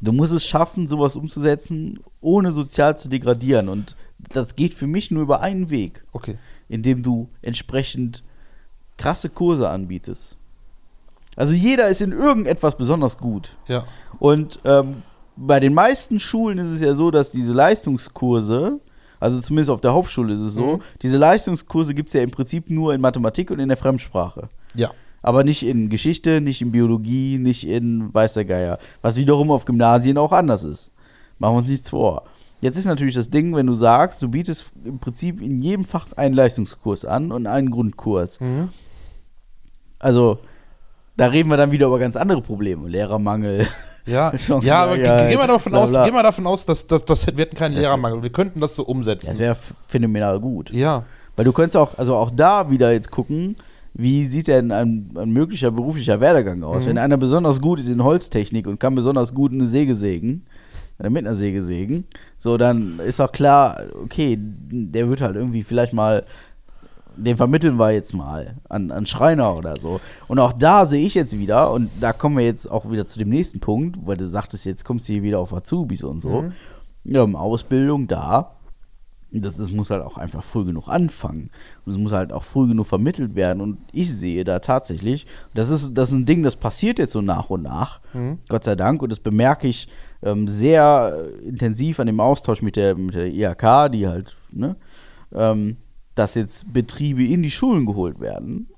[0.00, 3.68] du musst es schaffen, sowas umzusetzen, ohne sozial zu degradieren.
[3.68, 3.96] Und
[4.32, 6.36] das geht für mich nur über einen Weg, Okay.
[6.68, 8.22] indem du entsprechend
[9.00, 10.36] krasse Kurse anbietest.
[11.36, 13.56] Also jeder ist in irgendetwas besonders gut.
[13.66, 13.84] Ja.
[14.18, 15.02] Und ähm,
[15.36, 18.80] bei den meisten Schulen ist es ja so, dass diese Leistungskurse,
[19.18, 20.82] also zumindest auf der Hauptschule ist es so, Mhm.
[21.02, 24.48] diese Leistungskurse gibt es ja im Prinzip nur in Mathematik und in der Fremdsprache.
[24.74, 24.90] Ja.
[25.22, 28.78] Aber nicht in Geschichte, nicht in Biologie, nicht in weiß der Geier.
[29.02, 30.90] Was wiederum auf Gymnasien auch anders ist.
[31.38, 32.24] Machen wir uns nichts vor.
[32.62, 36.06] Jetzt ist natürlich das Ding, wenn du sagst, du bietest im Prinzip in jedem Fach
[36.16, 38.40] einen Leistungskurs an und einen Grundkurs.
[38.40, 38.68] Mhm.
[40.00, 40.38] Also,
[41.16, 42.88] da reden wir dann wieder über ganz andere Probleme.
[42.88, 43.66] Lehrermangel.
[44.06, 47.26] Ja, Chancen- ja aber gehen wir davon bla, aus, wir davon aus, dass, dass, dass
[47.26, 48.22] wir hätten keinen Das- Lehrermangel.
[48.22, 49.28] Wir könnten das so umsetzen.
[49.28, 50.72] Das wäre phänomenal gut.
[50.72, 51.04] ja.
[51.36, 53.56] Weil du könntest auch, also auch da wieder jetzt gucken,
[53.94, 56.84] wie sieht denn ein, ein möglicher beruflicher Werdegang aus?
[56.86, 60.44] Wenn einer besonders gut ist in Holztechnik und kann besonders gut eine Säge sägen,
[60.98, 62.04] oder mit einer Säge sägen,
[62.38, 66.24] so dann ist auch klar, okay, der wird halt irgendwie vielleicht mal,
[67.16, 70.00] den vermitteln wir jetzt mal an, an Schreiner oder so.
[70.28, 73.18] Und auch da sehe ich jetzt wieder, und da kommen wir jetzt auch wieder zu
[73.18, 76.44] dem nächsten Punkt, weil du sagtest, jetzt kommst du hier wieder auf Azubis und so.
[77.04, 78.56] Ja, Ausbildung da,
[79.32, 81.50] das, das muss halt auch einfach früh genug anfangen.
[81.84, 83.60] Und es muss halt auch früh genug vermittelt werden.
[83.60, 87.20] Und ich sehe da tatsächlich, das ist, das ist ein Ding, das passiert jetzt so
[87.20, 88.00] nach und nach,
[88.48, 89.02] Gott sei Dank.
[89.02, 89.88] Und das bemerke ich
[90.22, 94.76] ähm, sehr intensiv an dem Austausch mit der, mit der IHK, die halt, ne,
[95.32, 95.76] ähm,
[96.20, 98.68] dass jetzt Betriebe in die Schulen geholt werden.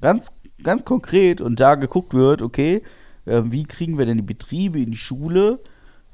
[0.00, 2.82] Ganz, ganz konkret und da geguckt wird, okay,
[3.26, 5.60] äh, wie kriegen wir denn die Betriebe in die Schule?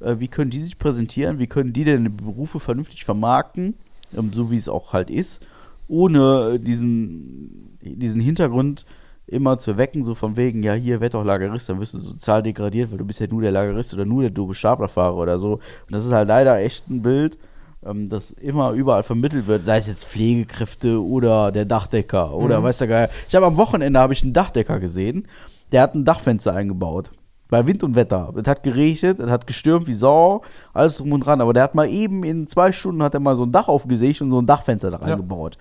[0.01, 1.39] Äh, wie können die sich präsentieren?
[1.39, 3.75] Wie können die denn die Berufe vernünftig vermarkten?
[4.15, 5.47] Ähm, so wie es auch halt ist,
[5.89, 8.85] ohne diesen, diesen Hintergrund
[9.27, 12.43] immer zu wecken, so von wegen, ja, hier, werd doch Lagerist, dann wirst du sozial
[12.43, 15.55] degradiert, weil du bist ja nur der Lagerist oder nur der doofe Staplerfahrer oder so.
[15.55, 17.39] Und das ist halt leider echt ein Bild,
[17.85, 22.79] ähm, das immer überall vermittelt wird, sei es jetzt Pflegekräfte oder der Dachdecker oder weiß
[22.79, 23.11] der Geier.
[23.29, 25.27] Ich habe am Wochenende habe ich einen Dachdecker gesehen,
[25.73, 27.11] der hat ein Dachfenster eingebaut.
[27.49, 28.33] Bei Wind und Wetter.
[28.37, 31.41] Es hat geregnet, es hat gestürmt wie Sau, alles drum und dran.
[31.41, 34.23] Aber der hat mal eben in zwei Stunden hat er mal so ein Dach aufgesägt
[34.23, 35.59] und so ein Dachfenster da reingebaut.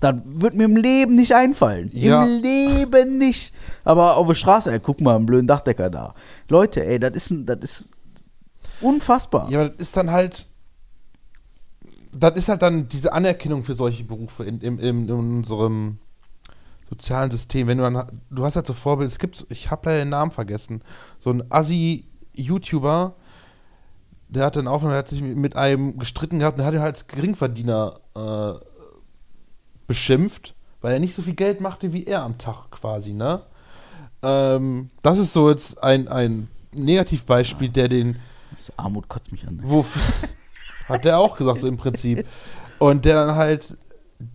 [0.00, 1.90] Das wird mir im Leben nicht einfallen.
[1.92, 2.24] Ja.
[2.24, 3.52] Im Leben nicht.
[3.84, 6.14] Aber auf der Straße, ey, guck mal, einen blöden Dachdecker da.
[6.48, 7.90] Leute, ey, das ist, das ist
[8.80, 9.50] unfassbar.
[9.50, 10.46] Ja, aber das ist dann halt.
[12.12, 15.98] Das ist halt dann diese Anerkennung für solche Berufe in, in, in, unserem
[16.88, 17.68] sozialen System.
[17.68, 20.32] Wenn du dann, du hast halt so Vorbild, es gibt, ich habe leider den Namen
[20.32, 20.82] vergessen,
[21.18, 23.14] so ein Assi-YouTuber,
[24.28, 26.94] der hat dann der hat sich mit einem gestritten gehabt und der hat ihn halt
[26.94, 28.52] als Geringverdiener äh,
[29.86, 33.42] beschimpft, weil er nicht so viel Geld machte wie er am Tag quasi, ne?
[34.22, 38.16] Ähm, das ist so jetzt ein, ein Negativbeispiel, der den
[38.52, 39.60] Das Armut kotzt mich an.
[39.62, 39.84] wo
[40.90, 42.26] hat der auch gesagt, so im Prinzip.
[42.78, 43.76] Und der dann halt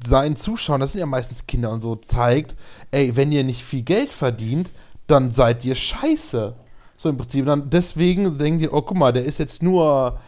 [0.05, 2.55] seinen Zuschauern, das sind ja meistens Kinder und so, zeigt,
[2.91, 4.71] ey, wenn ihr nicht viel Geld verdient,
[5.07, 6.55] dann seid ihr scheiße.
[6.97, 7.45] So im Prinzip.
[7.45, 10.19] Dann deswegen denkt ihr, oh, guck mal, der ist jetzt nur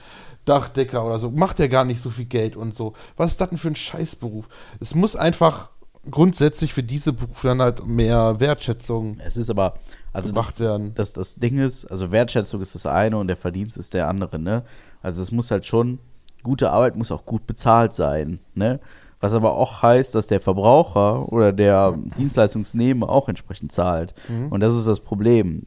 [0.46, 2.94] Dachdecker oder so, macht ja gar nicht so viel Geld und so.
[3.18, 4.48] Was ist das denn für ein Scheißberuf?
[4.80, 5.72] Es muss einfach
[6.10, 9.74] grundsätzlich für diese Berufe dann halt mehr Wertschätzung Es ist aber,
[10.14, 10.94] also gemacht werden.
[10.96, 14.40] das, das Ding ist, also Wertschätzung ist das eine und der Verdienst ist der andere,
[14.40, 14.64] ne?
[15.02, 16.00] Also es muss halt schon,
[16.44, 18.80] gute Arbeit muss auch gut bezahlt sein, ne?
[19.20, 24.14] Was aber auch heißt, dass der Verbraucher oder der Dienstleistungsnehmer auch entsprechend zahlt.
[24.52, 25.64] Und das ist das Problem.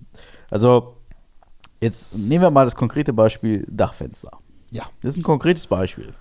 [0.51, 0.95] Also,
[1.81, 4.31] jetzt nehmen wir mal das konkrete Beispiel Dachfenster.
[4.71, 4.85] Ja.
[5.03, 6.13] Das ist ein konkretes Beispiel.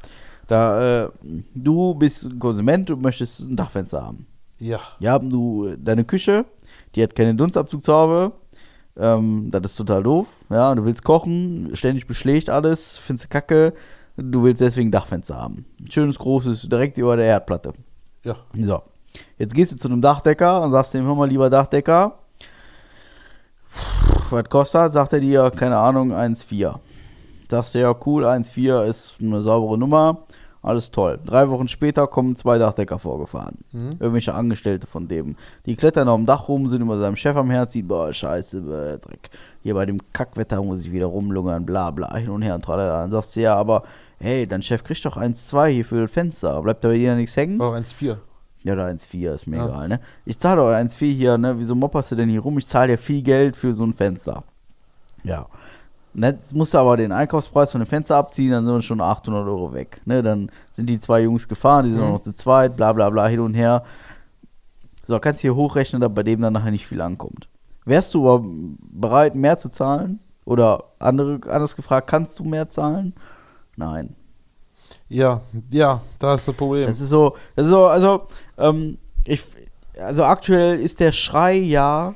[0.47, 1.09] Da, äh,
[1.53, 4.25] du bist ein Konsument, du möchtest ein Dachfenster haben.
[4.57, 4.79] Ja.
[4.99, 6.45] Ja, du, deine Küche,
[6.95, 8.31] die hat keine Dunstabzugshaube.
[8.97, 10.27] Ähm, das ist total doof.
[10.49, 13.73] Ja, du willst kochen, ständig beschlägt alles, findest du kacke.
[14.21, 15.65] Du willst deswegen Dachfenster haben.
[15.79, 17.73] Ein schönes, großes, direkt über der Erdplatte.
[18.23, 18.35] Ja.
[18.57, 18.81] So.
[19.37, 22.19] Jetzt gehst du zu einem Dachdecker und sagst dem, hör mal, lieber Dachdecker,
[24.29, 24.93] was kostet?
[24.93, 26.75] Sagt er dir, keine Ahnung, 1,4.
[27.49, 30.25] Sagst du, ja, cool, 1,4 ist eine saubere Nummer,
[30.61, 31.19] alles toll.
[31.25, 33.59] Drei Wochen später kommen zwei Dachdecker vorgefahren.
[33.73, 35.35] Irgendwelche Angestellte von dem.
[35.65, 38.99] Die klettern auf dem Dach rum, sind über seinem Chef am Herz, boah, scheiße, äh,
[38.99, 39.29] Dreck.
[39.63, 43.01] Hier bei dem Kackwetter muss ich wieder rumlungern, bla bla, hin und her und tralala.
[43.01, 43.83] Dann sagst du, ja, aber
[44.19, 46.61] hey, dein Chef kriegt doch 1,2 hier für das Fenster.
[46.61, 47.59] Bleibt da bei dir nichts hängen?
[47.59, 48.17] War 1,4.
[48.63, 49.67] Ja, oder 1,4, ist mir Ja.
[49.67, 49.99] egal, ne?
[50.25, 51.57] Ich zahle doch 1,4 hier, ne?
[51.57, 52.57] Wieso mopperst du denn hier rum?
[52.57, 54.43] Ich zahle dir viel Geld für so ein Fenster.
[55.23, 55.47] Ja.
[56.13, 59.45] Und Jetzt musst du aber den Einkaufspreis von dem Fenster abziehen, dann sind schon 800
[59.47, 60.01] Euro weg.
[60.05, 60.21] Ne?
[60.23, 63.27] Dann sind die zwei Jungs gefahren, die sind auch noch zu zweit, bla bla bla,
[63.27, 63.83] hin und her.
[65.05, 67.47] So, kannst hier hochrechnen, dass bei dem dann nachher nicht viel ankommt.
[67.85, 68.45] Wärst du aber
[68.91, 70.19] bereit, mehr zu zahlen?
[70.45, 73.13] Oder andere, anders gefragt, kannst du mehr zahlen?
[73.79, 74.13] Nein.
[75.07, 76.85] Ja, ja, da ist das Problem.
[76.85, 78.27] Das ist so, das ist so, also,
[78.57, 79.41] ähm, ich,
[79.97, 82.13] also aktuell ist der Schrei ja,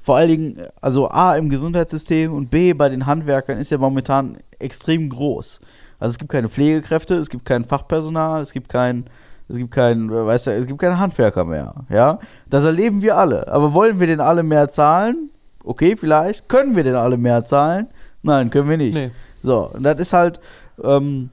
[0.00, 4.38] vor allen Dingen, also A im Gesundheitssystem und B bei den Handwerkern ist ja momentan
[4.58, 5.60] extrem groß.
[6.00, 9.04] Also es gibt keine Pflegekräfte, es gibt kein Fachpersonal, es gibt kein,
[9.48, 12.18] es gibt kein, weißt du, es gibt keine Handwerker mehr, ja.
[12.50, 13.46] Das erleben wir alle.
[13.46, 15.30] Aber wollen wir denn alle mehr zahlen?
[15.64, 16.48] Okay, vielleicht.
[16.48, 17.86] Können wir denn alle mehr zahlen?
[18.22, 18.94] Nein, können wir nicht.
[18.94, 19.12] Nee.
[19.42, 20.40] So, und das ist halt,
[20.82, 21.30] ähm,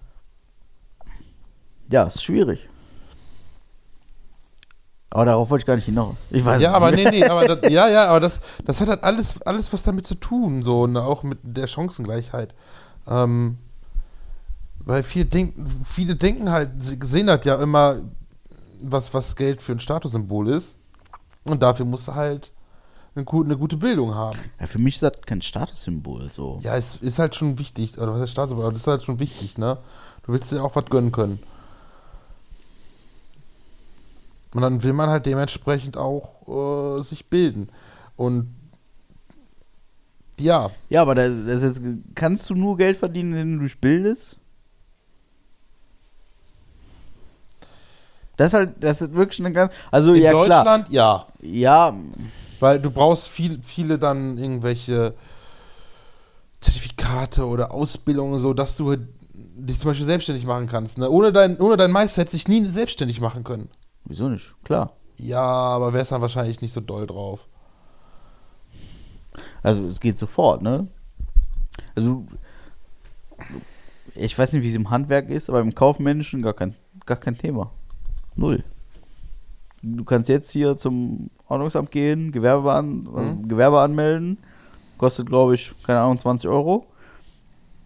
[1.90, 2.70] ja, ist schwierig.
[5.10, 6.16] Aber darauf wollte ich gar nicht hinaus.
[6.32, 7.04] Ich weiß Ja, es aber nicht.
[7.12, 10.08] nee, nee, aber das, ja, ja, aber das, das hat halt alles, alles was damit
[10.08, 12.56] zu tun, so, ne, auch mit der Chancengleichheit.
[13.08, 13.58] Ähm,
[14.80, 17.98] weil viele denken, viele denken halt, sie sehen halt ja immer,
[18.82, 20.78] was, was Geld für ein Statussymbol ist.
[21.44, 22.52] Und dafür musst du halt
[23.16, 24.40] eine, eine gute Bildung haben.
[24.60, 26.32] Ja, für mich ist das kein Statussymbol.
[26.32, 26.60] So.
[26.64, 29.20] Ja, es ist halt schon wichtig, oder was heißt Statussymbol, aber das ist halt schon
[29.20, 29.78] wichtig, ne?
[30.24, 31.40] Du willst dir auch was gönnen können.
[34.54, 37.70] Und dann will man halt dementsprechend auch äh, sich bilden.
[38.16, 38.54] Und
[40.40, 41.82] ja, Ja, aber das, das ist,
[42.16, 44.38] kannst du nur Geld verdienen, wenn du dich bildest?
[48.36, 49.72] Das ist halt, das ist wirklich eine ganz.
[49.92, 50.64] Also, in ja, klar.
[50.64, 51.28] Deutschland ja.
[51.42, 51.96] Ja,
[52.64, 55.16] Weil du brauchst viel, viele dann irgendwelche
[56.62, 58.96] Zertifikate oder Ausbildungen, so dass du
[59.36, 60.98] dich zum Beispiel selbstständig machen kannst.
[60.98, 61.10] Ne?
[61.10, 63.68] Ohne, dein, ohne dein Meister hätte sich nie selbstständig machen können.
[64.06, 64.56] wieso nicht?
[64.64, 64.94] Klar.
[65.18, 67.50] Ja, aber wär's dann wahrscheinlich nicht so doll drauf.
[69.62, 70.88] Also, es geht sofort, ne?
[71.96, 72.26] Also,
[74.16, 77.38] ich weiß nicht, wie es im Handwerk ist, aber im Kaufmännischen gar kein, gar kein
[77.38, 77.72] Thema.
[78.38, 78.64] Null.
[79.84, 84.38] Du kannst jetzt hier zum Ordnungsamt gehen, Gewerbe, an, äh, Gewerbe anmelden.
[84.98, 86.86] Kostet, glaube ich, keine Ahnung, 20 Euro.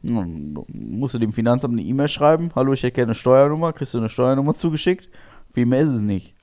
[0.03, 2.51] Dann musst du dem Finanzamt eine E-Mail schreiben.
[2.55, 3.73] Hallo, ich hätte gerne eine Steuernummer.
[3.73, 5.09] Kriegst du eine Steuernummer zugeschickt.
[5.51, 6.35] Viel mehr ist es nicht.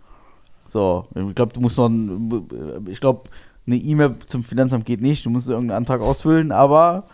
[0.66, 2.48] So, ich glaube, du musst noch, ein,
[2.88, 3.30] ich glaube,
[3.66, 5.24] eine E-Mail zum Finanzamt geht nicht.
[5.24, 7.04] Du musst irgendeinen Antrag ausfüllen, aber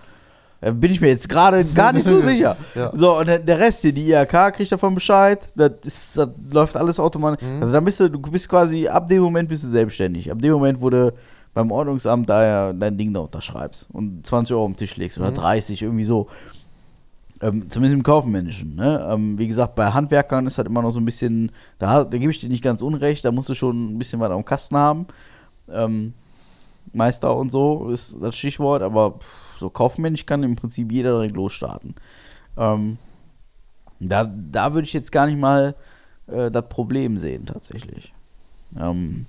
[0.61, 2.57] äh, bin ich mir jetzt gerade gar nicht so sicher.
[2.75, 2.91] Ja.
[2.95, 5.49] So, und der- Rest hier, die IHK kriegt davon Bescheid.
[5.57, 7.47] Das, ist, das läuft alles automatisch.
[7.47, 7.61] Mhm.
[7.61, 10.31] Also dann bist du, du bist quasi, ab dem Moment bist du selbstständig.
[10.31, 11.13] Ab dem Moment, wo du
[11.53, 15.19] beim Ordnungsamt da ja dein Ding da unterschreibst und 20 Euro auf den Tisch legst
[15.19, 15.25] Mhm.
[15.25, 16.29] oder 30, irgendwie so.
[17.43, 18.75] Ähm, zumindest im Kaufmännischen.
[18.77, 19.09] Ne?
[19.11, 22.31] Ähm, wie gesagt, bei Handwerkern ist halt immer noch so ein bisschen, da, da gebe
[22.31, 25.07] ich dir nicht ganz unrecht, da musst du schon ein bisschen was am Kasten haben.
[25.73, 26.13] Ähm,
[26.93, 29.27] Meister und so ist das Stichwort, aber pff,
[29.61, 31.95] so kaufmännisch kann im Prinzip jeder direkt losstarten.
[32.57, 32.99] Ähm,
[34.01, 35.75] da, da würde ich jetzt gar nicht mal
[36.27, 38.13] äh, das Problem sehen, tatsächlich.
[38.79, 39.27] Ähm,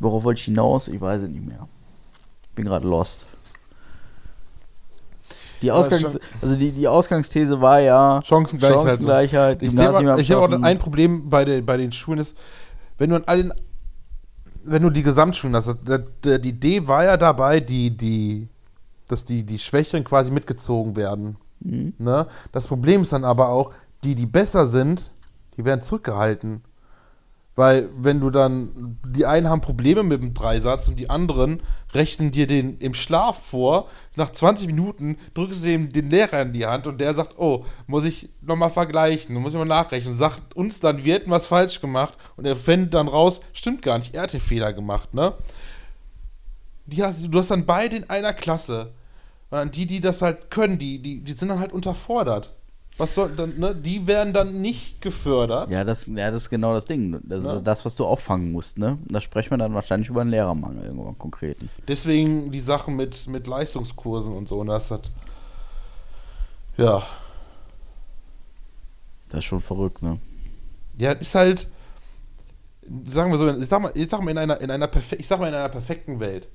[0.00, 0.88] worauf wollte ich hinaus?
[0.88, 1.68] Ich weiß es nicht mehr.
[2.54, 3.26] Bin gerade lost.
[5.62, 8.84] Die, Ausgangs also die, die Ausgangsthese war ja Chancengleichheit.
[8.84, 12.36] Chancengleichheit Ich sehe ich sehe auch ein Problem bei, den bei den Schulen ist,
[12.98, 13.52] wenn du an allen,
[14.64, 15.78] wenn du die Gesamtschulen hast,
[16.24, 18.48] die Idee war ja dabei, die, die,
[19.08, 21.36] dass die, die Schwächeren quasi mitgezogen werden.
[21.60, 21.94] Mhm.
[21.98, 22.26] Ne?
[22.52, 25.10] Das Problem ist dann aber auch, die, die besser sind,
[25.56, 26.62] die werden zurückgehalten.
[27.56, 32.32] Weil wenn du dann, die einen haben Probleme mit dem Dreisatz und die anderen rechnen
[32.32, 33.88] dir den im Schlaf vor.
[34.16, 37.64] Nach 20 Minuten drückst du ihm den Lehrer in die Hand und der sagt, oh,
[37.86, 40.16] muss ich nochmal vergleichen, muss ich mal nachrechnen.
[40.16, 43.98] Sagt uns dann, wir hätten was falsch gemacht und er findet dann raus, stimmt gar
[43.98, 45.34] nicht, er hat den Fehler gemacht, ne?
[46.86, 48.92] Die hast, du hast dann beide in einer Klasse.
[49.50, 52.54] Und die, die das halt können, die, die, die sind dann halt unterfordert.
[52.96, 53.74] Was soll dann, ne?
[53.74, 55.68] Die werden dann nicht gefördert.
[55.70, 57.18] Ja, das, ja, das ist genau das Ding.
[57.24, 57.56] Das Ja.
[57.56, 58.98] ist das, was du auffangen musst, ne?
[59.06, 61.70] Da sprechen wir dann wahrscheinlich über einen Lehrermangel irgendwann konkreten.
[61.88, 64.58] Deswegen die Sachen mit, mit Leistungskursen und so.
[64.60, 65.10] Und das hat.
[66.76, 67.02] Ja.
[69.28, 70.18] Das ist schon verrückt, ne?
[70.96, 71.68] Ja, ist halt.
[73.08, 75.40] Sagen wir so, ich sag mal, ich sag mal, in einer, in einer, ich sag
[75.40, 76.48] mal in einer perfekten Welt.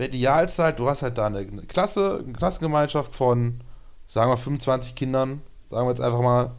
[0.00, 3.60] Wäre Idealzeit, du hast halt da eine, eine Klasse, eine Klassengemeinschaft von,
[4.08, 6.52] sagen wir, 25 Kindern, sagen wir jetzt einfach mal.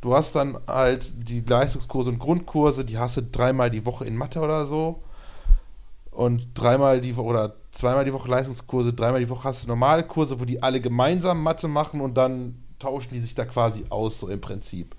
[0.00, 4.16] Du hast dann halt die Leistungskurse und Grundkurse, die hast du dreimal die Woche in
[4.16, 5.04] Mathe oder so.
[6.10, 10.02] Und dreimal die Woche oder zweimal die Woche Leistungskurse, dreimal die Woche hast du normale
[10.02, 14.18] Kurse, wo die alle gemeinsam Mathe machen und dann tauschen die sich da quasi aus,
[14.18, 14.96] so im Prinzip.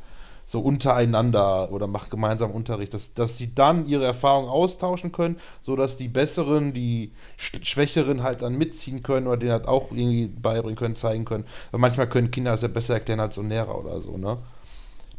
[0.50, 5.96] So untereinander oder machen gemeinsam Unterricht, dass, dass sie dann ihre Erfahrungen austauschen können, sodass
[5.96, 10.76] die Besseren, die Sch Schwächeren halt dann mitziehen können oder denen halt auch irgendwie beibringen
[10.76, 11.46] können, zeigen können.
[11.70, 14.40] Weil manchmal können Kinder das ja besser erklären als so ein Lehrer oder so, ne?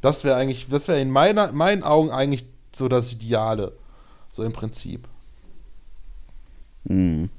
[0.00, 3.70] Das wäre eigentlich, das wäre in meiner, meinen Augen eigentlich so das Ideale.
[4.32, 5.06] So im Prinzip.
[6.82, 7.30] Mhm.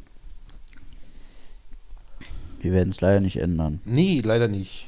[2.62, 3.82] Wir werden es leider nicht ändern.
[3.84, 4.88] Nee, leider nicht.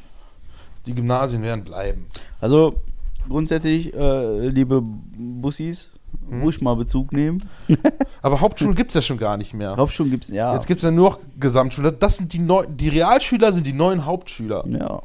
[0.85, 2.07] Die Gymnasien werden bleiben.
[2.39, 2.81] Also
[3.27, 5.91] grundsätzlich, äh, liebe Bussis,
[6.29, 7.43] ruhig mal Bezug nehmen.
[8.21, 9.75] Aber Hauptschulen gibt es ja schon gar nicht mehr.
[9.75, 10.53] Hauptschulen gibt es, ja.
[10.53, 11.95] Jetzt gibt es ja nur noch Gesamtschulen.
[11.99, 14.65] Das sind die neuen, die Realschüler sind die neuen Hauptschüler.
[14.67, 15.01] ja.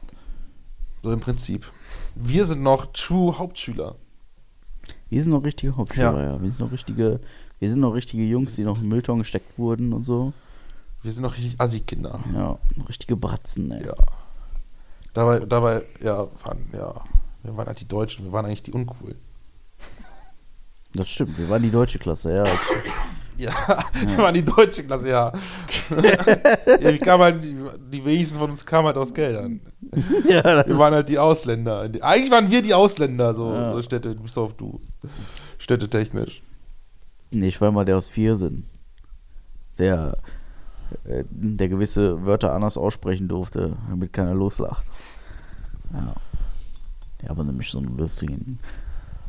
[1.03, 1.71] So im Prinzip.
[2.17, 3.95] Wir sind noch True Hauptschüler.
[5.09, 6.33] Wir sind noch richtige Hauptschüler, Ja.
[6.35, 6.43] ja.
[6.43, 7.21] Wir sind noch richtige,
[7.61, 10.33] wir sind noch richtige Jungs, die noch in den Müllton gesteckt wurden und so.
[11.03, 12.19] Wir sind noch richtig Assi-Kinder.
[12.35, 12.59] Ja,
[12.89, 13.87] richtige Bratzen, ey.
[13.87, 13.95] Ja.
[15.15, 16.93] Dabei, dabei, ja, waren, ja,
[17.49, 19.19] wir waren halt die Deutschen, wir waren eigentlich die Uncoolen.
[20.95, 22.45] Das stimmt, wir waren die deutsche Klasse, ja.
[23.39, 23.53] Ja,
[23.95, 25.33] wir waren die deutsche Klasse, ja.
[25.91, 27.57] wir kamen halt, die,
[27.93, 29.61] die wenigsten von uns kamen halt aus Geldern.
[30.29, 31.83] ja Wir waren halt die Ausländer.
[32.01, 33.73] Eigentlich waren wir die Ausländer, so, Ja.
[33.73, 34.81] so Städte, bis auf du.
[35.59, 36.43] Städtetechnisch.
[37.31, 38.65] Nee, ich war mal der aus Viersinn.
[39.79, 40.19] Der,
[41.05, 44.87] äh, der gewisse Wörter anders aussprechen durfte, damit keiner loslacht.
[45.93, 46.17] Ja.
[47.23, 48.59] Der aber nämlich so einen lustigen,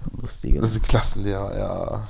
[0.04, 0.62] so einen lustigen.
[0.62, 2.08] Das ist ein Klassenlehrer, ja.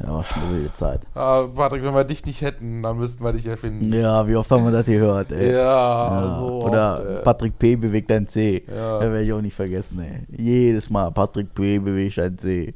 [0.00, 1.00] ja, war schon eine wilde Zeit.
[1.14, 3.92] Ah, Patrick, wenn wir dich nicht hätten, dann müssten wir dich erfinden.
[3.92, 5.52] Ja, wie oft haben wir das gehört, ey.
[5.52, 6.62] Ja, Ja, so.
[6.64, 7.24] Oder oft.
[7.24, 7.76] Patrick P.
[7.76, 8.64] bewegt ein C.
[8.68, 9.00] Ja.
[9.00, 10.20] Das werde ich auch nicht vergessen, ey.
[10.36, 11.78] Jedes Mal Patrick P.
[11.78, 12.74] bewegt ein C.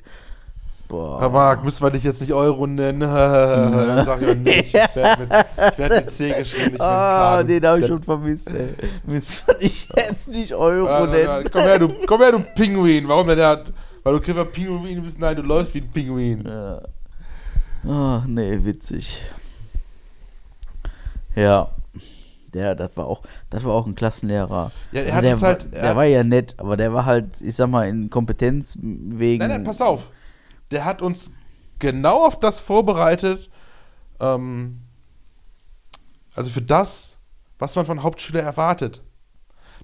[0.91, 1.21] Boah.
[1.21, 3.01] Herr Marc, müssen wir dich jetzt nicht Euro nennen?
[4.05, 4.75] Sag ich nicht.
[4.75, 5.31] Ich werde mit,
[5.73, 7.43] ich werd mit C geschrieben, Ah, K.
[7.45, 8.75] den habe ich schon vermisst, ey.
[9.07, 11.37] Müssen wir dich jetzt nicht Euro Ja, ja, ja.
[11.39, 11.49] nennen?
[11.53, 13.07] Komm her, du, komm her, du Pinguin.
[13.09, 13.65] Warum denn der?
[14.03, 15.21] Weil du Griffer Pinguin bist?
[15.21, 16.45] Nein, du läufst wie ein Pinguin.
[16.45, 16.81] Ja.
[17.89, 19.23] Ah, nee, witzig.
[21.37, 21.69] Ja.
[22.53, 24.73] Der, das war auch, das war auch ein Klassenlehrer.
[24.91, 27.27] Ja, Also der, halt- war, er der hat- war ja nett, aber der war halt,
[27.41, 29.39] ich sag mal, in Kompetenz wegen.
[29.39, 30.11] Nein, nein, pass auf.
[30.71, 31.31] Der hat uns
[31.79, 33.51] genau auf das vorbereitet,
[34.21, 34.81] ähm,
[36.35, 37.19] also für das,
[37.59, 39.03] was man von Hauptschüler erwartet.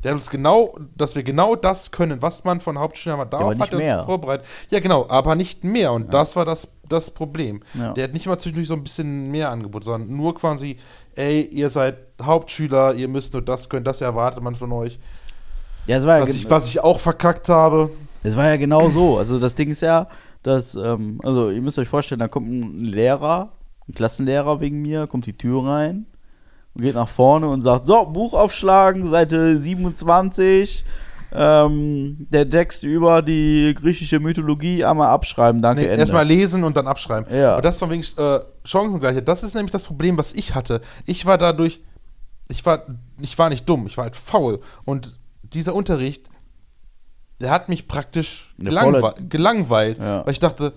[0.04, 3.34] Der hat uns genau, dass wir genau das können, was man von Hauptschülern erwartet.
[3.34, 4.04] aber Darauf nicht hat er uns mehr.
[4.04, 4.46] vorbereitet.
[4.70, 5.90] Ja, genau, aber nicht mehr.
[5.92, 7.62] Und das war das, das Problem.
[7.74, 7.94] Ja.
[7.94, 10.76] Der hat nicht mal zwischendurch so ein bisschen mehr Angebot, sondern nur quasi,
[11.14, 14.98] ey, ihr seid Hauptschüler, ihr müsst nur das können, das erwartet man von euch.
[15.86, 17.90] Ja, es war, ja Was gen- ich, was ich auch verkackt habe.
[18.22, 19.16] es war ja genau so.
[19.18, 20.08] Also das Ding ist ja,
[20.46, 23.52] dass, ähm, also ihr müsst euch vorstellen, da kommt ein Lehrer,
[23.88, 26.06] ein Klassenlehrer wegen mir, kommt die Tür rein
[26.74, 30.84] und geht nach vorne und sagt, so, Buch aufschlagen, Seite 27,
[31.32, 36.86] ähm, der Text über die griechische Mythologie einmal abschreiben, danke, Nee, erstmal lesen und dann
[36.86, 37.34] abschreiben.
[37.34, 37.56] Ja.
[37.56, 39.26] Und das von wegen äh, Chancengleichheit.
[39.26, 40.80] Das ist nämlich das Problem, was ich hatte.
[41.06, 41.80] Ich war dadurch,
[42.48, 42.84] ich war,
[43.18, 44.60] ich war nicht dumm, ich war halt faul.
[44.84, 46.28] Und dieser Unterricht,
[47.40, 49.98] der hat mich praktisch gelangwe gelangweilt.
[49.98, 50.24] Ja.
[50.24, 50.72] Weil ich dachte,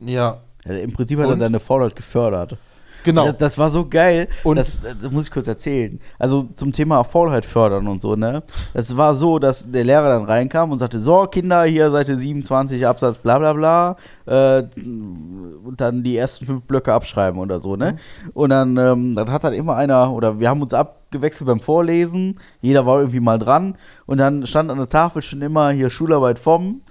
[0.00, 1.38] ja, Ja, Im Prinzip hat er Und?
[1.38, 2.56] deine Faulheit gefördert.
[3.04, 3.26] Genau.
[3.26, 4.28] Das, das war so geil.
[4.44, 6.00] Und- das, das muss ich kurz erzählen.
[6.18, 8.42] Also zum Thema Faulheit fördern und so, ne?
[8.74, 12.86] Es war so, dass der Lehrer dann reinkam und sagte: So, Kinder, hier Seite 27,
[12.86, 13.96] Absatz bla bla bla.
[14.26, 17.96] Äh, und dann die ersten fünf Blöcke abschreiben oder so, ne?
[18.34, 22.38] Und dann, ähm, dann hat dann immer einer, oder wir haben uns abgewechselt beim Vorlesen.
[22.60, 23.76] Jeder war irgendwie mal dran.
[24.06, 26.82] Und dann stand an der Tafel schon immer hier Schularbeit vom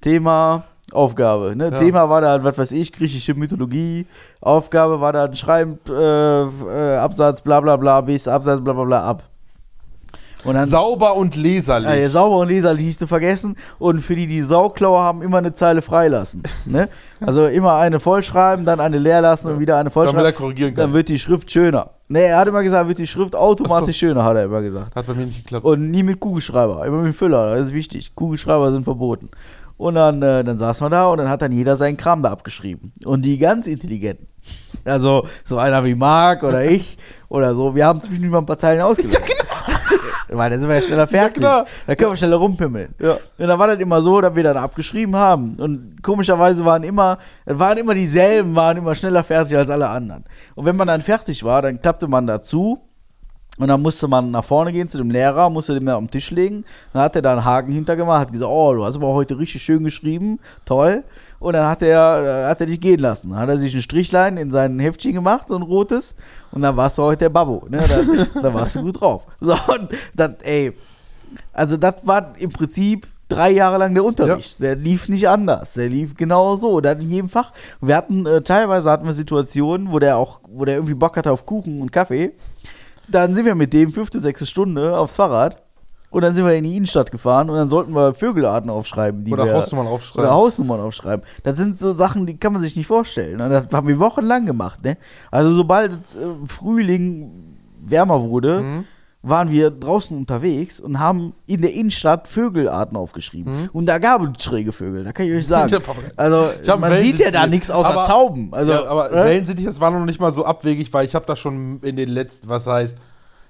[0.00, 0.64] Thema.
[0.96, 1.70] Aufgabe, ne?
[1.70, 1.78] Ja.
[1.78, 4.06] Thema war dann, was weiß ich, griechische Mythologie.
[4.40, 9.04] Aufgabe war dann, schreibt äh, äh, Absatz, bla bla bla, bis Absatz, bla bla bla
[9.04, 9.22] ab.
[10.44, 11.88] Und dann Sauber und leserlich.
[11.88, 13.56] ja, ja, sauber und leserlich nicht zu vergessen.
[13.78, 16.42] Und für die, die Sauklaue haben, immer eine Zeile freilassen.
[16.66, 16.88] Ne?
[17.20, 20.24] Also immer eine vollschreiben, dann eine leer lassen und wieder eine Damit vollschreiben.
[20.24, 20.84] er korrigieren kann.
[20.86, 21.90] Dann wird die Schrift schöner.
[22.08, 24.94] Ne, er hat immer gesagt, wird die Schrift automatisch schöner, hat er immer gesagt.
[24.94, 25.64] Hat bei mir nicht geklappt.
[25.64, 28.14] Und nie mit Kugelschreiber, immer mit Füller, das ist wichtig.
[28.14, 29.28] Kugelschreiber sind verboten.
[29.76, 32.30] Und dann, äh, dann saß man da und dann hat dann jeder seinen Kram da
[32.30, 32.92] abgeschrieben.
[33.04, 34.26] Und die ganz Intelligenten,
[34.84, 36.96] also so einer wie Marc oder ich
[37.28, 39.20] oder so, wir haben zwischendurch mal ein paar Zeilen ausgelassen.
[39.20, 39.46] Ja, genau.
[40.38, 41.36] Weil dann sind wir ja schneller fertig.
[41.42, 41.66] klar.
[41.86, 42.94] da können wir schneller rumpimmeln.
[43.00, 43.12] Ja.
[43.12, 45.54] Und dann war das immer so, dass wir dann abgeschrieben haben.
[45.56, 50.24] Und komischerweise waren immer, waren immer dieselben, waren immer schneller fertig als alle anderen.
[50.56, 52.85] Und wenn man dann fertig war, dann klappte man dazu
[53.58, 56.10] und dann musste man nach vorne gehen zu dem Lehrer, musste dem dann auf den
[56.10, 56.64] Tisch legen.
[56.92, 59.62] Dann hat er da einen Haken hintergemacht, hat gesagt, oh, du hast aber heute richtig
[59.62, 61.04] schön geschrieben, toll.
[61.38, 63.30] Und dann hat er, äh, hat er dich gehen lassen.
[63.30, 66.14] Dann hat er sich ein Strichlein in sein Heftchen gemacht, so ein rotes.
[66.52, 67.66] Und dann warst du heute der Babbo.
[67.68, 67.82] Ne?
[68.34, 69.22] Da, da warst du gut drauf.
[69.40, 70.72] So, und das, ey,
[71.52, 74.60] also das war im Prinzip drei Jahre lang der Unterricht.
[74.62, 75.74] Der lief nicht anders.
[75.74, 76.80] Der lief genau so.
[76.82, 77.52] Hat in jedem Fach.
[77.80, 81.32] Wir hatten, äh, teilweise hatten wir Situationen, wo der auch, wo der irgendwie Bock hatte
[81.32, 82.32] auf Kuchen und Kaffee.
[83.08, 85.62] Dann sind wir mit dem fünfte, sechste Stunde aufs Fahrrad.
[86.10, 89.24] Und dann sind wir in die Innenstadt gefahren und dann sollten wir Vögelarten aufschreiben.
[89.24, 90.24] Die Oder wir, Hausnummern aufschreiben.
[90.24, 91.26] Oder Hausnummern aufschreiben.
[91.42, 93.40] Das sind so Sachen, die kann man sich nicht vorstellen.
[93.40, 94.82] Und das haben wir wochenlang gemacht.
[94.84, 94.96] Ne?
[95.30, 97.30] Also sobald äh, Frühling
[97.84, 98.84] wärmer wurde, Mhm.
[99.28, 103.68] Waren wir draußen unterwegs und haben in der Innenstadt Vögelarten aufgeschrieben.
[103.72, 105.70] Und da gab es schräge Vögel, da kann ich euch sagen.
[105.86, 106.10] Mhm.
[106.16, 106.48] Also
[106.78, 108.48] man Wellen- sieht ja da nichts außer aber- Tauben.
[108.52, 109.24] Also, ja, aber ne?
[109.24, 112.08] Wellensittich, das war noch nicht mal so abwegig, weil ich habe da schon in den
[112.08, 112.96] letzten, was heißt,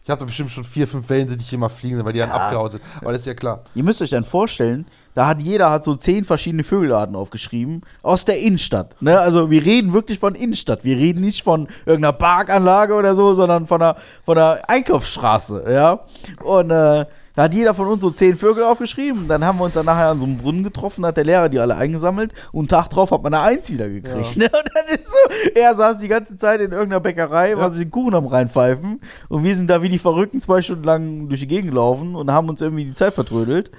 [0.03, 2.82] ich habe da bestimmt schon vier, fünf Wellensittiche immer fliegen, weil die dann abgehauen sind.
[3.01, 3.65] Aber das ist ja klar.
[3.74, 4.86] Ihr müsst euch dann vorstellen,
[5.16, 9.01] da hat jeder hat so zehn verschiedene Vögelarten aufgeschrieben aus der Innenstadt.
[9.01, 9.18] Ne?
[9.18, 10.84] Also wir reden wirklich von Innenstadt.
[10.84, 15.64] Wir reden nicht von irgendeiner Parkanlage oder so, sondern von einer, von einer Einkaufsstraße.
[15.70, 16.01] Ja.
[16.44, 17.06] Und äh,
[17.36, 19.28] Da hat jeder von uns so zehn Vögel aufgeschrieben.
[19.28, 21.51] Dann haben wir uns dann nachher an so einem Brunnen getroffen, da hat der Lehrer
[21.51, 24.36] die alle eingesammelt und einen Tag drauf hat man eine Eins wieder gekriegt.
[24.36, 24.47] Ne?
[24.47, 27.90] Und das ist so, er saß die ganze Zeit in irgendeiner Bäckerei, war sich den
[27.90, 31.47] Kuchen am reinpfeifen und wir sind da wie die Verrückten zwei Stunden lang durch die
[31.47, 33.70] Gegend gelaufen und haben uns irgendwie die Zeit vertrödelt.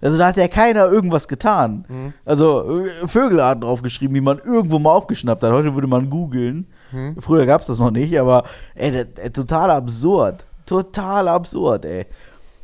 [0.00, 1.84] Also da hat ja keiner irgendwas getan.
[1.88, 2.12] Mhm.
[2.24, 5.52] Also äh, Vögelarten draufgeschrieben, die man irgendwo mal aufgeschnappt hat.
[5.52, 6.66] Heute würde man googeln.
[6.92, 7.16] Mhm.
[7.20, 8.44] Früher gab es das noch nicht, aber
[8.74, 10.44] ey, das, ey, total absurd.
[10.66, 12.06] Total absurd, ey.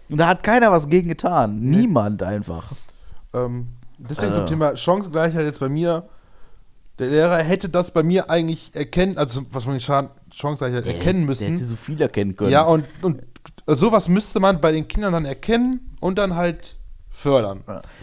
[0.08, 1.60] Und da hat keiner was gegen getan.
[1.60, 2.72] Niemand einfach.
[3.32, 3.68] Ähm,
[3.98, 4.40] deswegen Also.
[4.40, 6.04] zum Thema Chancengleichheit jetzt bei mir.
[6.98, 11.20] Der Lehrer hätte das bei mir eigentlich erkennen, also was man nicht Chan- Chancengleichheit erkennen
[11.20, 11.52] Der müssen.
[11.52, 12.50] hätte so viel erkennen können.
[12.50, 13.22] Ja, und, und
[13.66, 16.76] sowas müsste man bei den Kindern dann erkennen und dann halt
[17.22, 17.60] fördern.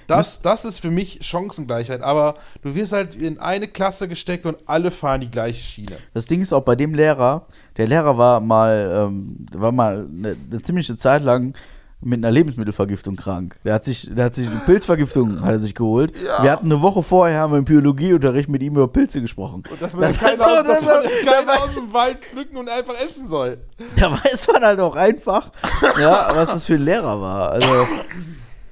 [0.08, 2.34] Das, das ist für mich Chancengleichheit, aber
[2.64, 5.98] du wirst halt in eine Klasse gesteckt und alle fahren die gleiche Schiene.
[6.14, 7.46] Das Ding ist auch bei dem Lehrer,
[7.78, 11.54] der Lehrer war mal, ähm, war mal eine, eine ziemliche Zeit lang
[12.02, 13.58] mit einer Lebensmittelvergiftung krank.
[13.66, 16.14] Der hat sich, der hat sich eine Pilzvergiftung hat er sich geholt.
[16.22, 16.42] Ja.
[16.44, 19.64] Wir hatten eine Woche vorher haben wir im Biologieunterricht mit ihm über Pilze gesprochen.
[19.70, 22.70] Und dass man Das keiner, so- dass das man keiner aus dem Wald pflücken und
[22.70, 23.58] einfach essen soll.
[23.98, 25.52] Da weiß man halt auch einfach,
[26.00, 27.52] ja, was das für ein Lehrer war.
[27.52, 27.68] Also,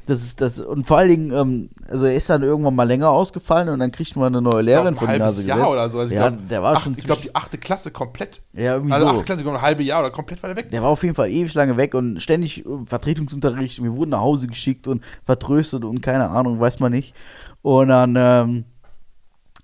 [0.07, 3.09] das ist das, und vor allen Dingen, ähm, also er ist dann irgendwann mal länger
[3.09, 5.71] ausgefallen und dann kriegten wir eine neue Lehrerin glaub, ein Nase halbes Jahr gesetzt.
[5.73, 5.99] oder so.
[5.99, 8.41] Also ich ja, glaub, der war acht, schon Ich glaube, die achte Klasse komplett.
[8.53, 9.11] ja, irgendwie Also so.
[9.11, 10.71] achte Klasse, ein halbes Jahr oder komplett weiter weg.
[10.71, 13.83] Der war auf jeden Fall ewig lange weg und ständig äh, Vertretungsunterricht.
[13.83, 17.13] Wir wurden nach Hause geschickt und vertröstet und keine Ahnung, weiß man nicht.
[17.61, 18.65] Und dann, ähm,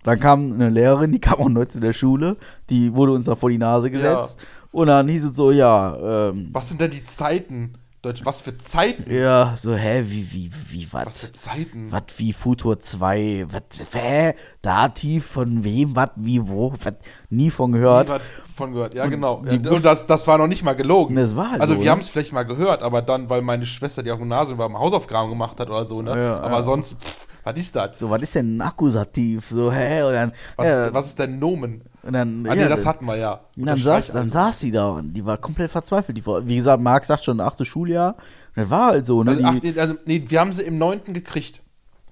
[0.03, 2.35] dann kam eine Lehrerin, die kam auch neu zu der Schule,
[2.69, 4.37] die wurde uns da vor die Nase gesetzt.
[4.73, 7.75] Und dann hieß es so, ja, ähm, Was sind denn die Zeiten?
[8.03, 9.09] Deutsch, was für Zeiten?
[9.09, 11.19] ja, so, hä, wie, wie, wie, Was was?
[11.21, 11.89] für Zeiten?
[11.89, 13.45] Was wie Futur 2?
[13.49, 14.33] Was, hä?
[14.61, 15.95] Dativ von wem?
[15.95, 16.73] Was, wie, wo?
[16.73, 16.95] Was?
[17.29, 18.09] Nie von gehört.
[18.09, 18.19] Nie
[18.53, 19.41] von gehört, ja genau.
[19.49, 21.15] die Ja, und das, das war noch nicht mal gelogen.
[21.15, 21.91] Das war halt also so, wir ne?
[21.91, 24.71] haben es vielleicht mal gehört, aber dann, weil meine Schwester, die auf dem Gymnasium war,
[24.73, 26.09] Hausaufgaben gemacht hat oder so, ne?
[26.11, 26.61] Ja, aber ja.
[26.61, 27.99] sonst, pff, was ist das?
[27.99, 29.47] So, was ist denn ein Akkusativ?
[29.47, 30.01] So, hä?
[30.03, 31.83] Und dann, Was, ja, ist, was ist denn Nomen?
[32.03, 33.33] Und dann, Ah, nee, ja, das dann- hatten wir ja.
[33.57, 36.17] Und dann Das saß, dann saß sie da und die war komplett verzweifelt.
[36.17, 38.15] Die war, wie gesagt, Marc sagt schon, achte Schuljahr.
[38.55, 39.31] Und das war halt so, ne?
[39.31, 41.13] also, ach, nee, also, nee, wir haben sie im 9.
[41.13, 41.61] gekriegt.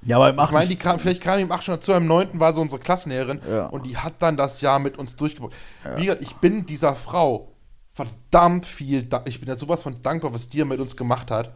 [0.03, 1.63] ja, aber im Ich meine, die kam, vielleicht kam die im 8.
[1.63, 2.39] schon dazu, im 9.
[2.39, 3.68] war so unsere Klassenlehrerin Ja.
[3.68, 5.53] und die hat dann das Jahr mit uns durchgebracht.
[5.97, 7.51] Wie gesagt, ich bin dieser Frau
[7.91, 11.53] verdammt viel, ich bin ja sowas von dankbar, was die mit uns gemacht hat.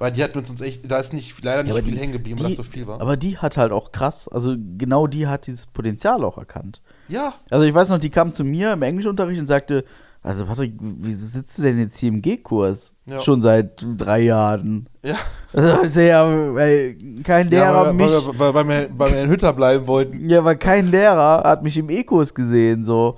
[0.00, 2.14] Weil die hat mit uns echt, da ist nicht, leider nicht aber viel die- hängen
[2.14, 3.00] geblieben, weil das so viel war.
[3.02, 6.80] Aber die hat halt auch krass, also genau die hat dieses Potenzial auch erkannt.
[7.08, 9.84] ja, Also ich weiß noch, die kam zu mir im Englischunterricht und sagte,
[10.22, 12.94] also Patrick, wieso sitzt du denn jetzt hier im G-Kurs?
[13.04, 13.20] Ja.
[13.20, 14.88] Schon seit drei Jahren.
[15.04, 15.16] ja.
[15.52, 16.24] Also ja,
[16.54, 18.10] weil kein Lehrer ja, weil, mich...
[18.38, 20.28] weil, weil, weil, wir Herrn Hütter bleiben wollten.
[20.30, 23.16] Ja, weil kein Lehrer hat mich im E-Kurs gesehen, so.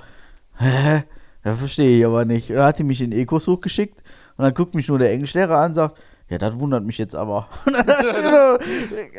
[0.56, 1.04] Hä?
[1.44, 2.50] Ja, verstehe ich aber nicht.
[2.50, 4.02] Da hat die mich in den E-Kurs hochgeschickt
[4.36, 5.96] und dann guckt mich nur der Englischlehrer an und sagt,
[6.32, 7.46] ja, das wundert mich jetzt aber.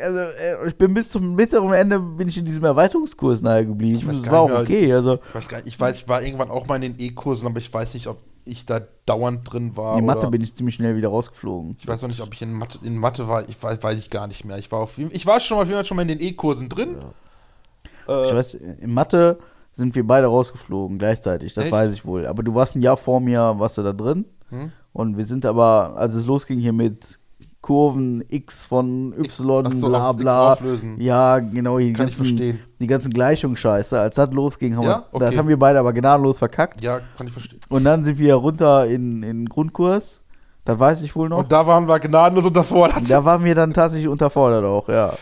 [0.02, 3.96] Also, äh, ich bin bis zum mittleren Ende bin ich in diesem Erweiterungskurs nahe geblieben.
[3.98, 4.92] Ich weiß Das war auch okay.
[4.92, 7.58] Also, Ich weiß, nicht, ich weiß, ich war irgendwann auch mal in den E-Kursen, aber
[7.58, 9.96] ich weiß nicht, ob ich da dauernd drin war.
[9.98, 11.76] in Mathe bin ich ziemlich schnell wieder rausgeflogen.
[11.78, 13.48] Ich weiß noch nicht, ob ich in Mathe, in Mathe war.
[13.48, 14.58] Ich weiß, weiß ich gar nicht mehr.
[14.58, 16.96] Ich war, auf, ich war schon auf jeden Fall schon mal in den E-Kursen drin.
[18.08, 19.38] Äh, Ich weiß, in Mathe
[19.72, 21.72] sind wir beide rausgeflogen gleichzeitig, das Echt?
[21.72, 22.26] weiß ich wohl.
[22.26, 24.24] Aber du warst ein Jahr vor mir, warst du da drin.
[24.50, 24.72] Hm?
[24.94, 27.18] Und wir sind aber, als es losging hier mit
[27.60, 30.56] Kurven X von Y, so, bla bla.
[30.98, 32.60] Ja, genau, die Kann ganzen, verstehen.
[32.80, 33.98] die ganzen Gleichungsscheiße.
[33.98, 35.04] Als das losging, haben Ja?
[35.10, 35.38] wir, das Okay.
[35.38, 36.80] haben wir beide aber gnadenlos verkackt.
[36.82, 37.60] ja, kann ich verstehen.
[37.70, 40.22] Und dann sind wir runter in, in Grundkurs.
[40.64, 41.38] Das weiß ich wohl noch.
[41.38, 43.10] Und da waren wir gnadenlos unterfordert.
[43.10, 45.12] Da waren wir dann tatsächlich unterfordert auch, ja.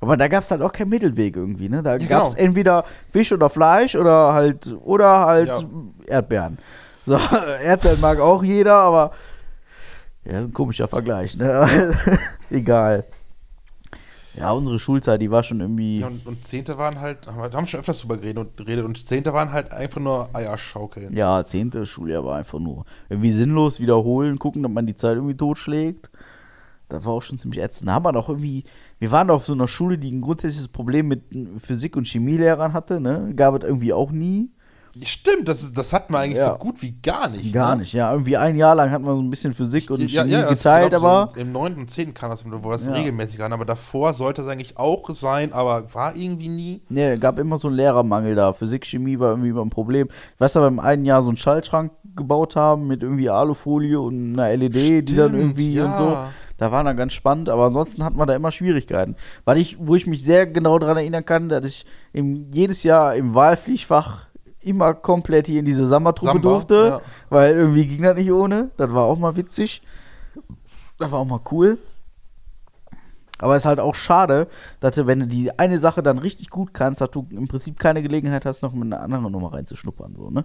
[0.00, 1.82] Aber da gab es halt auch keinen Mittelweg irgendwie, ne?
[1.82, 2.46] Da Ja, gab es genau.
[2.48, 5.62] entweder Fisch oder Fleisch oder halt oder halt Ja.
[6.06, 6.58] Erdbeeren.
[7.08, 7.18] So,
[7.64, 9.12] Erdbeeren mag auch jeder, aber
[10.26, 11.66] ja, das ist ein komischer Vergleich, ne?
[12.50, 13.04] Egal.
[14.34, 16.00] Ja, unsere Schulzeit, die war schon irgendwie.
[16.00, 18.84] Ja, und, und Zehnte waren halt, haben wir haben schon öfters drüber geredet und, geredet
[18.84, 21.16] und Zehnte waren halt einfach nur Eierschaukeln.
[21.16, 25.36] Ja, zehnte Schuljahr war einfach nur irgendwie sinnlos wiederholen, gucken, ob man die Zeit irgendwie
[25.36, 26.10] totschlägt.
[26.90, 27.88] Das war auch schon ziemlich ätzend.
[27.88, 28.64] Da haben wir doch irgendwie,
[28.98, 31.22] wir waren doch auf so einer Schule, die ein grundsätzliches Problem mit
[31.56, 33.32] Physik- und Chemielehrern hatte, ne?
[33.34, 34.50] Gab es irgendwie auch nie.
[35.04, 36.52] Stimmt, das, ist- das hatten wir eigentlich Ja.
[36.52, 37.52] so gut wie gar nicht.
[37.52, 37.82] Gar ne?
[37.82, 38.10] nicht, ja.
[38.12, 40.90] Irgendwie ein Jahr lang hat man so ein bisschen Physik und Ja, Chemie ja, geteilt,
[40.90, 41.32] glaub, aber.
[41.34, 41.76] So Im 9.
[41.76, 42.14] und 10.
[42.14, 46.14] kam das, wo das regelmäßig hatten, aber davor sollte es eigentlich auch sein, aber war
[46.16, 46.82] irgendwie nie.
[46.88, 48.52] Ne, gab immer so einen Lehrermangel da.
[48.52, 50.08] Physik, Chemie war irgendwie immer ein Problem.
[50.34, 54.32] Ich weiß aber im einen Jahr so einen Schaltschrank gebaut haben mit irgendwie Alufolie und
[54.38, 56.18] einer LED, die dann Stimmt, irgendwie und so.
[56.56, 59.14] Da war dann ganz spannend, aber ansonsten hat man da immer Schwierigkeiten.
[59.44, 63.14] Weil ich, wo ich mich sehr genau daran erinnern kann, dass ich im, jedes Jahr
[63.14, 64.26] im Wahlpflichtfach
[64.60, 67.00] immer komplett hier in diese Sammertruppe Samba, durfte, ja.
[67.30, 68.70] weil irgendwie ging das nicht ohne.
[68.76, 69.82] Das war auch mal witzig.
[70.98, 71.78] Das war auch mal cool.
[73.38, 74.48] Aber es ist halt auch schade,
[74.80, 77.78] dass du, wenn du die eine Sache dann richtig gut kannst, dass du im Prinzip
[77.78, 80.16] keine Gelegenheit hast, noch mit einer anderen Nummer reinzuschnuppern.
[80.16, 80.44] So, ne?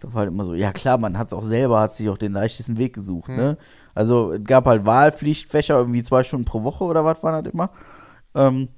[0.00, 2.18] Das war halt immer so, ja klar, man hat es auch selber, hat sich auch
[2.18, 3.56] den leichtesten Weg gesucht, ne?
[3.94, 7.70] Also es gab halt Wahlpflichtfächer, irgendwie zwei Stunden pro Woche oder was war das immer.
[8.34, 8.68] Ähm,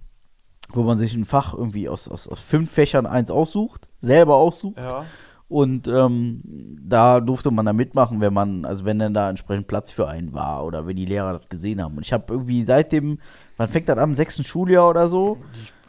[0.73, 4.79] wo man sich ein Fach irgendwie aus, aus, aus fünf Fächern eins aussucht, selber aussucht.
[4.79, 5.05] Ja.
[5.49, 6.43] Und ähm,
[6.83, 10.35] da durfte man da mitmachen, wenn man, also wenn dann da entsprechend Platz für einen
[10.35, 11.97] war oder wenn die Lehrer das gesehen haben.
[11.97, 13.19] Und ich habe irgendwie seitdem,
[13.57, 15.39] man fängt dann am sechsten Schuljahr oder so,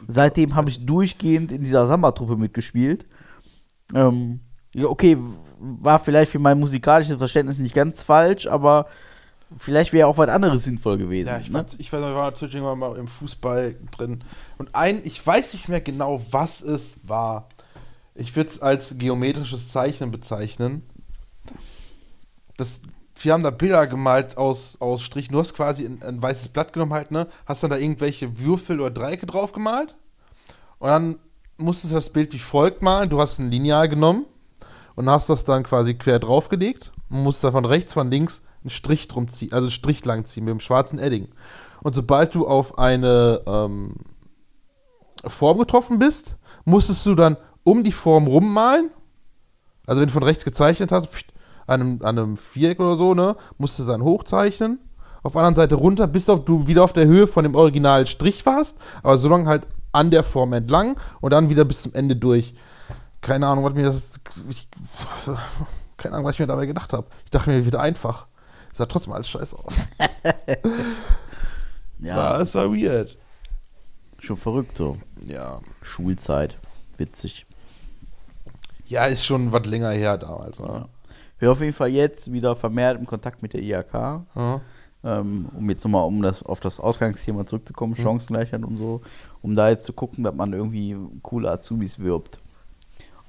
[0.08, 3.06] seitdem habe ich durchgehend in dieser Samba-Truppe mitgespielt.
[3.94, 4.40] Ähm,
[4.82, 5.18] okay,
[5.58, 8.86] war vielleicht für mein musikalisches Verständnis nicht ganz falsch, aber
[9.58, 11.28] vielleicht wäre auch was anderes sinnvoll gewesen.
[11.28, 11.58] Ja, ich, ne?
[11.58, 14.22] fand, ich war, war natürlich irgendwann mal im Fußball drin.
[14.58, 17.48] Und ein, ich weiß nicht mehr genau, was es war.
[18.14, 20.82] Ich würde es als geometrisches Zeichnen bezeichnen.
[22.56, 22.80] Das,
[23.16, 25.32] wir haben da Bilder gemalt aus, aus Strichen.
[25.32, 27.26] Du hast quasi ein, ein weißes Blatt genommen halt, ne?
[27.46, 29.96] Hast dann da irgendwelche Würfel oder Dreiecke drauf gemalt.
[30.78, 31.18] Und dann
[31.56, 33.10] musstest du das Bild wie folgt malen.
[33.10, 34.26] Du hast ein Lineal genommen
[34.94, 38.70] und hast das dann quasi quer draufgelegt und musst da von rechts, von links einen
[38.70, 41.28] Strich drum ziehen, also Strich lang ziehen mit dem schwarzen Edding.
[41.82, 43.94] Und sobald du auf eine ähm,
[45.26, 48.90] Form getroffen bist, musstest du dann um die Form rummalen.
[49.86, 51.32] Also wenn du von rechts gezeichnet hast, pft,
[51.66, 54.78] an einem, an einem Viereck oder so, ne, musstest du dann hochzeichnen.
[55.22, 58.44] Auf der anderen Seite runter, bis du wieder auf der Höhe von dem originalen Strich
[58.46, 62.16] warst, aber so lange halt an der Form entlang und dann wieder bis zum Ende
[62.16, 62.54] durch.
[63.20, 64.12] Keine Ahnung, was mir das.
[64.48, 64.68] Ich,
[65.98, 67.06] keine Ahnung, was ich mir dabei gedacht habe.
[67.24, 68.26] Ich dachte mir wieder einfach.
[68.72, 69.90] Sah trotzdem alles scheiße aus.
[71.98, 73.16] ja, war, es war weird.
[74.18, 74.98] schon verrückt so.
[75.26, 75.60] Ja.
[75.82, 76.56] Schulzeit.
[76.96, 77.46] Witzig.
[78.86, 80.58] Ja, ist schon was länger her damals.
[80.58, 80.66] Ne?
[80.66, 80.88] Ja.
[81.34, 84.24] Ich bin auf jeden Fall jetzt wieder vermehrt im Kontakt mit der IHK.
[84.34, 84.60] Ja.
[85.02, 89.00] Ähm, um jetzt nochmal um das, auf das Ausgangsthema zurückzukommen, Chancengleichheit und so,
[89.40, 92.38] um da jetzt zu gucken, dass man irgendwie coole Azubis wirbt.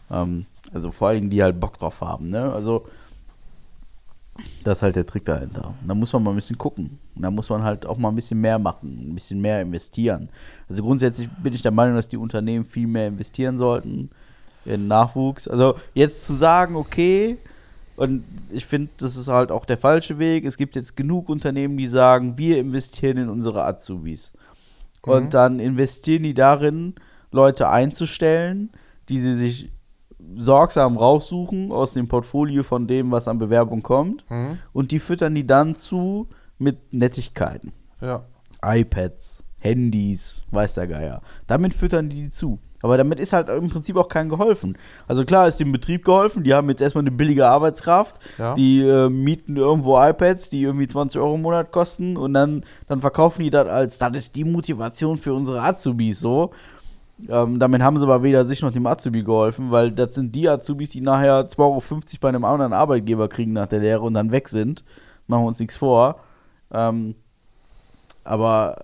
[0.09, 2.51] Ähm, also vor allem, die halt Bock drauf haben, ne?
[2.51, 2.85] Also,
[4.63, 5.73] das ist halt der Trick dahinter.
[5.81, 6.99] Und da muss man mal ein bisschen gucken.
[7.15, 10.29] Und da muss man halt auch mal ein bisschen mehr machen, ein bisschen mehr investieren.
[10.69, 14.09] Also grundsätzlich bin ich der Meinung, dass die Unternehmen viel mehr investieren sollten
[14.65, 15.47] in Nachwuchs.
[15.47, 17.37] Also jetzt zu sagen, okay,
[17.97, 20.45] und ich finde, das ist halt auch der falsche Weg.
[20.45, 24.33] Es gibt jetzt genug Unternehmen, die sagen, wir investieren in unsere Azubis.
[25.01, 26.95] Und dann investieren die darin,
[27.31, 28.71] Leute einzustellen,
[29.09, 29.69] die sie sich
[30.37, 34.23] sorgsam raussuchen aus dem Portfolio von dem, was an Bewerbung kommt.
[34.29, 34.57] Mhm.
[34.73, 36.27] Und die füttern die dann zu
[36.57, 37.73] mit Nettigkeiten.
[38.01, 38.23] Ja.
[38.63, 41.21] iPads, Handys, weiß der Geier.
[41.47, 42.59] Damit füttern die die zu.
[42.83, 44.75] Aber damit ist halt im Prinzip auch keinem geholfen.
[45.07, 48.55] Also klar ist dem Betrieb geholfen, die haben jetzt erstmal eine billige Arbeitskraft, Ja.
[48.55, 52.99] die äh, mieten irgendwo iPads, die irgendwie 20 Euro im Monat kosten und dann, dann
[53.01, 56.51] verkaufen die das als, das ist die Motivation für unsere Azubis so.
[57.29, 60.49] Ähm, damit haben sie aber weder sich noch dem Azubi geholfen, weil das sind die
[60.49, 61.81] Azubis, die nachher 2,50 Euro
[62.21, 64.83] bei einem anderen Arbeitgeber kriegen nach der Lehre und dann weg sind.
[65.27, 66.19] Machen wir uns nichts vor.
[66.71, 67.15] Ähm,
[68.23, 68.77] aber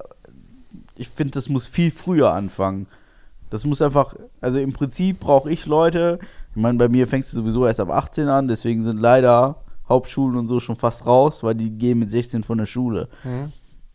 [0.95, 2.87] ich finde, das muss viel früher anfangen.
[3.49, 6.19] Das muss einfach, also im Prinzip brauche ich Leute,
[6.55, 9.57] ich meine, bei mir fängst du sowieso erst ab 18 an, deswegen sind leider
[9.87, 13.07] Hauptschulen und so schon fast raus, weil die gehen mit 16 von der Schule.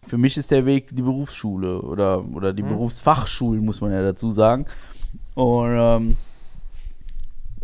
[0.06, 4.32] Für mich ist der Weg die Berufsschule oder, oder die Berufsfachschulen, muss man ja dazu
[4.32, 4.66] sagen.
[5.34, 6.16] Und, ähm,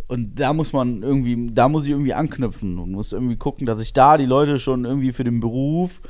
[0.07, 3.79] und da muss man irgendwie, da muss ich irgendwie anknüpfen und muss irgendwie gucken, dass
[3.79, 6.01] ich da die Leute schon irgendwie für den Beruf,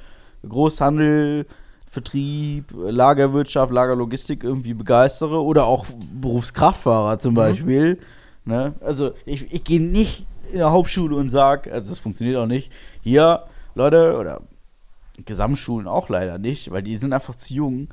[0.47, 1.45] Großhandel,
[1.89, 5.87] Vertrieb, Lagerwirtschaft, Lagerlogistik irgendwie begeistere oder auch
[6.21, 7.97] Berufskraftfahrer zum Beispiel.
[8.45, 8.73] Ne?
[8.79, 12.71] Also ich, ich gehe nicht in der Hauptschule und sage, also das funktioniert auch nicht,
[13.01, 13.43] hier,
[13.75, 14.41] Leute, oder
[15.25, 17.87] Gesamtschulen auch leider nicht, weil die sind einfach zu jung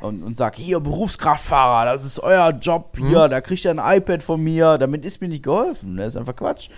[0.00, 4.22] und, und sag, hier, Berufskraftfahrer, das ist euer Job hier, da kriegt ihr ein iPad
[4.22, 5.96] von mir, damit ist mir nicht geholfen.
[5.96, 6.68] Das ist einfach Quatsch.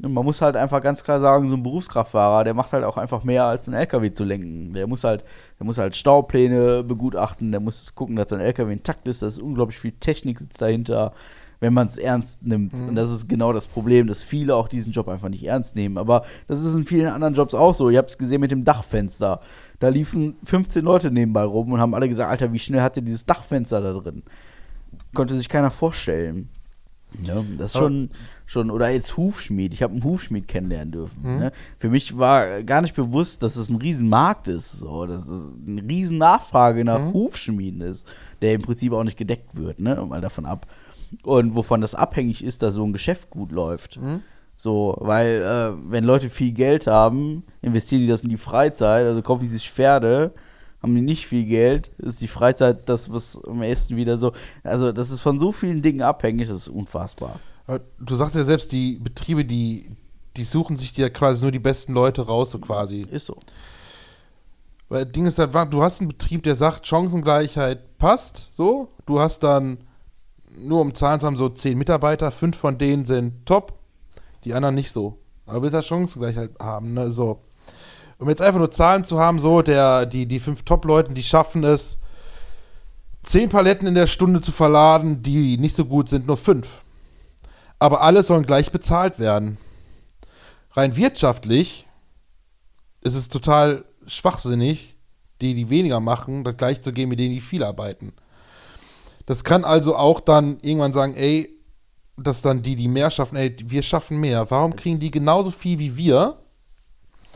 [0.00, 2.96] Und man muss halt einfach ganz klar sagen, so ein Berufskraftfahrer, der macht halt auch
[2.96, 4.72] einfach mehr als ein LKW zu lenken.
[4.72, 5.24] Der muss halt,
[5.58, 9.40] der muss halt Staupläne begutachten, der muss gucken, dass sein LKW intakt ist, da ist
[9.40, 11.12] unglaublich viel Technik sitzt dahinter,
[11.60, 12.74] wenn man es ernst nimmt.
[12.74, 15.98] Und das ist genau das Problem, dass viele auch diesen Job einfach nicht ernst nehmen.
[15.98, 17.90] Aber das ist in vielen anderen Jobs auch so.
[17.90, 19.40] Ihr habt es gesehen mit dem Dachfenster.
[19.80, 23.02] Da liefen 15 Leute nebenbei rum und haben alle gesagt, Alter, wie schnell hat ihr
[23.02, 24.22] dieses Dachfenster da drin?
[25.14, 26.48] Konnte sich keiner vorstellen.
[27.22, 28.10] Ja, das ist schon,
[28.44, 29.72] schon, oder jetzt Hufschmied.
[29.72, 31.22] Ich habe einen Hufschmied kennenlernen dürfen.
[31.22, 31.52] Ne?
[31.78, 34.72] Für mich war gar nicht bewusst, dass es ein Riesenmarkt ist.
[34.72, 38.06] So, dass es eine riesen Nachfrage nach Hufschmieden ist,
[38.42, 39.96] der im Prinzip auch nicht gedeckt wird, ne?
[40.06, 40.66] Mal davon ab.
[41.22, 43.98] Und wovon das abhängig ist, dass so ein Geschäft gut läuft.
[44.56, 49.22] So, weil äh, wenn Leute viel Geld haben, investieren die das in die Freizeit, also
[49.22, 50.32] kaufen die sich Pferde,
[50.82, 54.32] haben die nicht viel Geld, ist die Freizeit das, was am ehesten wieder so,
[54.64, 57.38] also das ist von so vielen Dingen abhängig, das ist unfassbar.
[57.66, 59.90] Aber Du sagst ja selbst, die Betriebe, die,
[60.36, 63.06] die suchen sich ja quasi nur die besten Leute raus, so quasi.
[63.10, 63.36] Ist so.
[64.88, 68.88] Weil das Ding ist halt, du hast einen Betrieb, der sagt, Chancengleichheit passt, so.
[69.06, 69.78] Du hast dann,
[70.60, 73.78] nur um Zahlen zu haben, so zehn Mitarbeiter, fünf von denen sind top,
[74.44, 75.18] die anderen nicht so.
[75.46, 77.42] Aber willst halt Chancengleichheit haben, ne, so.
[78.18, 81.64] Um jetzt einfach nur Zahlen zu haben, so, der, die, die fünf Top-Leuten, die schaffen
[81.64, 81.98] es,
[83.22, 86.82] zehn Paletten in der Stunde zu verladen, die nicht so gut sind, nur fünf.
[87.78, 89.58] Aber alle sollen gleich bezahlt werden.
[90.72, 91.86] Rein wirtschaftlich
[93.02, 94.96] ist es total schwachsinnig,
[95.40, 98.12] die, die weniger machen, das gleich zu geben mit denen, die viel arbeiten.
[99.28, 101.50] Das kann also auch dann irgendwann sagen, ey,
[102.16, 104.50] dass dann die, die mehr schaffen, ey, wir schaffen mehr.
[104.50, 106.38] Warum kriegen die genauso viel wie wir?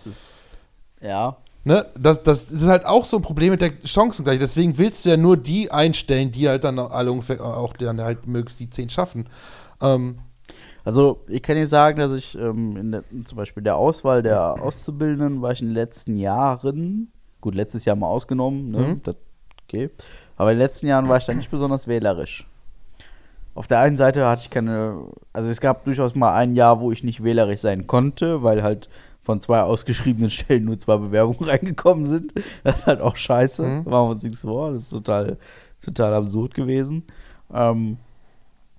[0.06, 0.40] Das,
[1.02, 1.36] ja.
[1.64, 1.84] Ne?
[1.94, 4.40] Das, das ist halt auch so ein Problem mit der Chancengleichheit.
[4.40, 8.26] Deswegen willst du ja nur die einstellen, die halt dann alle ungefähr auch dann halt
[8.26, 9.28] möglichst die zehn schaffen.
[9.82, 10.18] Ähm,
[10.84, 14.62] Also ich kann dir sagen, dass ich ähm, in der, zum Beispiel der Auswahl der
[14.62, 17.12] Auszubildenden war ich in den letzten Jahren,
[17.42, 18.78] gut, letztes Jahr mal ausgenommen, ne?
[18.78, 19.02] Mhm.
[19.02, 19.16] das,
[19.64, 19.90] okay,
[20.36, 22.46] aber in den letzten Jahren war ich da nicht besonders wählerisch.
[23.54, 24.96] Auf der einen Seite hatte ich keine,
[25.32, 28.88] also es gab durchaus mal ein Jahr, wo ich nicht wählerisch sein konnte, weil halt
[29.22, 32.32] von zwei ausgeschriebenen Stellen nur zwei Bewerbungen reingekommen sind.
[32.64, 33.76] Das ist halt auch scheiße, Mhm.
[33.84, 35.36] machen wir uns nichts vor, das ist total,
[35.84, 37.04] total absurd gewesen.
[37.52, 37.98] Ähm,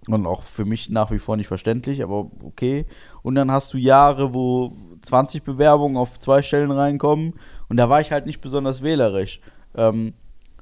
[0.09, 2.85] und auch für mich nach wie vor nicht verständlich, aber okay.
[3.21, 7.35] Und dann hast du Jahre, wo 20 Bewerbungen auf zwei Stellen reinkommen.
[7.69, 9.39] Und da war ich halt nicht besonders wählerisch.
[9.75, 10.13] Ähm,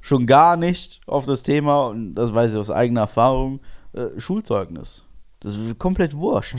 [0.02, 3.60] schon gar nicht auf das Thema, und das weiß ich aus eigener Erfahrung,
[3.94, 5.04] äh, Schulzeugnis.
[5.40, 6.56] Das ist komplett wurscht.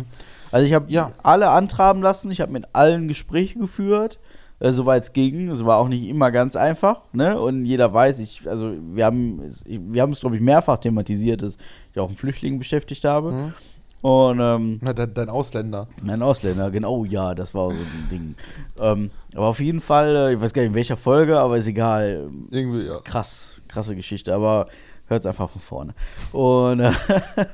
[0.52, 1.12] Also ich habe Ja.
[1.22, 4.18] alle antraben lassen, ich habe mit allen Gespräche geführt,
[4.60, 5.50] äh, soweit es ging.
[5.50, 7.40] Es war auch nicht immer ganz einfach, ne?
[7.40, 11.58] Und jeder weiß, ich, also wir haben, wir haben es, glaube ich, mehrfach thematisiert, dass
[11.92, 13.32] ich auch einen Flüchtling beschäftigt habe.
[13.32, 13.54] Mhm.
[14.04, 15.88] Und ähm, na, dein, dein Ausländer.
[16.06, 18.36] ein Ausländer, genau, ja, das war so ein Ding.
[18.78, 21.68] Ähm, aber auf jeden Fall, äh, ich weiß gar nicht in welcher Folge, aber ist
[21.68, 22.30] egal.
[22.52, 23.00] Irgendwie, ja.
[23.00, 24.68] Krass, krasse Geschichte, aber
[25.06, 25.96] hört es einfach von vorne.
[26.34, 26.92] Und äh,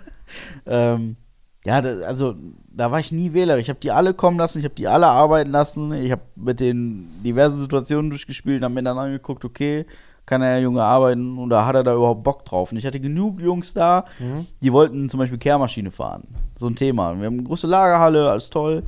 [0.65, 1.17] ähm,
[1.65, 2.33] ja, da, also
[2.67, 3.59] da war ich nie Wähler.
[3.59, 6.59] Ich habe die alle kommen lassen, ich habe die alle arbeiten lassen, ich habe mit
[6.59, 9.85] den diversen Situationen durchgespielt, habe mir dann angeguckt, okay,
[10.29, 12.71] kann der Junge arbeiten und da hat er da überhaupt Bock drauf.
[12.71, 14.05] Und ich hatte genug Jungs da,
[14.61, 16.23] die wollten zum Beispiel Kehrmaschine fahren.
[16.55, 17.19] So ein Thema.
[17.19, 18.83] Wir haben eine große Lagerhalle, alles toll.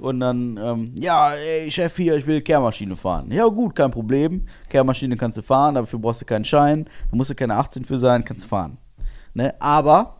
[0.00, 3.30] Und dann, ähm, ja, ey, Chef hier, ich will Kehrmaschine fahren.
[3.30, 4.46] Ja, gut, kein Problem.
[4.70, 6.86] Kehrmaschine kannst du fahren, dafür brauchst du keinen Schein.
[7.10, 8.78] Da musst du keine 18 für sein, kannst du fahren.
[9.34, 9.54] Ne?
[9.60, 10.16] Aber,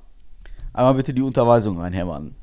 [0.74, 2.34] einmal bitte die Unterweisung reinhämmern.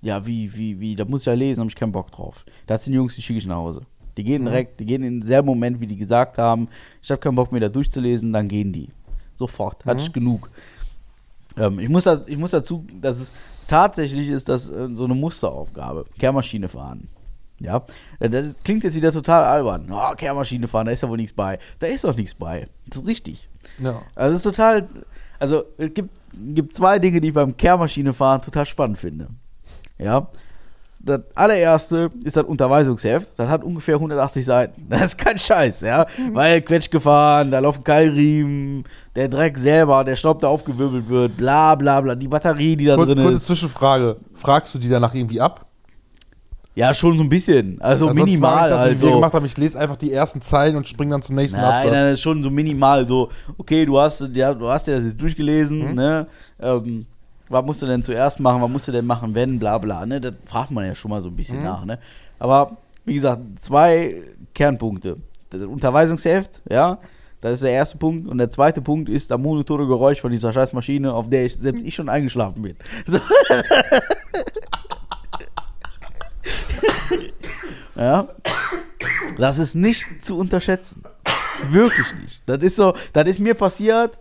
[0.00, 2.44] Ja, wie, wie, wie, da muss ich ja lesen, habe ich keinen Bock drauf.
[2.66, 3.82] Da sind die Jungs, die schicke ich nach Hause.
[4.16, 6.68] Die gehen direkt, die gehen in denselben Moment, wie die gesagt haben,
[7.02, 8.90] ich habe keinen Bock mehr da durchzulesen, dann gehen die.
[9.34, 10.50] Sofort, hatte ich genug.
[11.56, 13.32] Ähm, ich, muss da, ich muss dazu, dass es
[13.66, 16.04] tatsächlich ist, das äh, so eine Musteraufgabe.
[16.18, 17.08] Kehrmaschine fahren.
[17.60, 17.84] Ja,
[18.18, 19.88] Äh, das klingt jetzt wieder total albern.
[19.90, 21.58] Oh, Kehrmaschine fahren, da ist ja wohl nichts bei.
[21.78, 22.68] Da ist doch nichts bei.
[22.88, 23.48] Das ist richtig.
[23.78, 24.02] Ja.
[24.14, 24.88] Also es ist total,
[25.38, 26.10] also es gibt,
[26.54, 29.28] gibt zwei Dinge, die ich beim Kehrmaschine fahren total spannend finde.
[29.98, 30.28] Ja.
[31.04, 33.30] Das allererste ist das Unterweisungsheft.
[33.36, 34.86] Das hat ungefähr 180 Seiten.
[34.88, 36.06] Das ist kein Scheiß, ja.
[36.32, 38.84] Weil Quetsch gefahren, da laufen Keilriemen,
[39.16, 42.14] der Dreck selber, der Staub, der aufgewirbelt wird, bla bla bla.
[42.14, 43.46] Die Batterie, die da Kurz, drin kurze ist.
[43.46, 44.16] Zwischenfrage.
[44.34, 45.66] Fragst du die danach irgendwie ab?
[46.74, 47.78] Ja, schon so ein bisschen.
[47.82, 48.70] Also Ansonsten minimal.
[48.70, 49.14] ich das, wie wir also.
[49.16, 49.44] gemacht haben.
[49.44, 51.92] Ich lese einfach die ersten Zeilen und springe dann zum nächsten Nein, Absatz.
[51.92, 53.06] nein, schon so minimal.
[53.06, 55.94] So, okay, du hast, ja, du hast dir das jetzt durchgelesen, Mhm.
[55.94, 56.26] ne?
[56.60, 57.06] Ähm,
[57.52, 58.62] was musst du denn zuerst machen?
[58.62, 60.20] Was musst du denn machen, wenn, bla bla, ne?
[60.20, 61.64] Das fragt man ja schon mal so ein bisschen Mhm.
[61.64, 61.98] nach, ne?
[62.38, 64.22] Aber wie gesagt, zwei
[64.54, 65.16] Kernpunkte.
[65.50, 66.98] Das Unterweisungsheft, ja,
[67.40, 68.28] das ist der erste Punkt.
[68.28, 71.56] Und der zweite Punkt ist das monotone Geräusch von dieser scheiß Maschine, auf der ich
[71.56, 72.76] selbst ich schon eingeschlafen bin.
[73.06, 73.18] So.
[77.96, 78.28] ja.
[79.38, 81.02] Das ist nicht zu unterschätzen.
[81.70, 82.42] Wirklich nicht.
[82.46, 84.18] Das ist so, das ist mir passiert,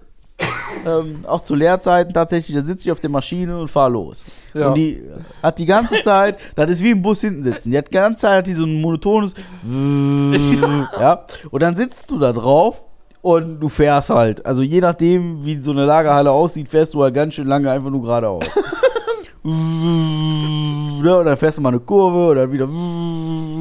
[0.85, 4.23] ähm, auch zu Lehrzeiten tatsächlich, da sitze ich auf der Maschine und fahre los.
[4.53, 4.69] Ja.
[4.69, 5.01] Und die
[5.41, 8.21] hat die ganze Zeit, das ist wie im Bus hinten sitzen, die hat die ganze
[8.21, 9.33] Zeit hat die so ein monotones
[10.99, 11.25] ja.
[11.49, 12.83] Und dann sitzt du da drauf
[13.21, 14.45] und du fährst halt.
[14.45, 17.89] Also je nachdem, wie so eine Lagerhalle aussieht, fährst du halt ganz schön lange einfach
[17.89, 18.43] nur geradeaus.
[19.43, 21.17] ne?
[21.17, 22.67] Und dann fährst du mal eine Kurve und dann wieder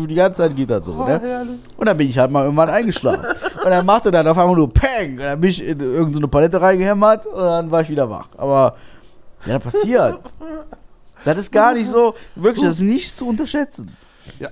[0.06, 0.92] die ganze Zeit geht das so.
[0.92, 1.58] Ne?
[1.76, 3.24] Und dann bin ich halt mal irgendwann eingeschlafen.
[3.64, 5.12] Und dann machte dann auf einmal nur Peng.
[5.12, 8.08] Und dann bin ich in irgendeine so eine Palette reingehämmert und dann war ich wieder
[8.08, 8.28] wach.
[8.36, 8.76] Aber
[9.46, 10.20] ja, das passiert.
[11.24, 13.94] Das ist gar nicht so, wirklich, das ist nicht zu unterschätzen.
[14.38, 14.48] Ja.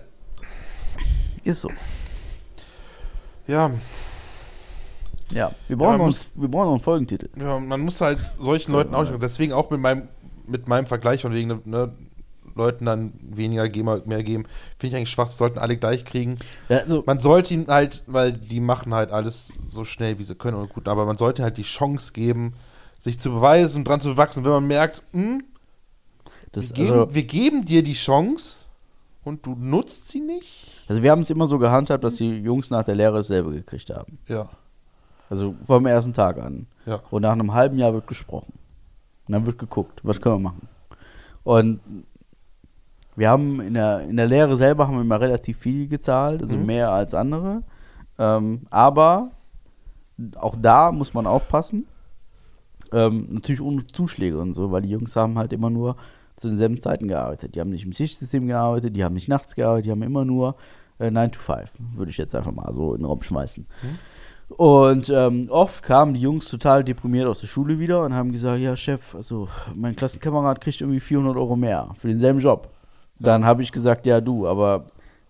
[1.45, 1.71] Ist so.
[3.47, 3.71] Ja,
[5.33, 7.29] Ja, wir brauchen, man noch, einen, muss- wir brauchen noch einen Folgentitel.
[7.39, 10.09] ja, man muss halt solchen Leuten auch deswegen auch mit meinem,
[10.47, 11.93] mit meinem Vergleich von wegen, ne,
[12.59, 14.45] Leuten dann weniger geben, mehr geben,
[14.79, 16.39] finde ich eigentlich schwach, sollten alle gleich kriegen.
[16.69, 20.35] Ja, also, Man sollte ihm halt, weil die machen halt alles so schnell, wie sie
[20.35, 22.53] können und gut, aber man sollte halt die Chance geben,
[22.99, 24.45] sich zu beweisen und dran zu wachsen.
[24.45, 25.45] Wenn man merkt, hm,
[26.53, 28.67] das, wir, geben, also, wir geben dir die Chance
[29.25, 30.67] und du nutzt sie nicht.
[30.89, 33.91] also wir haben es immer so gehandhabt, dass die Jungs nach der Lehre dasselbe gekriegt
[33.91, 34.19] haben.
[34.27, 34.49] Ja,
[35.31, 36.67] Also vom ersten Tag an.
[36.87, 37.01] ja.
[37.11, 38.55] Und nach einem halben Jahr wird gesprochen.
[39.27, 40.69] Und dann wird geguckt, was können wir machen.
[41.45, 41.81] Und
[43.19, 46.57] wir haben in der, in der Lehre selber haben wir immer relativ viel gezahlt, also
[46.57, 46.67] Mhm.
[46.67, 47.63] mehr als andere.
[48.19, 49.31] Ähm, aber
[50.37, 51.87] auch da muss man aufpassen.
[52.93, 55.97] Ähm, natürlich ohne Zuschläge und so, weil die Jungs haben halt immer nur
[56.37, 57.55] zu denselben Zeiten gearbeitet.
[57.55, 60.55] Die haben nicht im Schichtsystem gearbeitet, die haben nicht nachts gearbeitet, die haben immer nur
[60.99, 63.67] äh, 9 to 5, würde ich jetzt einfach mal so in den Raum schmeißen.
[64.49, 68.61] Und ähm, oft kamen die Jungs total deprimiert aus der Schule wieder und haben gesagt,
[68.61, 72.71] ja Chef, also mein Klassenkamerad kriegt irgendwie 400 Euro mehr für denselben Job.
[73.21, 74.85] Dann habe ich gesagt, ja du, aber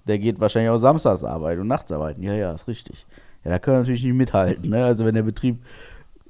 [0.06, 2.22] der geht wahrscheinlich auch samstags arbeiten und nachts arbeiten.
[2.22, 3.06] Ja, ja, ist richtig.
[3.44, 4.70] Ja, da können wir natürlich nicht mithalten.
[4.70, 4.84] Ne?
[4.84, 5.58] Also wenn der Betrieb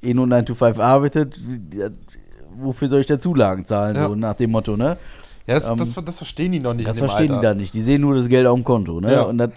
[0.03, 1.41] eh nur 9 to 5 arbeitet,
[2.57, 3.97] wofür soll ich da Zulagen zahlen?
[3.97, 4.09] Ja.
[4.09, 4.97] So nach dem Motto, ne?
[5.47, 6.89] Ja, das, Ähm, das, das verstehen die noch nicht.
[6.89, 7.41] Das verstehen Alter.
[7.41, 7.75] die da nicht.
[7.75, 9.01] Die sehen nur das Geld auf dem Konto.
[9.01, 9.13] Ne?
[9.13, 9.23] Ja.
[9.23, 9.51] Und das,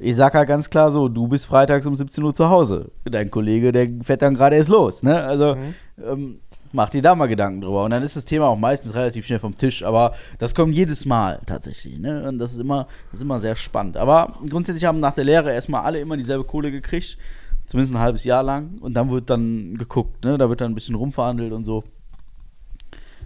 [0.00, 2.90] ich sag halt ganz klar so, du bist freitags um 17 Uhr zu Hause.
[3.04, 5.02] Dein Kollege, der fährt dann gerade erst los.
[5.02, 5.22] Ne?
[5.22, 5.74] Also Mhm.
[6.04, 6.38] ähm,
[6.74, 7.84] mach dir da mal Gedanken drüber.
[7.84, 9.82] Und dann ist das Thema auch meistens relativ schnell vom Tisch.
[9.84, 11.98] Aber das kommt jedes Mal tatsächlich.
[11.98, 12.28] Ne?
[12.28, 13.96] Und das ist, immer, das ist immer sehr spannend.
[13.96, 17.16] Aber grundsätzlich haben nach der Lehre erstmal alle immer dieselbe Kohle gekriegt.
[17.66, 18.78] Zumindest ein halbes Jahr lang.
[18.80, 20.24] Und dann wird dann geguckt.
[20.24, 20.36] Ne?
[20.36, 21.84] Da wird dann ein bisschen rumverhandelt und so.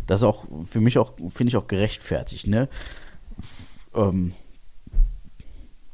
[0.07, 2.71] Das ist auch für mich auch, finde ich auch gerechtfertigt, ne?
[3.95, 4.33] Ähm,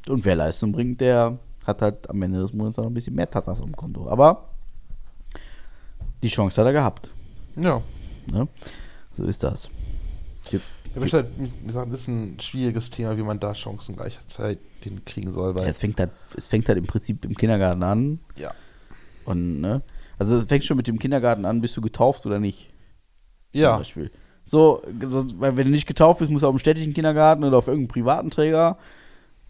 [0.09, 3.28] und wer Leistung bringt, der hat halt am Ende des Monats noch ein bisschen mehr
[3.28, 4.09] Tatas dem Konto.
[4.09, 4.51] Aber
[6.22, 7.14] die Chance hat er gehabt.
[7.56, 7.82] Ja.
[8.31, 8.48] Ne?
[9.12, 9.68] So ist das.
[10.51, 10.59] Ja,
[11.02, 15.32] ich halt, wie gesagt, das ist ein schwieriges Thema, wie man da Chancen gleichzeitig hinkriegen
[15.32, 15.55] soll.
[15.59, 18.20] Weil, Es fängt halt, es fängt halt im Prinzip im Kindergarten an.
[18.36, 18.52] ja.
[19.24, 19.82] Und, ne?
[20.18, 22.70] Also es fängt schon mit dem Kindergarten an, bist du getauft oder nicht?
[23.52, 23.78] Zum Ja.
[23.78, 24.10] Beispiel.
[24.44, 24.82] So,
[25.39, 27.89] weil wenn du nicht getauft bist, musst du auf dem städtischen Kindergarten oder auf irgendeinem
[27.89, 28.76] privaten Träger.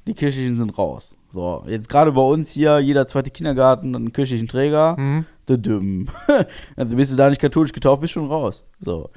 [0.06, 1.16] Die kirchlichen sind raus.
[1.34, 4.96] So, jetzt gerade bei uns hier, jeder zweite Kindergarten einen kirchlichen Träger.
[4.96, 5.26] Mhm.
[6.76, 8.62] Also bist du da nicht katholisch getauft, bist schon raus.
[8.78, 9.10] So.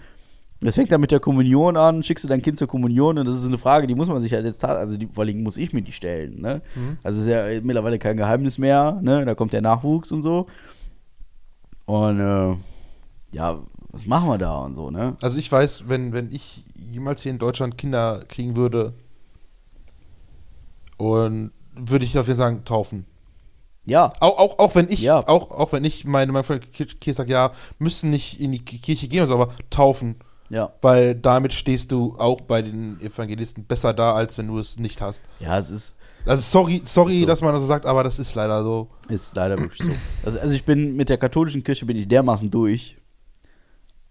[0.61, 3.35] Das fängt dann mit der Kommunion an, schickst du dein Kind zur Kommunion und das
[3.35, 5.73] ist eine Frage, die muss man sich halt jetzt, also die, vor allem muss ich
[5.73, 6.41] mir die stellen.
[6.41, 6.63] Ne?
[7.03, 9.23] Also ist ja mittlerweile kein Geheimnis mehr, ne?
[9.23, 10.47] da kommt der Nachwuchs und so.
[11.85, 12.55] Und äh,
[13.31, 13.59] ja,
[13.91, 15.15] was machen wir da und so, ne?
[15.21, 18.95] Also ich weiß, wenn, wenn ich jemals hier in Deutschland Kinder kriegen würde,
[20.97, 23.05] und würde ich dafür sagen, taufen.
[23.85, 25.25] Ja, Auch, auch, auch wenn ich, Ja.
[25.27, 28.79] auch, auch wenn ich meine, meine Freundin Kirche sagt, ja, müssen nicht in die Ki-
[28.79, 30.15] Kirche gehen, so, aber taufen.
[30.49, 30.73] ja.
[30.81, 35.01] Weil damit stehst du auch bei den Evangelisten besser da, als wenn du es nicht
[35.01, 35.23] hast.
[35.39, 35.95] Ja, es ist,
[36.25, 37.25] Also sorry, sorry, so.
[37.27, 38.89] dass man das so sagt, aber das ist leider so.
[39.07, 39.91] Ist leider wirklich so.
[40.25, 42.97] Also, also ich bin mit der katholischen Kirche bin ich dermaßen durch.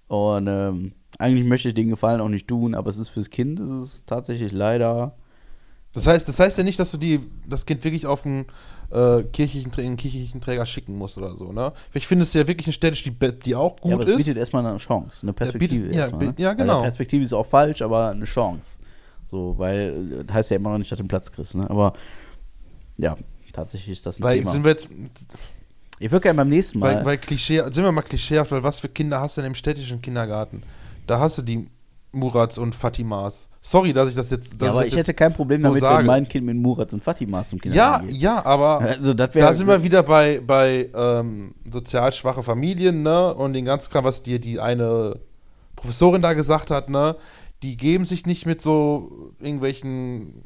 [0.08, 3.60] Und ähm, eigentlich möchte ich den Gefallen auch nicht tun, aber es ist fürs Kind,
[3.60, 5.16] es ist tatsächlich leider.
[5.96, 8.44] Das heißt, das heißt ja nicht, dass du die, das Kind wirklich auf einen
[8.92, 11.72] äh, kirchlichen, einen kirchlichen Träger schicken musst oder so, ne?
[11.94, 14.16] Ich finde es ja wirklich eine städtisch, die, die auch gut ja, aber es ist.
[14.18, 15.82] bietet erstmal eine Chance, eine Perspektive.
[15.84, 16.32] bietet- ja, erstmal, ne?
[16.34, 16.82] bi- ja, Also genau.
[16.82, 18.78] Perspektive ist auch falsch, aber eine Chance.
[19.24, 21.68] So, weil äh, das heißt ja immer noch nicht, dass du den Platz kriegst, ne?
[21.68, 21.94] Aber
[22.98, 23.16] ja,
[23.52, 24.50] tatsächlich ist das ein weil Thema.
[24.52, 24.88] sind wir jetzt,
[25.98, 26.96] ich würde gerne beim nächsten Mal.
[26.98, 29.54] weil, weil Klischee, sind wir mal klischeehaft, weil was für Kinder hast du denn im
[29.54, 30.62] städtischen Kindergarten?
[31.06, 31.68] Da hast du die
[32.12, 33.48] Murats und Fatimas.
[33.60, 34.60] Sorry, dass ich das jetzt.
[34.62, 35.98] ja, aber ich jetzt hätte kein Problem so damit, sage.
[35.98, 38.16] wenn mein Kind mit Murat und Fatimas zum Ja, Kindergarten geht.
[38.16, 43.34] ja, aber Also da sind wir wieder bei, bei ähm, sozial schwache Familien, ne?
[43.34, 45.18] Und den ganzen Kram, was dir die eine
[45.74, 47.16] Professorin da gesagt hat, ne?
[47.62, 50.42] Die geben sich nicht mit so irgendwelchen,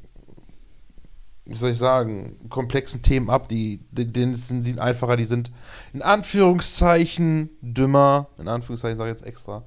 [1.44, 3.48] wie soll ich sagen, komplexen Themen ab.
[3.48, 5.50] Die, die, denen sind die einfacher, die sind
[5.92, 8.28] in Anführungszeichen dümmer.
[8.38, 9.64] In Anführungszeichen sage ich jetzt extra.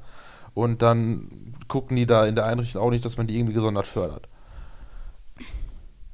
[0.53, 3.87] Und dann gucken die da in der Einrichtung auch nicht, dass man die irgendwie gesondert
[3.87, 4.27] fördert.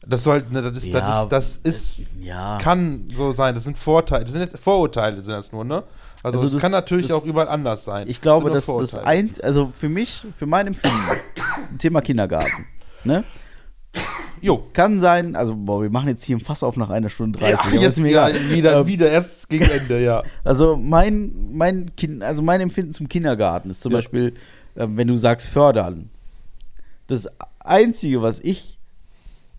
[0.05, 2.57] Das soll, ne, das ist, Ja, das ist, das ist ja.
[2.61, 3.53] kann so sein.
[3.53, 5.83] Das sind Vorteile, das sind jetzt Vorurteile sind das nur, ne?
[6.23, 8.07] Also, Also das- kann natürlich das- auch überall anders sein.
[8.07, 10.97] Ich glaube, Das dass das eins, also für mich, für mein Empfinden,
[11.79, 12.65] Thema Kindergarten,
[13.03, 13.23] ne?
[14.41, 14.63] Jo.
[14.71, 17.73] Kann sein, also boah, wir machen jetzt hier ein Fass auf nach einer Stunde 30.
[17.73, 18.49] Ja, jetzt ist mir ja, egal.
[18.49, 20.23] wieder, Ähm, wieder erst gegen Ende, ja.
[20.45, 23.97] Also mein, mein Kind, also mein Empfinden zum Kindergarten ist zum Ja.
[23.97, 24.33] Beispiel,
[24.87, 26.09] wenn du sagst fördern.
[27.07, 27.27] Das
[27.59, 28.77] Einzige, was ich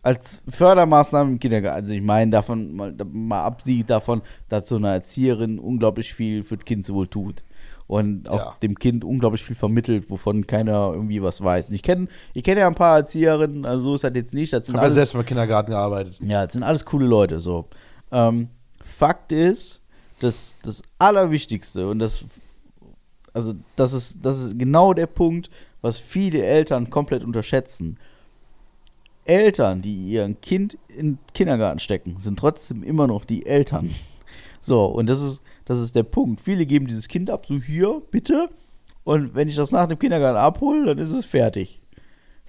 [0.03, 4.89] als Fördermaßnahme im Kindergarten, also ich meine davon, mal, mal absieht davon, dass so eine
[4.93, 7.43] Erzieherin unglaublich viel für das Kind wohl tut.
[7.87, 8.57] Und auch Ja.
[8.63, 11.71] dem Kind unglaublich viel vermittelt, wovon keiner irgendwie was weiß.
[11.71, 14.53] Und ich kenne ich kenn ja ein paar Erzieherinnen, also so ist das jetzt nicht.
[14.53, 16.17] Das Ich habe ja selbst mal im Kindergarten gearbeitet.
[16.21, 17.41] ja, das sind alles coole Leute.
[17.41, 17.67] So.
[18.13, 18.49] Ähm,
[18.83, 19.81] Fakt ist,
[20.21, 22.25] dass das Allerwichtigste und das,
[23.33, 25.51] also das ist, das ist genau der Punkt,
[25.81, 27.99] was viele Eltern komplett unterschätzen.
[29.25, 33.91] Eltern, die ihren Kind in den Kindergarten stecken, sind trotzdem immer noch die Eltern.
[34.63, 36.41] So, und das ist, das ist der Punkt.
[36.41, 38.51] Viele geben dieses Kind ab, so hier, bitte.
[39.05, 41.81] Und wenn ich das nach dem Kindergarten abhole, dann ist es fertig.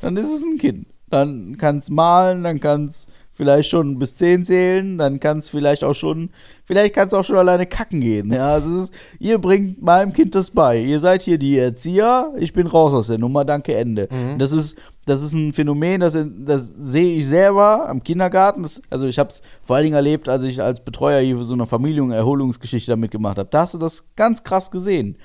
[0.01, 0.87] Dann ist es ein Kind.
[1.09, 5.49] Dann kann es malen, dann kann es vielleicht schon bis 10 zählen, dann kann es
[5.49, 6.29] vielleicht auch schon,
[6.65, 8.31] vielleicht kann es auch schon alleine kacken gehen.
[8.31, 10.79] Ja, also ist, ihr bringt meinem Kind das bei.
[10.81, 14.09] Ihr seid hier die Erzieher, ich bin raus aus der Nummer, danke, Ende.
[14.37, 18.63] Das ist, das ist ein Phänomen, das, das sehe ich selber am Kindergarten.
[18.63, 21.45] Das, also ich habe es vor allen Dingen erlebt, als ich als Betreuer hier für
[21.45, 23.49] so eine Familienerholungsgeschichte damit gemacht habe.
[23.49, 25.15] Da hast du das ganz krass gesehen.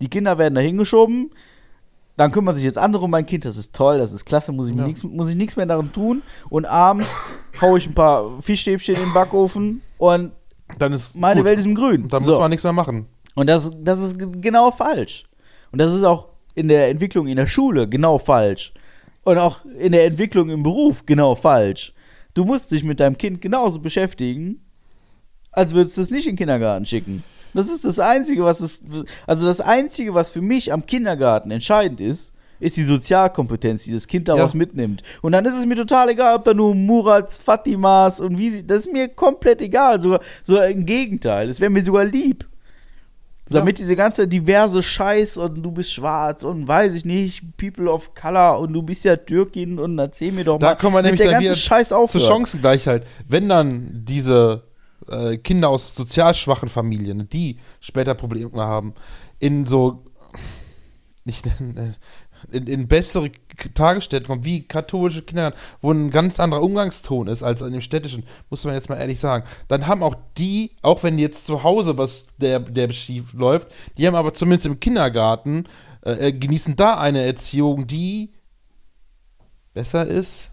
[0.00, 1.30] Die Kinder werden da hingeschoben,
[2.20, 4.68] dann kümmern sich jetzt andere um mein Kind, das ist toll, das ist klasse, muss
[4.68, 4.86] ich, Ja.
[4.86, 6.22] nix, muss ich nichts mehr daran tun.
[6.50, 7.08] Und abends
[7.60, 10.32] haue ich ein paar Fischstäbchen in den Backofen und
[10.78, 11.46] Dann ist meine gut.
[11.46, 12.08] Welt ist im Grün.
[12.08, 12.30] Dann So.
[12.32, 13.06] muss man nichts mehr machen.
[13.34, 15.24] Und das, das ist genau falsch.
[15.72, 18.72] Und das ist auch in der Entwicklung in der Schule genau falsch.
[19.22, 21.92] Und auch in der Entwicklung im Beruf genau falsch.
[22.34, 24.60] Du musst dich mit deinem Kind genauso beschäftigen,
[25.52, 27.22] als würdest du es nicht in den Kindergarten schicken.
[27.54, 28.82] Das ist das Einzige, was es.
[29.26, 34.06] Also das Einzige, was für mich am Kindergarten entscheidend ist, ist die Sozialkompetenz, die das
[34.06, 34.58] Kind daraus Ja.
[34.58, 35.02] mitnimmt.
[35.22, 38.66] Und dann ist es mir total egal, ob da nur Murats, Fatimas und wie sie.
[38.66, 40.00] Das ist mir komplett egal.
[40.00, 41.48] Sogar, sogar im Gegenteil.
[41.48, 42.46] Es wäre mir sogar lieb.
[43.52, 48.14] Damit diese ganze diverse Scheiß und du bist schwarz und weiß ich nicht, People of
[48.14, 51.20] Color und du bist ja Türkin und erzähl mir doch Da mal, kommen wir nämlich
[51.20, 52.12] der dann ganzen Scheiß auf.
[52.12, 53.04] zur Chancengleichheit.
[53.26, 54.62] Wenn dann diese
[55.08, 58.94] äh, Kinder aus sozial schwachen Familien, die später Probleme haben,
[59.38, 60.04] in so
[61.24, 61.46] nicht
[62.50, 63.30] in, in bessere
[63.74, 68.24] Tagesstätten kommen, wie katholische Kinder, wo ein ganz anderer Umgangston ist als an dem städtischen,
[68.48, 71.98] muss man jetzt mal ehrlich sagen, dann haben auch die, auch wenn jetzt zu Hause
[71.98, 75.66] was der, der schief läuft, die haben aber zumindest im Kindergarten,
[76.04, 78.32] äh, äh, genießen da eine Erziehung, die
[79.74, 80.49] besser ist.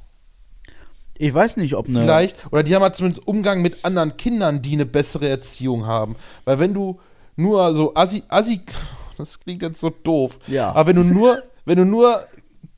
[1.20, 2.02] Ich weiß nicht, ob eine.
[2.02, 6.16] Vielleicht, oder die haben halt zumindest Umgang mit anderen Kindern, die eine bessere Erziehung haben.
[6.46, 7.00] Weil wenn du
[7.36, 8.62] nur so Assi, Assi,
[9.18, 10.72] das klingt jetzt so doof, Ja.
[10.72, 12.26] aber wenn du nur, wenn du nur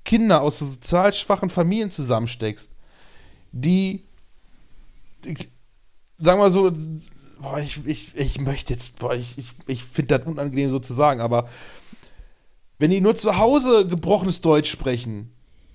[0.06, 2.70] Kinder aus so sozial schwachen Familien zusammensteckst,
[3.52, 4.04] die,
[5.26, 5.50] ich-
[6.18, 6.72] sagen wir so,
[7.42, 10.94] boah, ich, ich, ich möchte jetzt, boah, ich, ich, ich finde das unangenehm so zu
[10.94, 11.50] sagen, aber
[12.78, 15.32] wenn die nur zu Hause gebrochenes Deutsch sprechen,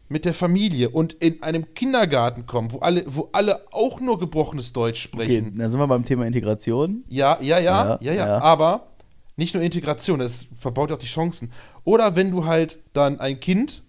[0.09, 4.72] mit der Familie und in einem Kindergarten kommen, wo alle, wo alle auch nur gebrochenes
[4.72, 5.55] Deutsch Okay, sprechen.
[5.56, 7.05] dann sind wir beim Thema Integration.
[7.09, 8.39] Ja, ja, ja, Ja, ja, ja.
[8.43, 8.89] Aber
[9.36, 11.51] nicht nur Integration, das verbaut ja auch die Chancen.
[11.85, 13.82] Oder wenn du halt dann ein Kind,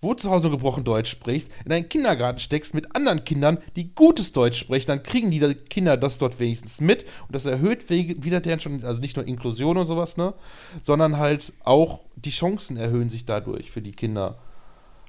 [0.00, 4.32] wo zu Hause gebrochen Deutsch sprichst, in einen Kindergarten steckst mit anderen Kindern, die gutes
[4.32, 8.60] Deutsch sprechen, dann kriegen die Kinder das dort wenigstens mit und das erhöht wieder deren
[8.60, 10.34] schon, also nicht nur Inklusion und sowas, ne,
[10.82, 14.38] sondern halt auch die Chancen erhöhen sich dadurch für die Kinder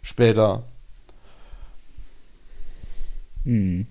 [0.08, 0.64] später.
[3.44, 3.86] Hm.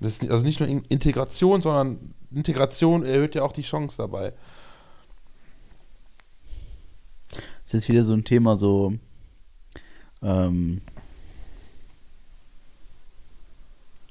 [0.00, 4.32] Das ist also nicht nur In- Integration, sondern Integration erhöht ja auch die Chance dabei.
[7.30, 8.92] Das ist jetzt wieder so ein Thema, so.
[10.22, 10.82] Ähm,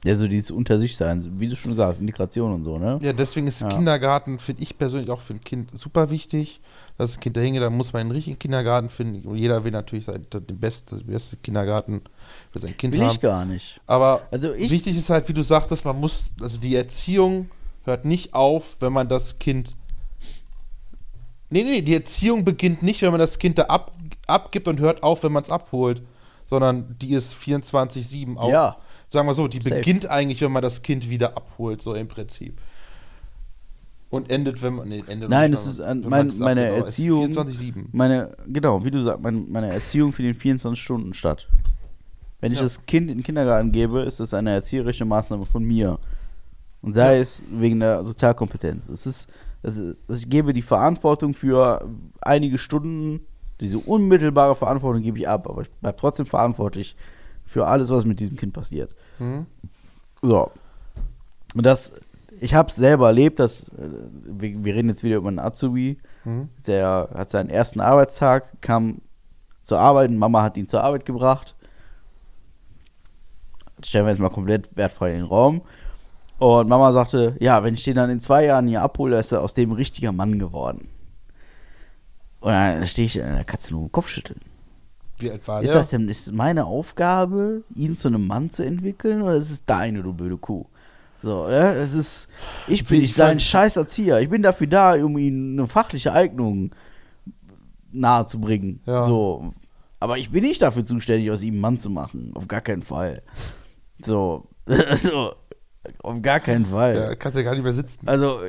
[0.04, 2.98] ja, so dieses Unter sich sein, wie du schon sagst, Integration und so, ne?
[3.04, 3.70] Ja, deswegen ist Ja.
[3.70, 6.60] Kindergarten, finde ich persönlich auch für ein Kind super wichtig.
[6.98, 9.28] Dass das Kind da hingeht, da muss man einen richtigen Kindergarten finden.
[9.28, 12.02] Und jeder will natürlich sein, den besten, den besten Kindergarten
[12.52, 13.12] für sein Kind Will haben.
[13.12, 13.82] ich gar nicht.
[13.88, 17.50] Aber Also ich- wichtig ist halt, wie du sagtest, man muss, also die Erziehung
[17.86, 19.76] hört nicht auf, wenn man das Kind.
[21.50, 23.92] Nee, nee, die Erziehung beginnt nicht, wenn man das Kind da ab,
[24.28, 26.02] abgibt und hört auf, wenn man es abholt.
[26.50, 28.50] Sondern die ist 24-7 auch.
[28.52, 28.78] Ja.
[29.12, 29.76] Sagen wir so, die Safe.
[29.76, 32.60] beginnt eigentlich, wenn man das Kind wieder abholt, so im Prinzip.
[34.14, 34.88] Und endet, wenn man.
[34.88, 37.32] Nee, endet Nein, es ist an mein, meine ist Erziehung.
[37.32, 37.86] 24-7.
[37.94, 41.48] Meine, genau, wie du sagst, mein, meine Erziehung findet 24 Stunden statt.
[42.40, 42.64] Wenn ich Ja.
[42.64, 45.98] das Kind in den Kindergarten gebe, ist das eine erzieherische Maßnahme von mir.
[46.84, 47.22] Und sei Ja.
[47.22, 48.88] es wegen der Sozialkompetenz.
[48.88, 49.30] Es ist,
[49.64, 51.84] es ist, ich gebe die Verantwortung für
[52.22, 53.22] einige Stunden,
[53.62, 56.96] diese unmittelbare Verantwortung gebe ich ab, aber ich bleibe trotzdem verantwortlich
[57.46, 58.92] für alles, was mit diesem Kind passiert.
[59.18, 59.48] Mhm.
[60.22, 60.52] So.
[61.56, 61.94] Und das,
[62.44, 63.90] ich habe es selber erlebt, dass, äh,
[64.26, 66.50] wir, wir reden jetzt wieder über einen Azubi, Mhm.
[66.68, 69.02] der hat seinen ersten Arbeitstag, kam
[69.62, 71.56] zur Arbeit, und Mama hat ihn zur Arbeit gebracht.
[73.84, 75.62] stellen wir jetzt mal komplett wertfrei in den Raum.
[76.40, 79.42] Und Mama sagte, ja, wenn ich den dann in zwei Jahren hier abhole, ist er
[79.42, 80.88] aus dem richtiger Mann geworden.
[82.40, 84.40] Und dann stehe ich, da kannst du nur den Kopf schütteln.
[85.20, 85.76] Wie alt war Ist der?
[85.78, 90.02] das denn ist meine Aufgabe, ihn zu einem Mann zu entwickeln, oder ist es deine,
[90.02, 90.66] du blöde Kuh?
[91.24, 92.28] So, ja, es ist,
[92.68, 94.20] ich bin nicht sein scheiß Erzieher.
[94.20, 96.72] Ich bin dafür da, um ihm eine fachliche Eignung
[97.94, 98.82] nahezubringen.
[98.86, 99.04] Ja.
[99.04, 99.54] So.
[100.02, 102.34] Aber ich bin nicht dafür zuständig, aus ihm einen Mann zu machen.
[102.36, 103.22] Auf gar keinen Fall.
[104.04, 104.50] So.
[104.96, 105.34] so.
[106.00, 106.96] Auf gar keinen Fall.
[106.96, 108.06] Ja, kannst ja gar nicht mehr sitzen.
[108.06, 108.40] Also,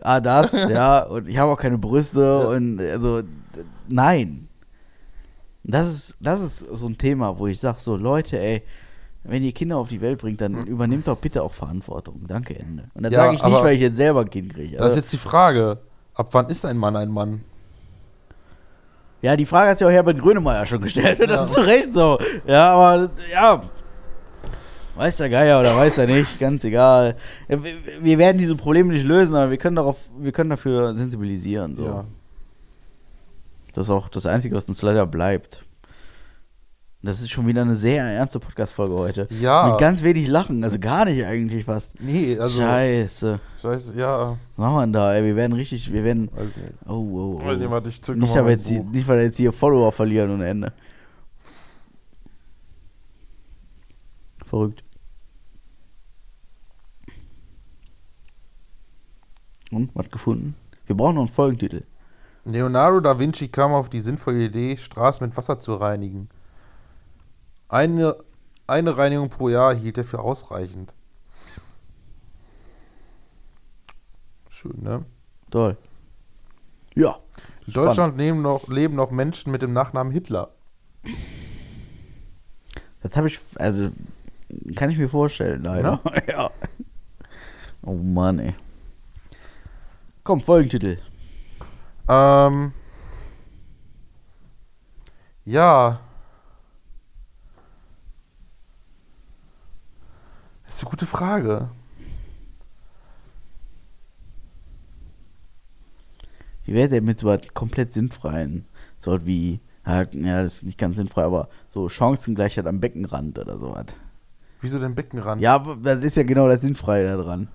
[0.00, 3.22] ah, das, ja, und ich habe auch keine Brüste und also,
[3.88, 4.48] nein.
[5.64, 8.62] Das ist, das ist so ein Thema, wo ich sage, so, Leute, ey,
[9.24, 12.22] wenn ihr Kinder auf die Welt bringt, dann übernehmt doch bitte auch Verantwortung.
[12.26, 12.84] Danke, Ende.
[12.94, 14.76] Und das Ja, sage ich nicht, weil ich jetzt selber ein Kind kriege.
[14.76, 15.78] Das ist Also, jetzt die Frage.
[16.14, 17.42] Ab wann ist ein Mann ein Mann?
[19.22, 21.20] ja, die Frage hat sich auch Herbert Grönemeyer schon gestellt.
[21.20, 21.44] Das Ja.
[21.44, 22.18] ist zu Recht so.
[22.46, 23.62] Ja, aber, ja.
[24.96, 27.16] Weiß der Geier oder weiß er nicht, ganz egal.
[27.48, 31.76] Wir werden diese Probleme nicht lösen, aber wir können, darauf, wir können dafür sensibilisieren.
[31.76, 31.84] So.
[31.84, 32.04] Ja.
[33.74, 35.64] Das ist auch das Einzige, was uns leider bleibt.
[37.02, 39.28] Das ist schon wieder eine sehr ernste Podcast-Folge heute.
[39.40, 39.68] Ja.
[39.70, 41.98] Mit ganz wenig Lachen, also gar nicht eigentlich fast.
[41.98, 42.60] Nee, also.
[42.60, 43.40] Scheiße.
[43.62, 44.36] Scheiße, ja.
[44.50, 45.24] Was machen wir denn da, ey?
[45.24, 46.30] Wir werden richtig, wir werden.
[46.30, 46.74] Weiß nicht.
[46.86, 47.70] Oh, oh, oh.
[47.70, 50.46] warte, ich zück Nicht, aber jetzt, hier- nicht, weil wir jetzt hier Follower verlieren ohne
[50.46, 50.74] Ende.
[54.44, 54.84] Verrückt.
[59.70, 60.54] Und, was gefunden?
[60.86, 61.84] Wir brauchen noch einen Folgentitel.
[62.44, 66.28] Leonardo da Vinci kam auf die sinnvolle Idee, Straßen mit Wasser zu reinigen.
[67.70, 68.16] Eine,
[68.66, 70.92] eine Reinigung pro Jahr hielt er für ausreichend.
[74.48, 75.04] Schön, ne?
[75.50, 75.76] Toll.
[76.96, 77.20] Ja.
[77.68, 80.50] In Deutschland leben noch, leben noch Menschen mit dem Nachnamen Hitler.
[83.02, 83.90] Das habe ich, also,
[84.74, 86.00] kann ich mir vorstellen, leider.
[86.28, 86.50] ja.
[87.82, 88.54] Oh Mann, ey.
[90.24, 90.98] Komm, Folgentitel.
[92.08, 92.72] Ähm.
[95.44, 96.00] Ja.
[100.70, 101.70] Das ist eine gute Frage.
[106.64, 108.66] Wie wäre der mit so was komplett sinnfreien?
[108.98, 113.56] So was wie, ja, das ist nicht ganz sinnfrei, aber so Chancengleichheit am Beckenrand oder
[113.56, 113.86] sowas.
[114.60, 115.40] Wieso den Beckenrand?
[115.40, 117.48] Ja, das ist ja genau das Sinnfreie da dran.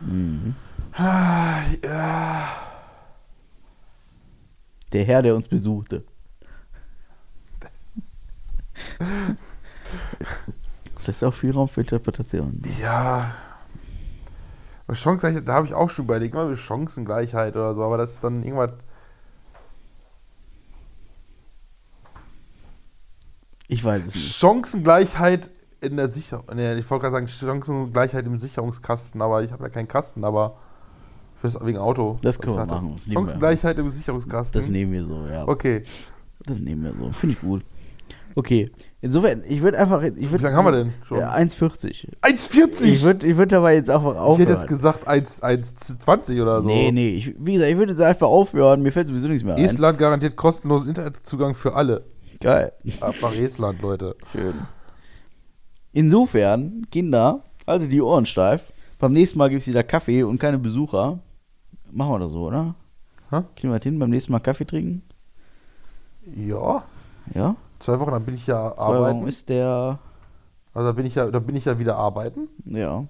[0.00, 0.54] Mhm.
[0.92, 2.48] Ah, ja.
[4.92, 6.04] Der Herr, der uns besuchte.
[10.94, 12.62] Das lässt auch viel Raum für Interpretation.
[12.80, 13.32] Ja.
[14.86, 18.24] Aber Chancengleichheit, da habe ich auch schon überlegt, mal Chancengleichheit oder so, aber das ist
[18.24, 18.72] dann irgendwas.
[23.68, 24.36] Ich weiß es nicht.
[24.36, 25.50] Chancengleichheit
[25.80, 26.44] in der Sicherung.
[26.54, 30.56] Nee, ich wollte gerade sagen, Chancengleichheit im Sicherungskasten, aber ich habe ja keinen Kasten, aber
[31.36, 32.18] fürs wegen Auto.
[32.20, 34.60] Das können wir machen, das nehmen wir Chancengleichheit im Sicherungskasten.
[34.60, 35.46] Das nehmen wir so, ja.
[35.48, 35.84] Okay.
[36.44, 37.12] Das nehmen wir so.
[37.12, 37.64] Finde ich gut.
[38.34, 38.70] Okay.
[39.00, 40.02] Insofern, ich würde einfach.
[40.02, 41.18] Ich Wie würd, lange haben wir denn schon?
[41.18, 42.06] Ja, 1,40.
[42.22, 42.84] 1,40!
[42.84, 44.48] Ich würde ich würd dabei jetzt einfach Ich aufhören.
[44.48, 46.68] hätte jetzt gesagt 1 1,20 oder so.
[46.68, 47.10] Nee, nee.
[47.10, 48.82] Ich, wie gesagt, ich würde jetzt einfach aufhören.
[48.82, 49.64] Mir fällt sowieso nichts mehr ein.
[49.64, 52.04] Estland garantiert kostenlosen Internetzugang für alle.
[52.40, 52.72] Geil.
[53.00, 54.16] Ab nach Estland, Leute.
[54.32, 54.54] Schön.
[55.92, 58.72] Insofern, Kinder, also die Ohren steif.
[58.98, 61.18] Beim nächsten Mal gibt es wieder Kaffee und keine Besucher.
[61.90, 62.74] Machen wir das so, oder?
[63.30, 63.42] Hä?
[63.56, 63.98] Kriegen wir das hin?
[63.98, 65.02] Beim nächsten Mal Kaffee trinken?
[66.36, 66.84] Ja.
[67.34, 67.56] Ja?
[67.80, 69.20] Zwei Wochen, dann bin ich ja Zwei arbeiten.
[69.20, 69.98] Wochen ist der.
[70.72, 72.48] Also da bin ich ja, da bin ich ja wieder arbeiten.
[72.64, 73.04] Ja.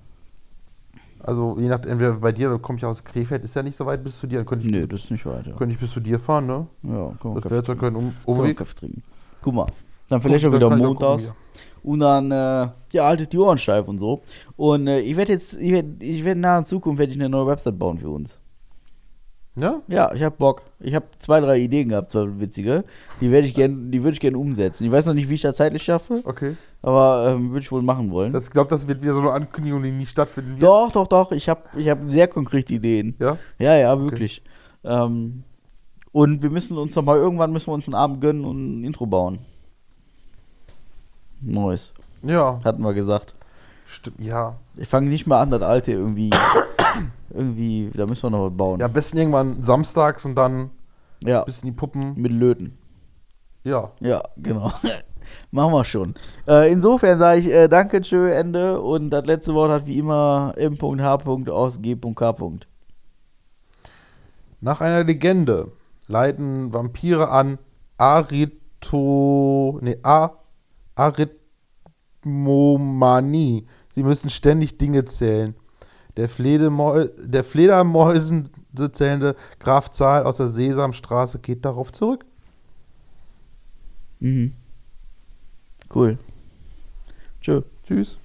[1.23, 3.85] Also je nachdem, entweder bei dir, dann komme ich aus Krefeld, ist ja nicht so
[3.85, 5.53] weit bis zu dir, dann könnte ich, Nö, das ist nicht weiter.
[5.53, 6.67] könnte ich bis zu dir fahren, ne?
[6.83, 8.57] Ja, wir Das wäre ja um Können wir Umweg.
[8.57, 9.03] Kaffee trinken.
[9.43, 9.67] Guck mal.
[10.09, 11.27] Dann vielleicht auch Guck, wieder dann auch montags.
[11.27, 11.41] gucken,
[11.83, 14.23] Und dann, äh, ja, haltet die Ohren steif und so.
[14.57, 17.29] Und äh, ich werde jetzt, ich werde ich werd in naher Zukunft werde ich eine
[17.29, 18.41] neue Website bauen für uns.
[19.57, 19.83] Ja?
[19.89, 20.63] Ja, ich habe Bock.
[20.79, 22.85] Ich habe zwei, drei Ideen gehabt, zwei witzige.
[23.21, 24.85] Die werde ich gerne, die würde ich gerne umsetzen.
[24.85, 26.57] Ich weiß noch nicht, wie ich das zeitlich schaffe, Okay.
[26.83, 28.33] aber ähm, würde ich wohl machen wollen.
[28.33, 30.63] Das, ich glaube, das wird wieder so eine Ankündigung, die nie stattfinden wird.
[30.63, 31.33] doch, doch, doch.
[31.33, 33.17] Ich habe ich hab sehr konkrete Ideen.
[33.19, 33.37] Ja?
[33.59, 34.43] Ja, ja, wirklich.
[34.85, 35.43] Ähm,
[36.13, 38.85] und wir müssen uns noch mal irgendwann müssen wir uns einen Abend gönnen und ein
[38.85, 39.41] Intro bauen.
[41.41, 42.61] Neues, Ja.
[42.65, 43.35] hatten wir gesagt.
[43.87, 44.21] Stimmt.
[44.21, 44.57] Ja.
[44.77, 46.31] Ich fange nicht mal an, das alte irgendwie.
[47.31, 48.81] irgendwie, da müssen wir noch was bauen.
[48.81, 50.71] Ja, am besten irgendwann samstags und dann
[51.25, 52.15] Ja, bis in die Puppen.
[52.17, 52.77] mit Löten.
[53.65, 53.93] Ja.
[54.01, 54.73] Ja, genau.
[55.53, 56.15] Machen wir schon.
[56.47, 58.81] Äh, insofern sage ich äh, Danke, tschö, Ende.
[58.81, 61.19] Und das letzte Wort hat wie immer M.H.
[61.51, 62.35] aus G.K.
[64.61, 65.71] Nach einer Legende
[66.09, 67.59] leiten Vampire an,
[67.97, 70.31] Arito, nee, A,
[70.97, 73.67] Arithmomanie.
[73.95, 75.55] Sie müssen ständig Dinge zählen.
[76.17, 78.51] Der, Fledermäu der Fledermäusen
[78.93, 82.25] zählende Graf Zahl aus der Sesamstraße geht darauf zurück.
[84.21, 84.53] Mhm.
[85.93, 86.19] Cool.
[87.41, 87.63] Tschö.
[87.87, 88.20] Tschüss.